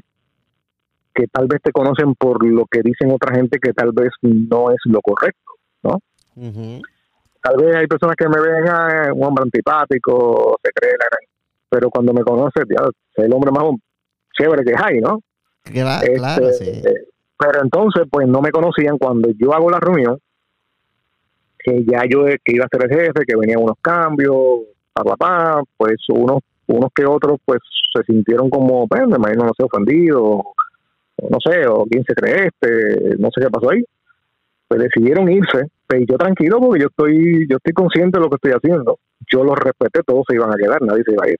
[1.15, 4.71] que tal vez te conocen por lo que dicen otra gente que tal vez no
[4.71, 5.53] es lo correcto,
[5.83, 5.99] ¿no?
[7.47, 11.07] Tal vez hay personas que me ven a ah, un hombre antipático, se cree la
[11.09, 11.21] gran...
[11.69, 13.65] Pero cuando me conoce, ya, soy el hombre más
[14.37, 15.21] chévere que hay, ¿no?
[15.63, 16.83] Claro, claro este, sí.
[17.39, 20.19] Pero entonces, pues no me conocían cuando yo hago la reunión,
[21.59, 24.63] que ya yo que iba a ser el jefe, que venían unos cambios,
[24.93, 27.61] papá, pues unos unos que otros pues
[27.95, 30.43] se sintieron como, pues, me imagino, no sé, ofendidos,
[31.31, 33.85] no sé, o quién se cree este, no sé qué pasó ahí.
[34.67, 38.37] Pues decidieron irse, pues, yo tranquilo porque yo estoy yo estoy consciente de lo que
[38.37, 38.99] estoy haciendo.
[39.33, 41.39] Yo los respeté, todos se iban a quedar, nadie se iba a ir.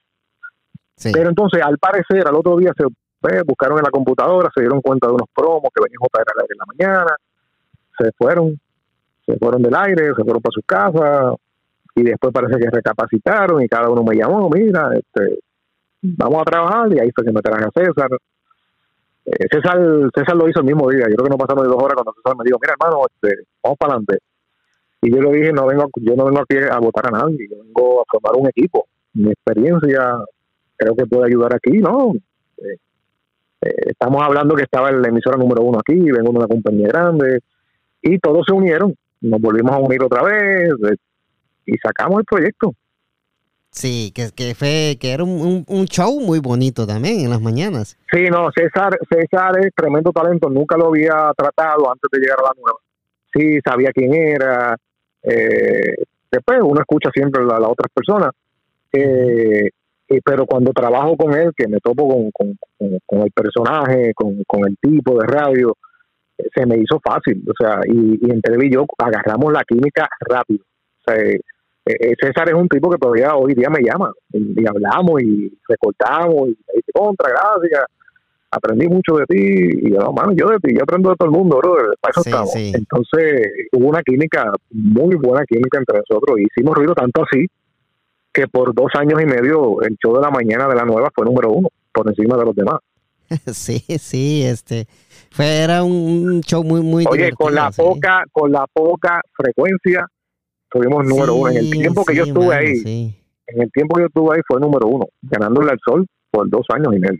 [1.13, 2.85] Pero entonces, al parecer, al otro día se
[3.19, 6.57] pues, buscaron en la computadora, se dieron cuenta de unos promos que venían JR en
[6.57, 7.15] la mañana,
[7.97, 8.59] se fueron,
[9.25, 11.35] se fueron del aire, se fueron para sus casas,
[11.95, 15.39] y después parece que recapacitaron y cada uno me llamó, mira, este,
[16.01, 18.09] vamos a trabajar y ahí fue que me traje a César.
[19.25, 19.79] Eh, César,
[20.15, 22.13] César lo hizo el mismo día, yo creo que no pasaron ni dos horas cuando
[22.13, 24.19] César me dijo, mira hermano, este, vamos para adelante.
[25.07, 27.63] Y yo le dije, no vengo, yo no vengo aquí a votar a nadie, yo
[27.63, 28.87] vengo a formar un equipo.
[29.13, 30.17] Mi experiencia
[30.75, 32.11] creo que puede ayudar aquí, ¿no?
[32.57, 32.77] Eh,
[33.61, 36.89] eh, estamos hablando que estaba en la emisora número uno aquí, vengo de una compañía
[36.89, 37.39] grande,
[38.01, 40.71] y todos se unieron, nos volvimos a unir otra vez,
[41.65, 42.73] y sacamos el proyecto.
[43.71, 47.97] Sí, que, que fue que era un, un, show muy bonito también en las mañanas.
[48.11, 52.47] Sí, no, César, César es tremendo talento, nunca lo había tratado antes de llegar a
[52.47, 52.79] la nueva.
[53.33, 54.75] Sí, sabía quién era.
[55.29, 55.95] Eh,
[56.31, 58.31] después uno escucha siempre a las otras personas.
[58.93, 59.69] Eh,
[60.23, 62.57] pero cuando trabajo con él, que me topo con,
[63.05, 65.75] con, el personaje, con, el tipo de radio,
[66.55, 67.43] se me hizo fácil.
[67.49, 70.63] O sea, y, y entre él y yo agarramos la química rápido.
[71.05, 71.15] Sea,
[71.87, 76.49] eh, César es un tipo que todavía hoy día me llama y, hablamos y recortamos
[76.49, 77.85] y contra, gracias,
[78.57, 81.35] aprendí mucho de ti y yo, mano, yo de ti, yo aprendo de todo el
[81.35, 82.55] mundo, bro, para eso estamos.
[82.55, 87.45] Entonces hubo una química, muy buena química entre nosotros y hicimos ruido tanto así
[88.33, 91.25] que por dos años y medio el show de la mañana de la nueva fue
[91.25, 92.79] número uno, por encima de los demás.
[93.53, 94.87] Sí, sí, este
[95.31, 100.07] fue era un show muy muy Oye, con la poca con la poca frecuencia
[100.69, 101.49] Tuvimos número uno.
[101.49, 103.15] En el tiempo que yo estuve ahí,
[103.47, 106.65] en el tiempo que yo estuve ahí fue número uno, ganándole al sol por dos
[106.73, 107.19] años y medio.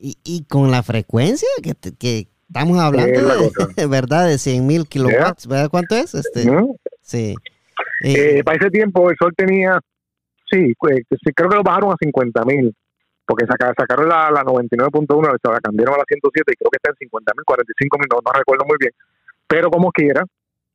[0.00, 3.20] Y, y con la frecuencia que, que estamos hablando,
[3.76, 4.26] de, ¿verdad?
[4.26, 5.70] De 100 mil kilowatts, ¿verdad?
[5.70, 6.14] ¿Cuánto es?
[6.14, 6.46] Este,
[7.02, 7.34] Sí.
[8.02, 9.78] Eh, para ese tiempo el sol tenía,
[10.50, 11.00] sí, pues,
[11.34, 12.74] creo que lo bajaron a 50 mil,
[13.24, 16.96] porque sacaron la, la 99.1, la cambiaron a la 107 y creo que está en
[16.96, 18.92] 50 mil, 45 mil, no, no recuerdo muy bien.
[19.46, 20.24] Pero como quiera,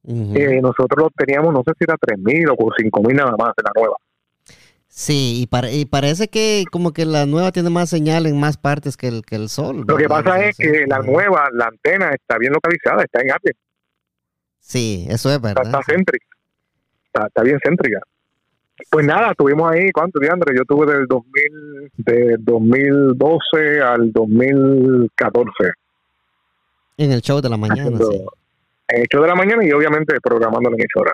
[0.07, 3.95] eh, nosotros teníamos, no sé si era 3.000 o 5.000 nada más de la nueva.
[4.93, 9.07] Sí, y, parece que como que la nueva tiene más señal en más partes que
[9.07, 9.85] el, que el sol.
[9.87, 13.53] Lo que pasa es que la nueva, la antena está bien localizada, está en Apple.
[14.59, 15.65] Sí, eso es verdad.
[15.65, 16.25] Está, céntrica,
[17.25, 17.99] está, bien céntrica.
[18.89, 20.55] Pues nada, estuvimos ahí, ¿cuánto, Diandre?
[20.55, 25.53] Yo tuve del 2000, de 2012 al 2014.
[26.97, 28.25] En el show de la mañana, sí
[28.91, 31.11] en de la mañana y obviamente programando la emisora.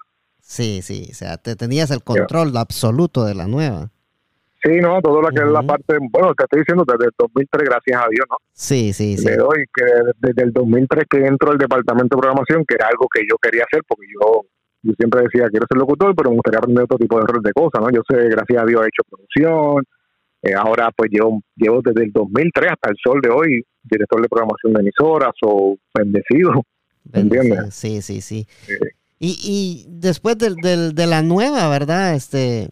[0.48, 3.92] Sí, sí, o sea, te tenías el control absoluto de la nueva.
[4.64, 7.70] Sí, no, todo lo que es la parte, bueno, te estoy diciendo desde el 2003,
[7.70, 8.38] gracias a Dios, ¿no?
[8.54, 9.26] Sí, sí, sí.
[9.26, 9.84] Le doy que
[10.20, 13.66] desde el 2003 que entro al departamento de programación, que era algo que yo quería
[13.70, 14.44] hacer, porque yo,
[14.84, 17.82] yo siempre decía, quiero ser locutor, pero me gustaría aprender otro tipo de, de cosas,
[17.82, 17.92] ¿no?
[17.92, 19.84] Yo sé, gracias a Dios, he hecho producción,
[20.44, 24.30] eh, ahora pues yo llevo desde el 2003 hasta el sol de hoy, director de
[24.30, 26.64] programación de emisoras o bendecido
[27.14, 27.74] ¿Entiendes?
[27.74, 28.48] Sí, sí, sí.
[29.20, 32.14] Y, y después del, del, de la nueva, ¿verdad?
[32.14, 32.70] Este,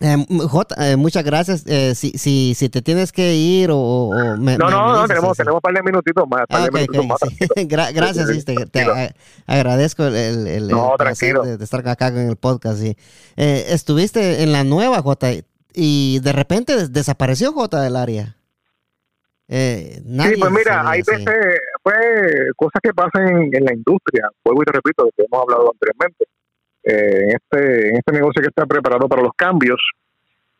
[0.00, 1.64] eh, J, eh, muchas gracias.
[1.66, 4.10] Eh, si, si, si te tienes que ir o...
[4.14, 6.44] no, no, no, tenemos, tenemos un par de minutitos más.
[6.48, 6.68] Ah,
[7.92, 9.14] gracias, sí, te,
[9.46, 12.80] agradezco el, el, no, de, de, estar acá en el podcast.
[12.80, 12.96] Sí.
[13.36, 15.44] estuviste en la nueva, J,
[15.74, 18.36] y de repente desapareció J del área.
[19.50, 21.24] Eh, sí, pues mira, hay veces,
[21.88, 25.72] pues, cosas que pasan en, la industria, vuelvo y te repito, lo que hemos hablado
[25.72, 26.24] anteriormente.
[26.84, 29.80] Eh, en, este, en este negocio que está preparado para los cambios,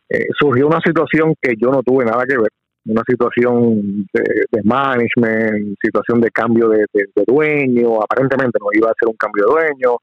[0.08, 2.50] eh, surgió una situación que yo no tuve nada que ver,
[2.86, 6.86] una situación de, management, situación de cambio de,
[7.26, 9.96] dueño, aparentemente no iba a ser un cambio de dueño.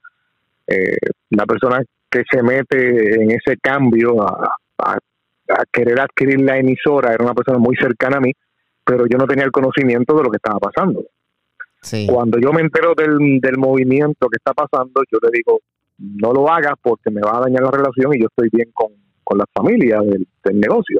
[1.31, 7.23] la persona que se mete en ese cambio a, a querer adquirir la emisora era
[7.23, 8.31] una persona muy cercana a mí
[8.85, 11.03] pero yo no tenía el conocimiento de lo que estaba pasando.
[12.07, 15.59] Cuando yo me entero del, del movimiento que está pasando, yo le digo,
[15.97, 18.91] no lo hagas porque me va a dañar la relación y yo estoy bien con,
[19.23, 20.27] con la familia del,
[20.59, 20.99] negocio.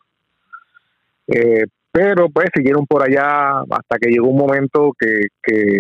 [1.28, 5.80] Eh, pero pues siguieron por allá hasta que llegó un momento que, que,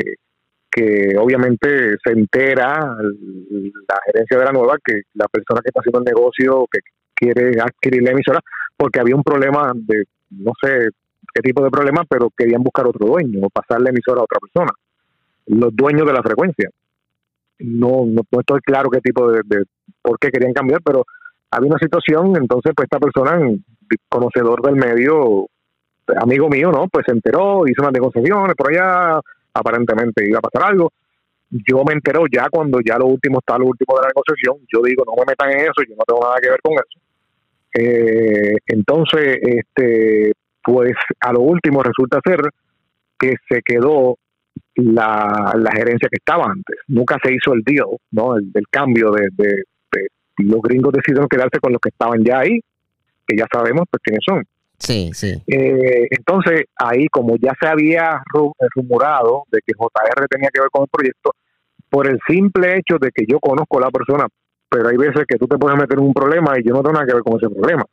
[0.71, 5.99] que obviamente se entera la gerencia de la nueva que la persona que está haciendo
[5.99, 6.79] el negocio, que
[7.13, 8.39] quiere adquirir la emisora,
[8.77, 10.89] porque había un problema de, no sé
[11.33, 14.39] qué tipo de problema, pero querían buscar otro dueño o pasar la emisora a otra
[14.39, 14.71] persona,
[15.47, 16.69] los dueños de la frecuencia.
[17.59, 19.63] No, no, estoy claro qué tipo de, de,
[20.01, 21.05] por qué querían cambiar, pero
[21.51, 23.39] había una situación, entonces pues esta persona,
[24.09, 25.47] conocedor del medio,
[26.21, 26.87] amigo mío, ¿no?
[26.87, 29.19] Pues se enteró, hizo unas negociaciones por allá,
[29.53, 30.91] aparentemente iba a pasar algo.
[31.49, 34.67] Yo me entero ya cuando ya lo último está lo último de la negociación.
[34.71, 36.99] Yo digo, no me metan en eso, yo no tengo nada que ver con eso.
[37.77, 42.39] Eh, entonces, este, pues a lo último resulta ser
[43.17, 44.17] que se quedó
[44.75, 46.77] la, la gerencia que estaba antes.
[46.87, 48.37] Nunca se hizo el deal, ¿no?
[48.37, 49.63] El, cambio de, de,
[50.37, 52.59] los gringos decidieron quedarse con los que estaban ya ahí,
[53.25, 54.43] que ya sabemos pues quiénes son.
[54.77, 55.41] Sí, sí.
[55.47, 58.21] Eh, entonces, ahí como ya se había
[58.75, 61.31] rumorado de que JR tenía que ver con el proyecto,
[61.89, 64.27] por el simple hecho de que yo conozco a la persona,
[64.69, 66.93] pero hay veces que tú te puedes meter en un problema y yo no tengo
[66.93, 67.85] nada que ver con ese problema.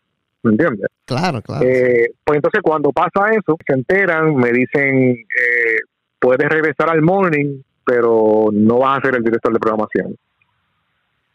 [0.42, 0.88] ¿Me entiendes?
[1.04, 1.64] Claro, claro.
[1.64, 5.78] Eh, pues entonces cuando pasa eso, se enteran, me dicen, eh,
[6.22, 10.16] puedes regresar al morning, pero no vas a ser el director de programación.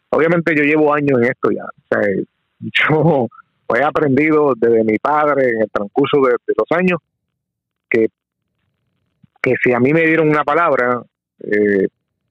[0.08, 1.64] Obviamente yo llevo años en esto ya.
[1.64, 2.24] O sea,
[2.88, 3.28] yo
[3.76, 6.98] he aprendido desde mi padre en el transcurso de, los años
[7.90, 8.06] que,
[9.42, 11.02] que si a mí me dieron una palabra,
[11.40, 11.88] eh,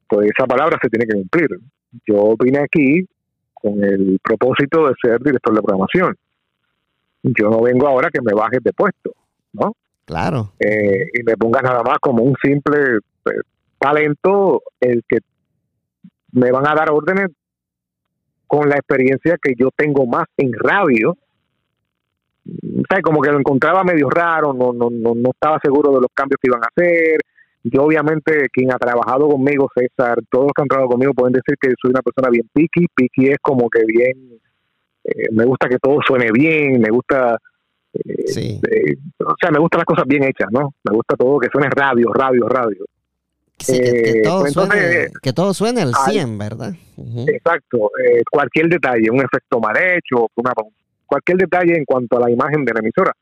[0.10, 1.60] pues esa palabra se tiene que cumplir.
[2.08, 3.08] Yo vine aquí
[3.54, 6.16] con el propósito de ser director de programación.
[7.22, 9.12] Yo no vengo ahora que me bajes de puesto,
[9.54, 9.76] ¿no?
[10.08, 10.54] Claro.
[10.58, 13.42] Eh, y me pongas nada más como un simple eh,
[13.78, 15.18] talento el que
[16.32, 17.28] me van a dar órdenes
[18.48, 21.18] con la experiencia que yo tengo más en radio
[22.90, 23.04] ¿sabes?
[23.04, 26.40] como que lo encontraba medio raro, no, no, no, no estaba seguro de los cambios
[26.42, 27.20] que iban a hacer.
[27.64, 31.56] Yo obviamente, quien ha trabajado conmigo, César, todos los que han trabajado conmigo pueden decir
[31.60, 32.88] que soy una persona bien picky.
[32.96, 34.40] Picky es como que bien,
[35.04, 37.38] eh, me gusta que todo suene bien, me gusta,
[38.06, 40.74] eh, eh, o sea, me gustan las cosas bien hechas, ¿no?
[40.84, 42.86] Me gusta todo que suene radio, radio, radio.
[43.57, 46.74] que, todo pues suene, que, todo suene, al 100, ¿verdad?
[47.28, 47.91] Exacto.
[48.30, 50.53] cualquier detalle, un efecto mal hecho, una,
[51.07, 53.14] cualquier detalle en cuanto a la imagen de la emisora.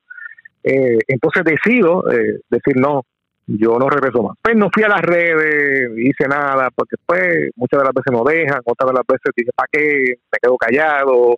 [0.67, 3.03] Eh, entonces decido eh, decir no,
[3.45, 4.35] yo no regreso más.
[4.41, 8.23] Pues no fui a las redes, hice nada, porque pues muchas de las veces no
[8.23, 10.15] dejan, otras de las veces dije, ¿para qué?
[10.31, 11.35] Me quedo callado.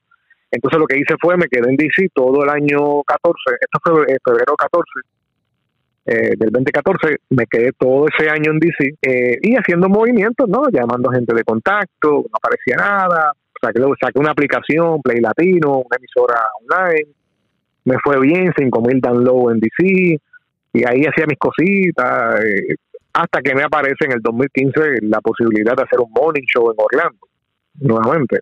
[0.51, 4.03] Entonces lo que hice fue, me quedé en DC todo el año 14, esto fue
[4.03, 4.83] eh, febrero 14,
[6.05, 8.95] del 2014, me quedé todo ese año en DC
[9.41, 10.63] y haciendo movimientos, ¿no?
[10.71, 16.41] Llamando gente de contacto, no aparecía nada, saqué, saqué una aplicación, Play Latino, una emisora
[16.61, 17.07] online,
[17.85, 20.21] me fue bien, 5000 downloads en DC,
[20.73, 22.75] y ahí hacía mis cositas, eh,
[23.13, 26.77] hasta que me aparece en el 2015 la posibilidad de hacer un morning show en
[26.77, 27.27] Orlando,
[27.79, 28.39] nuevamente.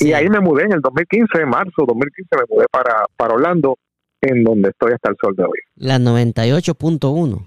[0.00, 3.78] Y ahí me mudé en el 2015, en marzo 2015, me mudé para, para Orlando,
[4.20, 5.58] en donde estoy hasta el sol de hoy.
[5.76, 7.46] La 98.1.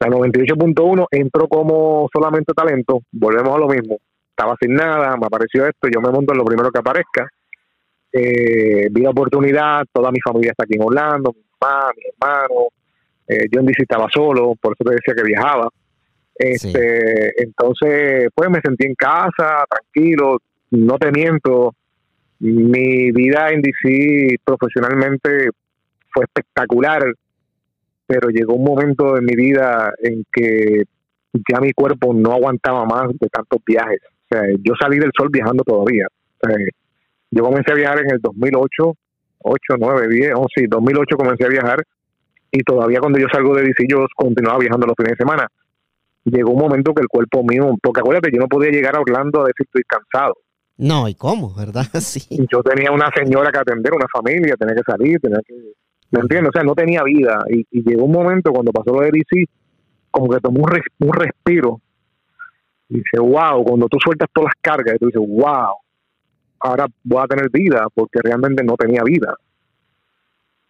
[0.00, 3.98] La 98.1 entró como solamente talento, volvemos a lo mismo
[4.36, 7.26] estaba sin nada, me apareció esto, yo me monto en lo primero que aparezca.
[8.12, 12.68] Eh, vi la oportunidad, toda mi familia está aquí en Orlando, mi mamá, mi hermano,
[13.26, 15.68] eh, yo en DC estaba solo, por eso te decía que viajaba.
[16.34, 20.38] Este, Entonces, pues me sentí en casa, tranquilo,
[20.76, 21.74] no te miento,
[22.40, 25.50] mi vida en DC profesionalmente
[26.12, 27.02] fue espectacular,
[28.06, 30.84] pero llegó un momento en mi vida en que
[31.50, 34.00] ya mi cuerpo no aguantaba más de tantos viajes.
[34.04, 36.06] O sea, yo salí del sol viajando todavía.
[37.30, 38.94] yo comencé a viajar en el 2008,
[39.38, 41.82] 8, 9, 10, 11, 2008 comencé a viajar
[42.50, 45.46] y todavía cuando yo salgo de DC yo continuaba viajando los fines de semana.
[46.24, 49.42] Llegó un momento que el cuerpo mío, porque acuérdate, yo no podía llegar a Orlando
[49.42, 50.34] a decir estoy cansado.
[50.78, 51.54] No, ¿y cómo?
[51.54, 51.86] ¿Verdad?
[52.00, 52.46] Sí.
[52.50, 55.54] Yo tenía una señora que atender, una familia, tenía que salir, tenía que...
[56.10, 56.50] ¿Me entiendes?
[56.50, 57.44] O sea, no tenía vida.
[57.48, 59.44] Y, llegó un momento cuando pasó lo de DC,
[60.10, 61.80] como que tomó un, un respiro
[62.88, 65.74] dice, wow, cuando tú sueltas todas las cargas, tú dices, wow,
[66.60, 69.34] ahora voy a tener vida, porque realmente no tenía vida.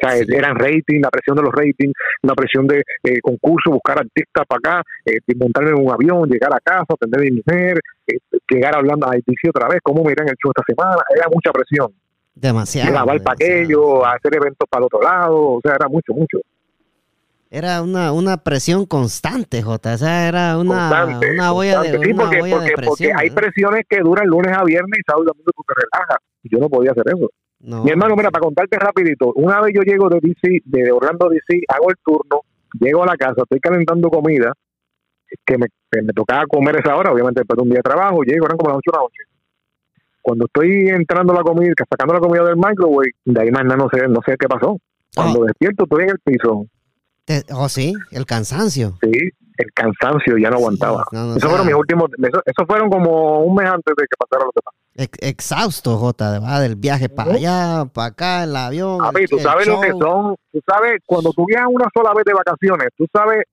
[0.03, 3.99] O sea, eran rating, la presión de los ratings, la presión de eh, concurso, buscar
[3.99, 7.81] artistas para acá, eh, montarme en un avión, llegar a casa, atender a mi mujer,
[8.07, 8.19] eh,
[8.51, 11.51] llegar hablando a DC otra vez, cómo me irán el show esta semana, era mucha
[11.51, 11.93] presión.
[12.35, 12.93] Demasiado.
[12.93, 16.39] Grabar para aquello, hacer eventos para el otro lado, o sea, era mucho, mucho.
[17.49, 19.95] Era una, una presión constante, Jota.
[19.95, 22.41] O sea, era una, una olla de Sí, porque,
[22.85, 26.19] porque, hay presiones que duran lunes a viernes y sábado y domingo tú te relajas.
[26.43, 27.31] yo no podía hacer eso.
[27.67, 31.63] Mi hermano, mira, para contarte rapidito, una vez yo llego de DC, de Orlando DC,
[31.69, 32.43] hago el turno,
[32.79, 34.53] llego a la casa, estoy calentando comida,
[35.45, 35.67] que me,
[36.03, 38.71] me tocaba comer esa hora, obviamente después de un día de trabajo, llego, eran como
[38.71, 39.23] las 8 de la noche.
[40.23, 43.89] Cuando estoy entrando la comida, sacando la comida del microwave, de ahí más nada no
[43.93, 44.79] sé, no sé qué pasó.
[45.15, 45.47] Cuando ah.
[45.47, 46.67] despierto estoy en el piso.
[47.53, 48.99] oh, sí, el cansancio.
[49.03, 51.05] Sí, el cansancio ya no aguantaba.
[51.37, 52.11] eso fueron mis últimos,
[52.45, 54.77] eso, fueron como un mes antes de que pasara lo que pasó.
[54.97, 59.05] Exhausto, J, va del viaje para allá, para acá, el avión.
[59.05, 62.25] A mí, tú sabes lo que son, tú sabes, cuando tú viajas una sola vez
[62.25, 63.45] de vacaciones, tú sabes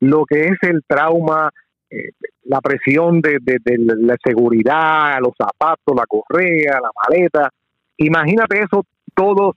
[0.00, 1.50] lo que es el trauma,
[1.90, 2.10] eh,
[2.44, 7.50] la presión de, de, la seguridad, los zapatos, la correa, la maleta.
[7.98, 9.56] Imagínate eso todos,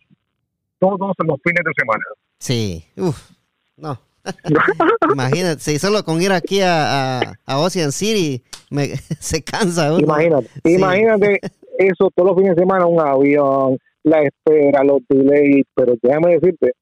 [0.79, 2.03] todos los fines de semana.
[2.37, 3.31] Sí, uff,
[3.77, 4.08] no.
[5.13, 8.87] Imagínate, si solo con ir aquí a, a, Ocean City me,
[9.19, 11.39] se cansa Imagínate, imagínate
[11.77, 16.73] eso todos los fines de semana, un avión, la espera, los delays, pero déjame decirte,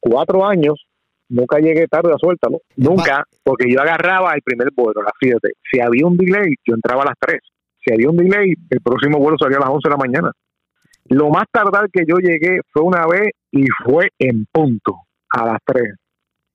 [0.00, 0.86] cuatro años,
[1.28, 5.38] nunca llegué tarde a suéltalo, nunca, porque yo agarraba el primer vuelo a las 7.
[5.70, 7.40] Si había un delay, yo entraba a las 3.
[7.84, 10.32] Si había un delay, el próximo vuelo salía a las 11 de la mañana.
[11.06, 14.96] Lo más tardar que yo llegué fue una vez y fue en punto,
[15.30, 15.84] a las 3.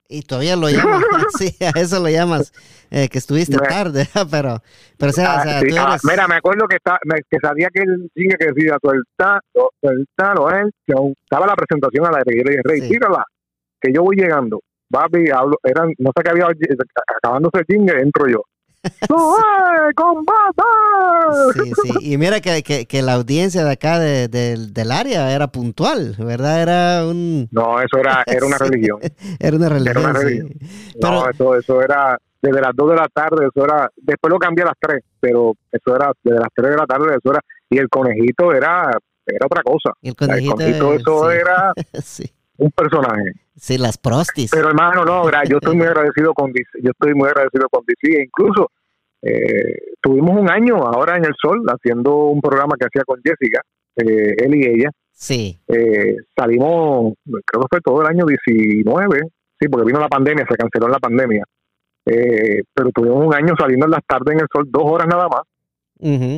[0.08, 1.02] Y todavía lo llamas,
[1.40, 2.54] sí, a eso lo llamas,
[2.92, 4.62] eh, que estuviste tarde, pero,
[4.98, 7.00] pero o sea, ah, ah, mira, me acuerdo que, está,
[7.30, 9.40] que sabía que él sigue que decía, suelta,
[9.82, 13.26] suelta, no él, que estaba la presentación a la de y Rey, tírala,
[13.82, 16.48] que yo voy llegando, papi, hablo, eran, no sé qué había,
[17.18, 18.44] acabándose el jingle, entro yo,
[21.54, 21.92] Sí, sí.
[22.02, 26.62] Y mira que, que, la audiencia de acá de, del área era puntual, ¿verdad?
[26.62, 27.48] Era un...
[27.52, 29.00] No, eso era, era una religión.
[29.40, 30.50] Era una religión.
[31.02, 33.90] No, eso, eso era desde las 2 de la tarde, eso era...
[33.96, 37.16] Después lo cambié a las 3, pero eso era desde las 3 de la tarde,
[37.18, 37.42] eso era...
[37.70, 38.92] Y el conejito era,
[39.26, 39.92] era otra cosa.
[40.02, 41.74] El conejito, eso era...
[42.04, 43.34] sí un personaje.
[43.56, 44.52] Sí, las prostis.
[44.52, 48.18] Pero hermano, no, yo estoy muy agradecido con DC, yo estoy muy agradecido con DC,
[48.18, 48.72] e incluso
[49.26, 53.62] eh, tuvimos un año ahora en el Sol haciendo un programa que hacía con Jessica,
[53.96, 54.90] eh, él y ella.
[55.12, 55.58] Sí.
[55.68, 59.20] Eh, salimos, creo que fue todo el año 19,
[59.60, 61.44] sí, porque vino la pandemia, se canceló la pandemia.
[62.06, 65.42] pero tuvimos un año saliendo en las tardes en el Sol, dos horas nada más.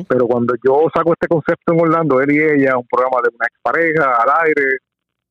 [0.08, 3.46] Pero cuando yo saco este concepto en Orlando, él y ella, un programa de una
[3.46, 4.78] expareja al aire,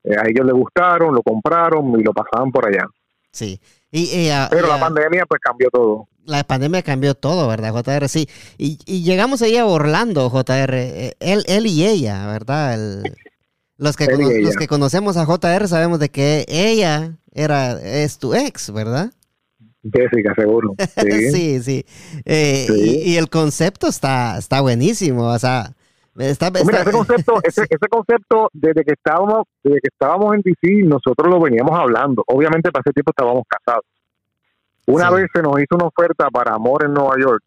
[0.04, 2.86] eh, a ellos les gustaron, lo compraron y lo pasaban por allá.
[3.32, 3.60] Sí.
[3.92, 6.08] Y, ah, Pero la pandemia pues cambió todo.
[6.26, 8.10] La pandemia cambió todo, ¿verdad, JR?
[8.10, 8.28] Sí.
[8.58, 10.74] Y, llegamos ahí a Orlando, JR.
[10.74, 12.78] Eh, él, él y ella, ¿verdad?
[13.78, 18.74] los, que los que conocemos a JR sabemos de que ella era es tu ex,
[18.74, 19.12] ¿verdad?
[19.84, 20.76] Jessica, seguro.
[21.32, 21.86] Sí, sí.
[22.26, 25.28] Eh, y, y, el concepto está, está buenísimo.
[25.28, 25.77] O sea,
[26.66, 31.30] Mira, ese concepto, ese, ese, concepto, desde que estábamos, desde que estábamos en DC, nosotros
[31.30, 32.24] lo veníamos hablando.
[32.28, 33.86] Obviamente, para ese tiempo estábamos casados.
[34.88, 37.44] Una vez se nos hizo una oferta para Amor en Nueva York,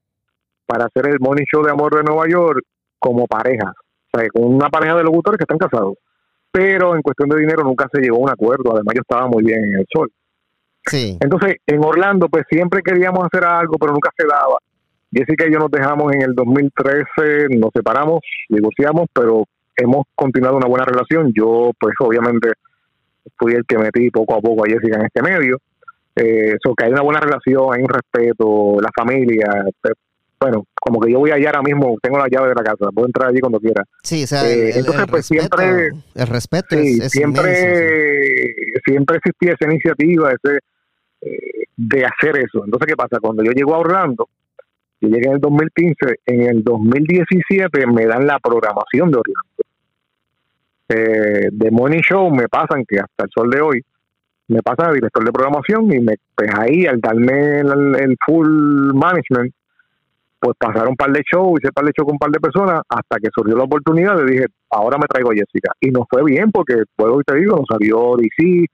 [0.67, 2.63] para hacer el Morning Show de Amor de Nueva York
[2.99, 3.73] como pareja,
[4.13, 5.95] o sea, con una pareja de locutores que están casados.
[6.53, 8.73] Pero en cuestión de dinero nunca se llegó a un acuerdo.
[8.73, 10.11] Además, yo estaba muy bien en el sol.
[10.85, 11.17] Sí.
[11.21, 14.59] Entonces, en Orlando, pues siempre queríamos hacer algo, pero nunca se daba.
[15.13, 19.45] Jessica y yo nos dejamos en el 2013, nos separamos, divorciamos, pero
[19.77, 21.33] hemos continuado una buena relación.
[21.35, 22.53] Yo, pues obviamente,
[23.37, 25.59] fui el que metí poco a poco a Jessica en este medio.
[26.17, 29.47] Eh, que hay una buena relación, hay un respeto, la familia.
[29.81, 29.95] Pues,
[30.41, 33.07] bueno, como que yo voy allá ahora mismo, tengo la llave de la casa, puedo
[33.07, 33.85] entrar allí cuando quiera.
[34.03, 35.91] Sí, o sea, eh, entonces, pues siempre.
[36.15, 38.55] El respeto es, siempre,
[38.85, 40.59] siempre existía esa iniciativa ese
[41.21, 42.65] eh, de hacer eso.
[42.65, 43.19] Entonces, ¿qué pasa?
[43.21, 44.29] Cuando yo llego a Orlando,
[45.01, 45.97] yo llegué en el 2015,
[46.27, 49.51] en el 2017 me dan la programación de Orlando.
[50.89, 53.85] Eh, de Money Show me pasan, que hasta el sol de hoy,
[54.49, 59.55] me pasan a director de programación y me, pues ahí al darme el, full management,
[60.41, 62.41] pues pasaron un par de shows, hice un par de shows con un par de
[62.41, 65.73] personas, hasta que surgió la oportunidad de dije, ahora me traigo a Jessica.
[65.81, 68.67] Y nos fue bien porque, puedo y te digo, nos salió DC,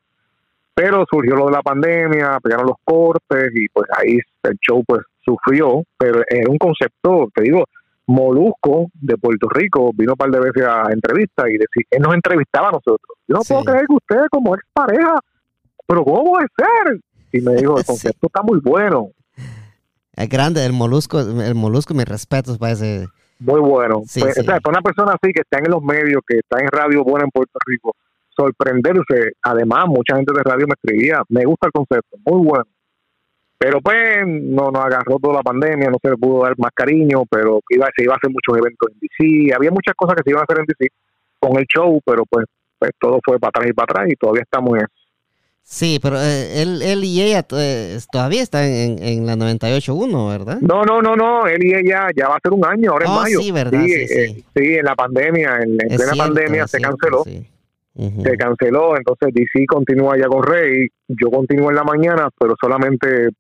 [0.74, 5.02] pero surgió lo de la pandemia, pegaron los cortes y pues ahí el show pues
[5.26, 7.64] sufrió, pero era un concepto, te digo,
[8.06, 12.14] Molusco de Puerto Rico vino un par de veces a entrevista y decir, él nos
[12.14, 13.18] entrevistaba a nosotros.
[13.26, 15.14] Yo no puedo creer que usted como ex pareja,
[15.86, 17.00] pero ¿cómo puede ser?
[17.32, 19.10] Y me dijo, el concepto está muy bueno.
[20.12, 23.06] Es grande, el molusco, el molusco, mis respetos para ese.
[23.38, 23.98] Muy bueno.
[24.00, 26.68] Pues, o sea, para una persona así que está en los medios, que está en
[26.68, 27.94] radio buena en Puerto Rico,
[28.34, 29.32] sorprenderse.
[29.42, 32.64] Además, mucha gente de radio me escribía, me gusta el concepto, muy bueno.
[33.58, 37.24] Pero pues no nos agarró toda la pandemia, no se le pudo dar más cariño,
[37.30, 40.30] pero iba, se iba a hacer muchos eventos en DC, había muchas cosas que se
[40.30, 40.92] iban a hacer en DC
[41.38, 42.46] con el show, pero pues,
[42.78, 44.92] pues todo fue para atrás y para atrás y todavía estamos en eso.
[45.68, 50.58] Sí, pero eh, él, él y ella eh, todavía están en, en la 98.1, ¿verdad?
[50.60, 53.10] No, no, no, no, él y ella ya va a ser un año, ahora en
[53.10, 53.40] oh, mayo.
[53.40, 53.82] Sí, ¿verdad?
[53.84, 57.24] Sí, eh, sí, en la pandemia, en, plena pandemia se canceló.
[57.24, 63.30] Se canceló, entonces DC continúa ya con Rey, yo continúo en la mañana, pero solamente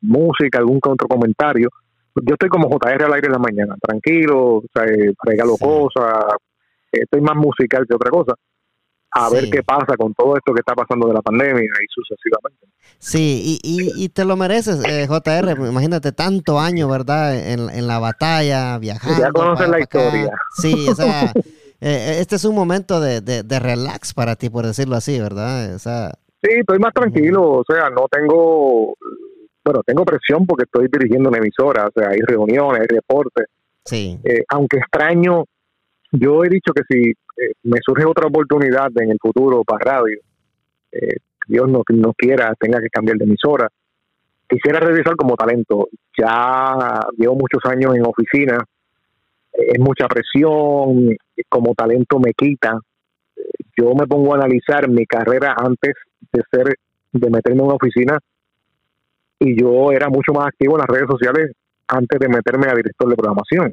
[0.00, 1.68] música, algún otro comentario.
[2.14, 4.84] Yo estoy como JR al aire en la mañana, tranquilo, o sea,
[5.22, 6.24] regalo cosas,
[6.90, 8.34] estoy más musical que otra cosa
[9.12, 12.66] a ver qué pasa con todo esto que está pasando de la pandemia y sucesivamente.
[12.98, 17.36] Sí, y, y, te lo mereces, eh, JR, imagínate tanto año, ¿verdad?
[17.36, 19.20] En, la batalla, viajando.
[19.20, 20.30] Ya conoces la historia.
[20.56, 21.32] Sí, o sea,
[21.80, 25.74] eh, este es un momento de, de, relax para ti, por decirlo así, ¿verdad?
[25.74, 28.94] O sea, sí, estoy más tranquilo, o sea, no tengo,
[29.70, 33.46] bueno, tengo presión porque estoy dirigiendo una emisora, o sea, hay reuniones, hay reportes.
[33.84, 34.18] Sí.
[34.24, 35.44] Eh, aunque extraño
[36.12, 40.18] yo he dicho que si eh, me surge otra oportunidad en el futuro para radio,
[40.90, 41.16] eh,
[41.46, 43.68] Dios no, no quiera, tenga que cambiar de emisora,
[44.48, 45.88] quisiera regresar como talento.
[46.18, 48.58] Ya llevo muchos años en oficina,
[49.52, 51.16] es mucha presión,
[51.48, 52.76] como talento me quita.
[53.80, 55.94] Yo me pongo a analizar mi carrera antes
[56.32, 56.74] de ser,
[57.12, 58.18] de meterme en una oficina
[59.40, 61.52] y yo era mucho más activo en las redes sociales
[61.88, 63.72] antes de meterme a director de programación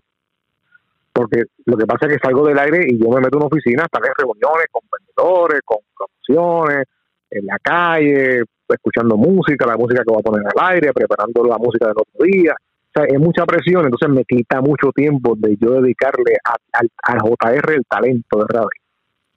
[1.17, 3.47] porque lo que pasa es que salgo del aire y yo me meto en una
[3.47, 6.85] oficina, están en reuniones con vendedores, con promociones,
[7.31, 11.57] en la calle, escuchando música, la música que voy a poner al aire, preparando la
[11.57, 12.53] música del otro día.
[12.53, 17.73] O sea, es mucha presión, entonces me quita mucho tiempo de yo dedicarle al JR
[17.73, 18.69] el talento de radio.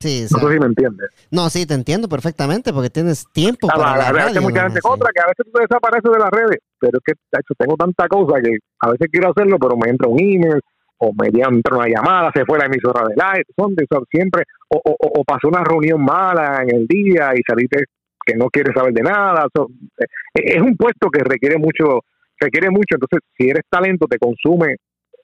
[0.01, 1.10] Sí, no sé si me entiendes.
[1.31, 4.40] No, sí, te entiendo perfectamente porque tienes tiempo para la, radio.
[4.40, 7.55] mucha gente contra que a veces tú desapareces de las redes, pero es que hecho,
[7.59, 10.60] tengo tanta cosa que a veces quiero hacerlo, pero me entra un email,
[11.02, 15.20] o mediante una llamada se fue la emisora del aire, son, son siempre, o, o,
[15.20, 17.85] o, pasó una reunión mala en el día y saliste
[18.24, 19.47] que no quieres saber de nada.
[19.55, 20.05] Eh,
[20.35, 22.01] es un puesto que requiere mucho,
[22.39, 24.77] requiere mucho, entonces si eres talento te consume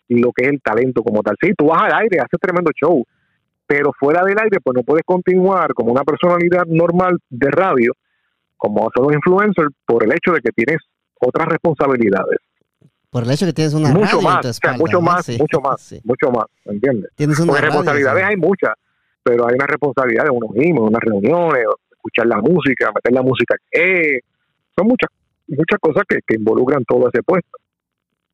[0.08, 1.36] lo que es el talento como tal.
[1.40, 3.04] Sí, tú vas al aire, haces tremendo show,
[3.66, 7.92] pero fuera del aire pues no puedes continuar como una personalidad normal de radio,
[8.56, 10.78] como son los influencers, por el hecho de que tienes
[11.20, 12.38] otras responsabilidades.
[13.10, 16.46] Por el hecho que tienes una mucho radio más, mucho más, mucho más, mucho más,
[16.64, 17.10] ¿entiendes?
[17.14, 18.74] Tienes Porque responsabilidades hay muchas,
[19.22, 23.56] pero hay una responsabilidad de unos mismos, unas reuniones, escuchar la música, meter la música.
[23.72, 24.20] Eh,
[24.76, 25.10] son muchas
[25.48, 27.58] muchas cosas que, que involucran todo ese puesto.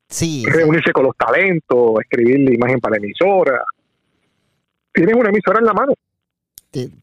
[0.09, 0.45] Sí.
[0.47, 3.65] Reunirse con los talentos, escribir la imagen para la emisora.
[4.93, 5.95] Tienes una emisora en la mano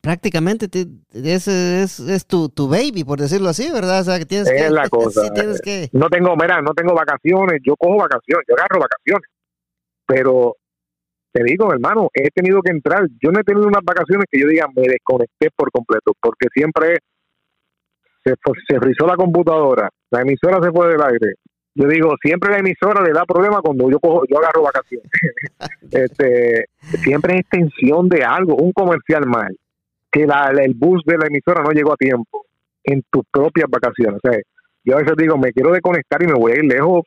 [0.01, 0.67] prácticamente
[1.13, 4.01] ese es, es tu, tu, baby, por decirlo así, ¿verdad?
[4.01, 5.31] O sea, que tienes es que, la cosa.
[5.33, 5.89] tienes que...
[5.93, 9.29] No tengo, mira, no tengo vacaciones, yo cojo vacaciones, yo agarro vacaciones,
[10.07, 10.55] pero
[11.31, 14.47] te digo, hermano, he tenido que entrar, yo no he tenido unas vacaciones que yo
[14.47, 16.97] diga me desconecté por completo, porque siempre
[18.23, 18.33] se,
[18.67, 21.35] se frizó la computadora, la emisora se fue del aire,
[21.75, 25.09] yo digo, siempre la emisora le da problema cuando yo cojo, yo agarro vacaciones.
[25.91, 26.65] este,
[27.03, 29.55] siempre hay extensión de algo, un comercial mal,
[30.11, 32.45] que la, el bus de la emisora no llegó a tiempo
[32.83, 34.19] en tus propias vacaciones.
[34.23, 34.39] O sea,
[34.83, 37.03] yo a veces digo, me quiero desconectar y me voy a ir lejos,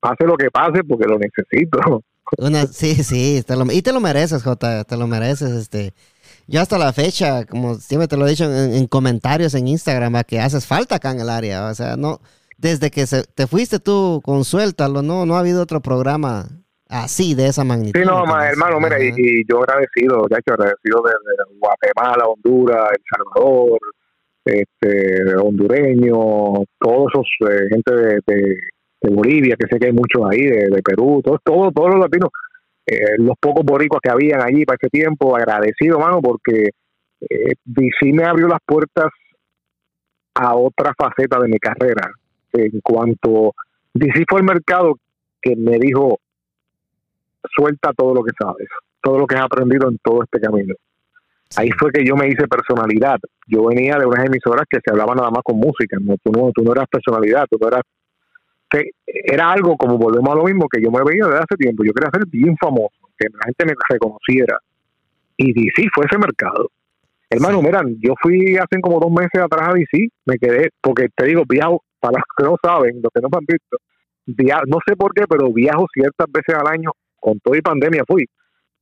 [0.00, 1.78] pase lo que pase, porque lo necesito.
[2.38, 5.50] Una, sí, sí, te lo, y te lo mereces, Jota, te lo mereces.
[5.50, 5.94] este
[6.46, 10.38] Yo hasta la fecha, como siempre te lo he dicho en, comentarios en Instagram, que
[10.40, 11.66] haces falta acá en el área.
[11.66, 12.20] O sea, no
[12.60, 16.44] desde que se, te fuiste tú con Suéltalo, no, no ha habido otro programa
[16.88, 17.98] así, de esa magnitud.
[17.98, 21.12] Sí, no, hermano, mira, y, yo agradecido, ya hecho agradecido de,
[21.58, 23.78] Guatemala, Honduras, El Salvador,
[24.44, 27.94] este, hondureño, todos esos, eh, gente
[28.26, 28.58] de,
[29.02, 32.28] Bolivia, que sé que hay muchos ahí, de, Perú, todos todo, todos los latinos,
[32.86, 36.68] eh, los pocos boricuas que habían allí para ese tiempo, agradecido, hermano, porque
[37.22, 37.52] eh,
[37.98, 39.06] sí me abrió las puertas
[40.34, 42.10] a otra faceta de mi carrera
[42.52, 43.54] en cuanto
[43.94, 44.98] DC fue el mercado
[45.40, 46.18] que me dijo
[47.54, 48.68] suelta todo lo que sabes,
[49.02, 50.74] todo lo que has aprendido en todo este camino.
[51.56, 53.18] Ahí fue que yo me hice personalidad.
[53.48, 55.96] Yo venía de unas emisoras que se hablaba nada más con música.
[56.00, 57.82] No, tú, no, tú no eras personalidad, tú no eras...
[59.04, 61.82] Era algo como volvemos a lo mismo que yo me veía desde hace tiempo.
[61.84, 64.58] Yo quería ser bien famoso, que la gente me reconociera.
[65.36, 66.70] Y DC fue ese mercado.
[67.28, 71.26] Hermano, miran, yo fui hace como dos meses atrás a DC, me quedé, porque te
[71.26, 73.76] digo, viajo, para los que no saben, los que no me han visto,
[74.66, 78.26] no sé por qué, pero viajo ciertas veces al año, con todo y pandemia fui,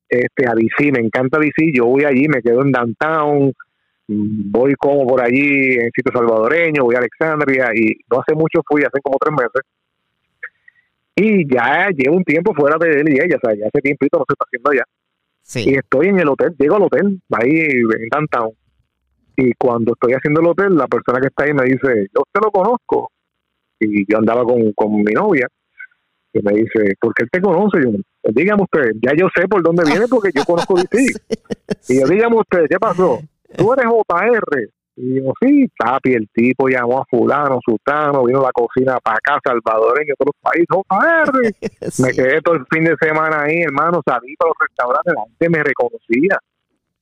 [0.09, 3.53] este, a DC, me encanta DC, yo voy allí, me quedo en downtown,
[4.09, 8.83] voy como por allí en sitio salvadoreño, voy a Alexandria y no hace mucho fui,
[8.83, 9.63] hace como tres meses.
[11.15, 14.19] Y ya llevo un tiempo fuera de él y ella, o sea, ya hace tiempito
[14.19, 14.85] no se está haciendo allá.
[15.71, 18.53] Y estoy en el hotel, llego al hotel, ahí en downtown.
[19.41, 22.41] Y cuando estoy haciendo el hotel, la persona que está ahí me dice, yo usted
[22.43, 23.13] lo conozco.
[23.79, 25.47] Y yo andaba con, con mi novia.
[26.33, 27.79] Y me dice, ¿por qué él te conoce?
[27.81, 27.91] yo,
[28.35, 31.21] dígame usted, ya yo sé por dónde viene porque yo conozco DC.
[31.89, 33.21] Y yo, dígame usted, ¿qué pasó?
[33.57, 34.69] Tú eres JR.
[34.97, 39.19] Y yo, sí, papi, el tipo llamó a fulano, sultano, vino a la cocina para
[39.19, 42.03] acá, salvadoreño, todos los países, JR.
[42.03, 45.49] Me quedé todo el fin de semana ahí, hermano, salí para los restaurantes, la gente
[45.49, 46.39] me reconocía.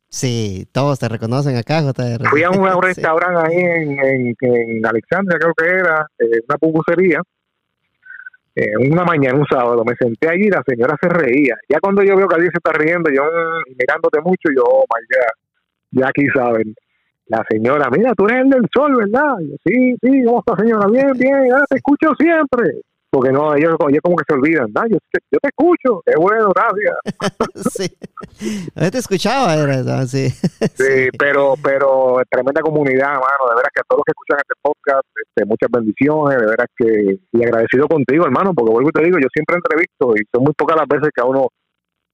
[0.09, 2.29] Sí, todos te reconocen acá, JR.
[2.29, 7.21] Fui a un, restaurante ahí en, en, Alexandria, creo que era, eh, una pupusería.
[8.55, 11.57] Eh, una mañana, un sábado, me senté allí y la señora se reía.
[11.69, 14.85] Ya cuando yo veo que alguien se está riendo, yo mm, mirándote mucho, yo, oh
[14.95, 16.75] my God, ya aquí saben.
[17.27, 19.37] La señora, mira, tú eres el del sol, ¿verdad?
[19.41, 20.87] yo, sí, sí, ¿cómo está señora?
[20.87, 22.81] Bien, bien, te escucho siempre
[23.17, 24.83] porque no, ellos, como que se olvidan, ¿no?
[24.91, 24.99] yo,
[25.33, 26.97] yo te escucho, es bueno, gracias.
[27.73, 27.89] sí,
[28.75, 30.29] yo te escuchaba, era, sí.
[30.29, 31.09] sí.
[31.19, 35.09] pero pero tremenda comunidad, hermano, de veras que a todos los que escuchan este podcast,
[35.17, 39.17] este, muchas bendiciones, de veras que, y agradecido contigo, hermano, porque vuelvo y te digo,
[39.19, 41.49] yo siempre entrevisto y son muy pocas las veces que a uno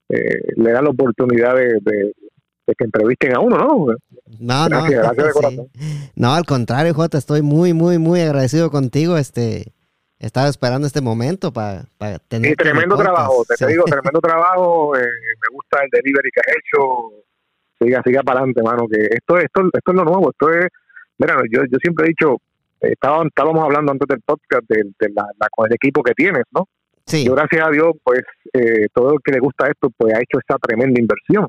[0.09, 2.13] eh, le dan la oportunidad de,
[2.79, 3.87] que entrevisten a uno, ¿no?
[4.39, 5.69] No, no, gracias de corazón.
[6.15, 9.73] No, al contrario, Jota, estoy muy, muy, muy agradecido contigo, este
[10.23, 11.85] estaba esperando este momento para,
[12.29, 12.51] tener.
[12.51, 14.97] Sí, tremendo trabajo, te, digo, tremendo trabajo.
[14.97, 17.25] Eh, me gusta el delivery que has hecho.
[17.81, 18.87] Siga, siga para adelante, mano.
[18.89, 20.31] Que esto, esto, esto es lo nuevo.
[20.31, 20.67] Esto es.
[21.19, 22.37] Mira, yo, yo siempre he dicho,
[22.81, 26.69] estábamos, estábamos hablando antes del podcast de, la, con el equipo que tienes, ¿no?
[27.05, 27.25] Sí.
[27.25, 28.23] Yo, gracias a Dios, pues
[28.53, 31.49] eh, todo el que le gusta esto, pues ha hecho esa tremenda inversión.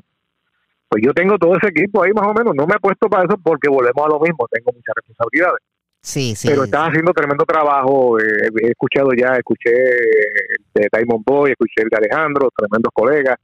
[0.88, 2.54] Pues yo tengo todo ese equipo ahí más o menos.
[2.56, 4.48] No me he puesto para eso porque volvemos a lo mismo.
[4.50, 5.62] Tengo muchas responsabilidades.
[6.04, 6.48] Sí, sí.
[6.48, 8.20] Pero estás haciendo tremendo trabajo.
[8.20, 13.36] Eh, he escuchado ya, escuché de Diamond Boy, escuché el de Alejandro, tremendos colegas.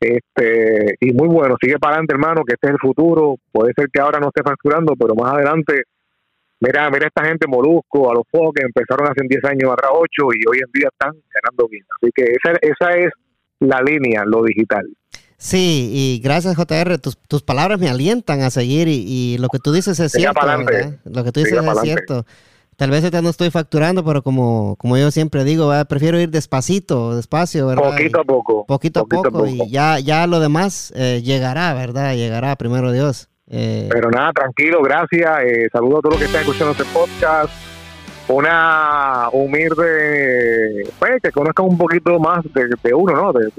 [0.00, 3.36] Este, y muy bueno, sigue para adelante, hermano, que este es el futuro.
[3.52, 5.82] Puede ser que ahora no esté facturando, pero más adelante,
[6.58, 8.24] mira, mira esta gente Molusco, a los
[8.56, 11.84] que empezaron hace 10 años a 8 y hoy en día están ganando bien.
[11.96, 13.12] Así que esa, esa es
[13.60, 14.84] la línea, lo digital.
[15.40, 19.72] Sí, y gracias JR, tus, tus palabras me alientan a seguir y, lo que tú
[19.72, 20.38] dices es cierto.
[21.04, 22.26] Lo que tú dices es cierto.
[22.76, 27.16] Tal vez ahorita no estoy facturando, pero como, como yo siempre digo, prefiero ir despacito,
[27.16, 27.90] despacio, ¿verdad?
[27.90, 28.66] Poquito a poco.
[28.66, 32.14] Poquito, a, poco, y ya, ya lo demás eh, llegará, ¿verdad?
[32.14, 33.30] Llegará, primero Dios.
[33.48, 35.40] Eh, pero nada, tranquilo, gracias.
[35.46, 37.50] Eh, saludo a todos los que están escuchando este podcast.
[38.28, 43.32] Una humilde, pues, que conozcan un poquito más de, uno, ¿no?
[43.32, 43.50] de,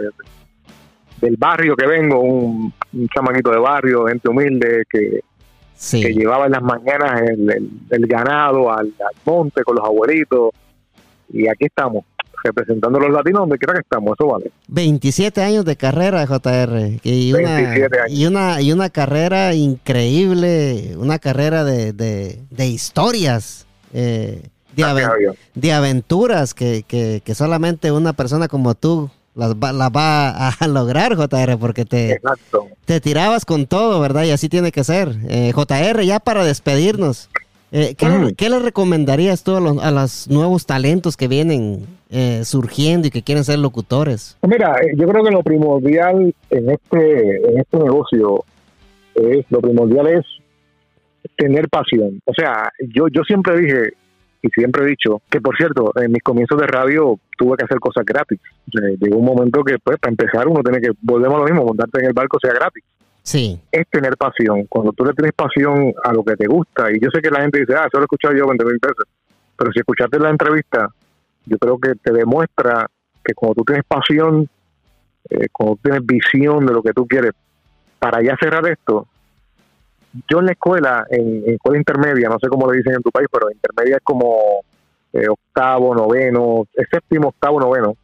[1.21, 5.21] del barrio que vengo, un, un chamaquito de barrio, gente humilde que,
[5.91, 8.93] llevaba en las mañanas el, ganado al,
[9.25, 10.51] monte con los abuelitos.
[11.29, 12.03] Y aquí estamos,
[12.43, 14.51] representando a los latinos donde quiera que estamos, eso vale.
[14.67, 16.99] 27 años de carrera, JR.
[17.03, 23.65] Y una, y una, y una carrera increíble, una carrera de, de, historias.
[23.93, 24.43] Eh,
[24.75, 30.67] de, de, aventuras que, que, que solamente una persona como tú las va, va a
[30.67, 32.19] lograr, JR, porque te,
[32.85, 34.23] te tirabas con todo, ¿verdad?
[34.23, 35.09] Y así tiene que ser.
[35.29, 37.29] Eh, JR, ya para despedirnos,
[37.71, 43.23] eh, ¿qué, le, recomendarías tú a los, nuevos talentos que vienen eh, surgiendo y que
[43.23, 44.37] quieren ser locutores?
[44.41, 48.43] Mira, yo creo que lo primordial en este, en este negocio
[49.15, 50.25] es, lo primordial es
[51.37, 52.21] tener pasión.
[52.25, 53.93] O sea, yo, yo siempre dije,
[54.41, 57.79] y siempre he dicho que, por cierto, en mis comienzos de radio tuve que hacer
[57.79, 58.39] cosas gratis.
[58.99, 61.99] llegó un momento que, pues, para empezar, uno tiene que, volvemos a lo mismo, montarte
[61.99, 62.83] en el barco sea gratis.
[63.23, 63.59] Sí.
[63.71, 64.65] Es tener pasión.
[64.65, 67.41] Cuando tú le tienes pasión a lo que te gusta, y yo sé que la
[67.41, 69.05] gente dice, ah, eso lo he escuchado yo 20 mil veces,
[69.55, 70.87] pero si escuchaste la entrevista,
[71.45, 72.87] yo creo que te demuestra
[73.23, 74.49] que cuando tú tienes pasión,
[75.29, 77.33] eh, cuando tú tienes visión de lo que tú quieres,
[77.99, 79.07] para ya cerrar esto,
[80.29, 83.27] yo en la escuela, en, escuela intermedia, no sé cómo le dicen en tu país,
[83.31, 84.63] pero intermedia es como
[85.13, 87.95] eh, octavo, noveno, séptimo, octavo, noveno,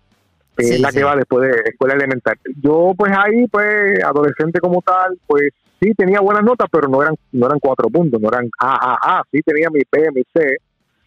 [0.57, 2.38] es la que va después de escuela elemental.
[2.61, 7.15] Yo pues ahí, pues adolescente como tal, pues sí tenía buenas notas, pero no eran
[7.31, 10.57] no eran cuatro puntos, no eran A, A, A, sí tenía mi P, mi C.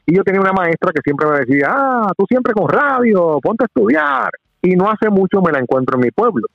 [0.06, 3.64] Y yo tenía una maestra que siempre me decía, ah, tú siempre con radio, ponte
[3.64, 4.31] a estudiar.
[4.62, 6.47] Y no hace mucho me la encuentro en mi pueblo.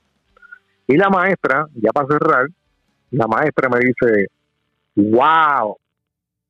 [0.86, 2.46] Y la maestra, ya para cerrar,
[3.10, 4.28] la maestra me dice,
[4.96, 5.76] wow,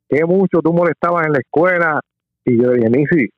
[0.09, 2.01] qué mucho tú molestabas en la escuela.
[2.45, 3.29] Y yo dije, Nisi,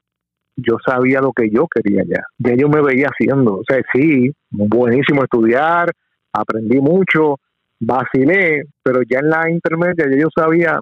[0.57, 2.23] yo sabía lo que yo quería ya.
[2.39, 3.59] Ya yo me veía haciendo.
[3.59, 5.91] O sea, sí, buenísimo estudiar,
[6.33, 7.37] aprendí mucho,
[7.81, 10.79] vacilé, pero ya en la intermedia ya yo sabía,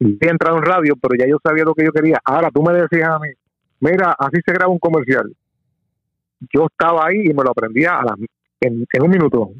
[0.00, 2.18] he entrado en radio, pero ya yo sabía lo que yo quería.
[2.24, 3.28] Ahora tú me decías a mí,
[3.80, 5.32] mira, así se graba un comercial.
[6.52, 8.14] Yo estaba ahí y me lo aprendía a
[8.60, 9.50] en, un minuto.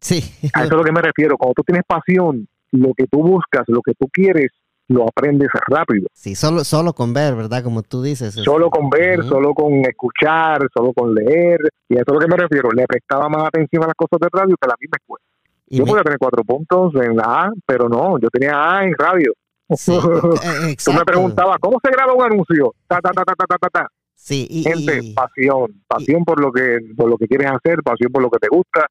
[0.00, 0.20] Sí.
[0.54, 1.36] A eso es lo que me refiero.
[1.36, 4.50] Cuando tú tienes pasión, lo que tú buscas, lo que tú quieres,
[4.88, 6.08] lo aprendes rápido.
[6.12, 7.62] Sí, solo, solo con ver, ¿verdad?
[7.62, 8.34] Como tú dices.
[8.34, 11.60] Solo con ver, solo con escuchar, solo con leer.
[11.88, 12.70] Y a eso es lo que me refiero.
[12.72, 15.24] Le prestaba más atención a las cosas de radio que a la misma escuela.
[15.68, 19.32] yo podía tener cuatro puntos en la A, pero no, yo tenía A en radio.
[19.70, 22.74] Sí, eh, Tú me preguntabas, ¿cómo se graba un anuncio?
[22.86, 23.88] Ta, ta, ta, ta, ta, ta, ta.
[24.14, 28.22] Sí, y, Gente, pasión, pasión por lo que por lo que quieres hacer, pasión por
[28.22, 28.86] lo que te gusta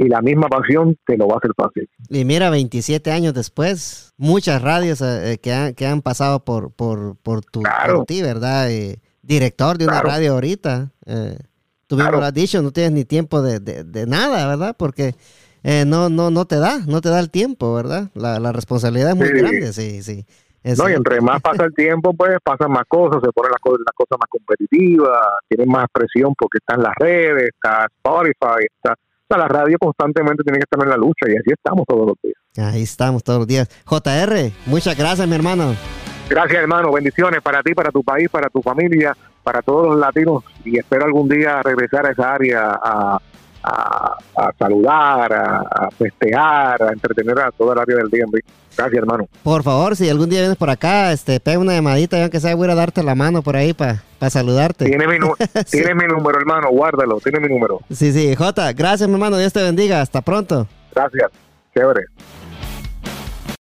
[0.00, 1.88] y la misma pasión te lo va a hacer fácil.
[2.08, 7.16] Y mira, 27 años después, muchas radios eh, que, han, que han pasado por por,
[7.18, 7.62] por, tu,
[8.06, 8.70] ti, ¿verdad?
[8.70, 10.90] Eh, director de una radio ahorita.
[11.04, 11.36] Eh,
[11.86, 14.74] tú mismo lo has dicho, no tienes ni tiempo de, de, nada, ¿verdad?
[14.78, 15.14] Porque
[15.62, 18.08] eh, no, no, no te da, no te da el tiempo, ¿verdad?
[18.14, 20.24] La, la responsabilidad es muy grande, sí, sí.
[20.78, 23.80] no, y entre más pasa el tiempo, pues pasan más cosas, se ponen las cosas,
[23.80, 28.94] las cosas más competitivas, tienen más presión porque están las redes, está Spotify, está
[29.38, 32.74] la radio constantemente tiene que estar en la lucha y así estamos todos los días.
[32.74, 33.68] Ahí estamos todos los días.
[33.84, 35.74] JR, muchas gracias, mi hermano.
[36.28, 36.92] Gracias, hermano.
[36.92, 41.04] Bendiciones para ti, para tu país, para tu familia, para todos los latinos y espero
[41.04, 43.18] algún día regresar a esa área a,
[44.58, 48.24] saludar, a, festejar, a entretener a toda la área del día.
[48.80, 49.28] Gracias, hermano.
[49.42, 52.54] Por favor, si algún día vienes por acá, este, pega una llamadita, ya que sea,
[52.54, 54.00] voy a darte la mano por ahí para
[54.30, 54.86] saludarte.
[54.86, 55.18] Tiene mi,
[55.70, 57.80] tiene mi número, hermano, guárdalo, tiene mi número.
[57.90, 60.66] Sí, sí, Jota, gracias, mi hermano, Dios te bendiga, hasta pronto.
[60.94, 61.30] Gracias,
[61.74, 62.06] chévere.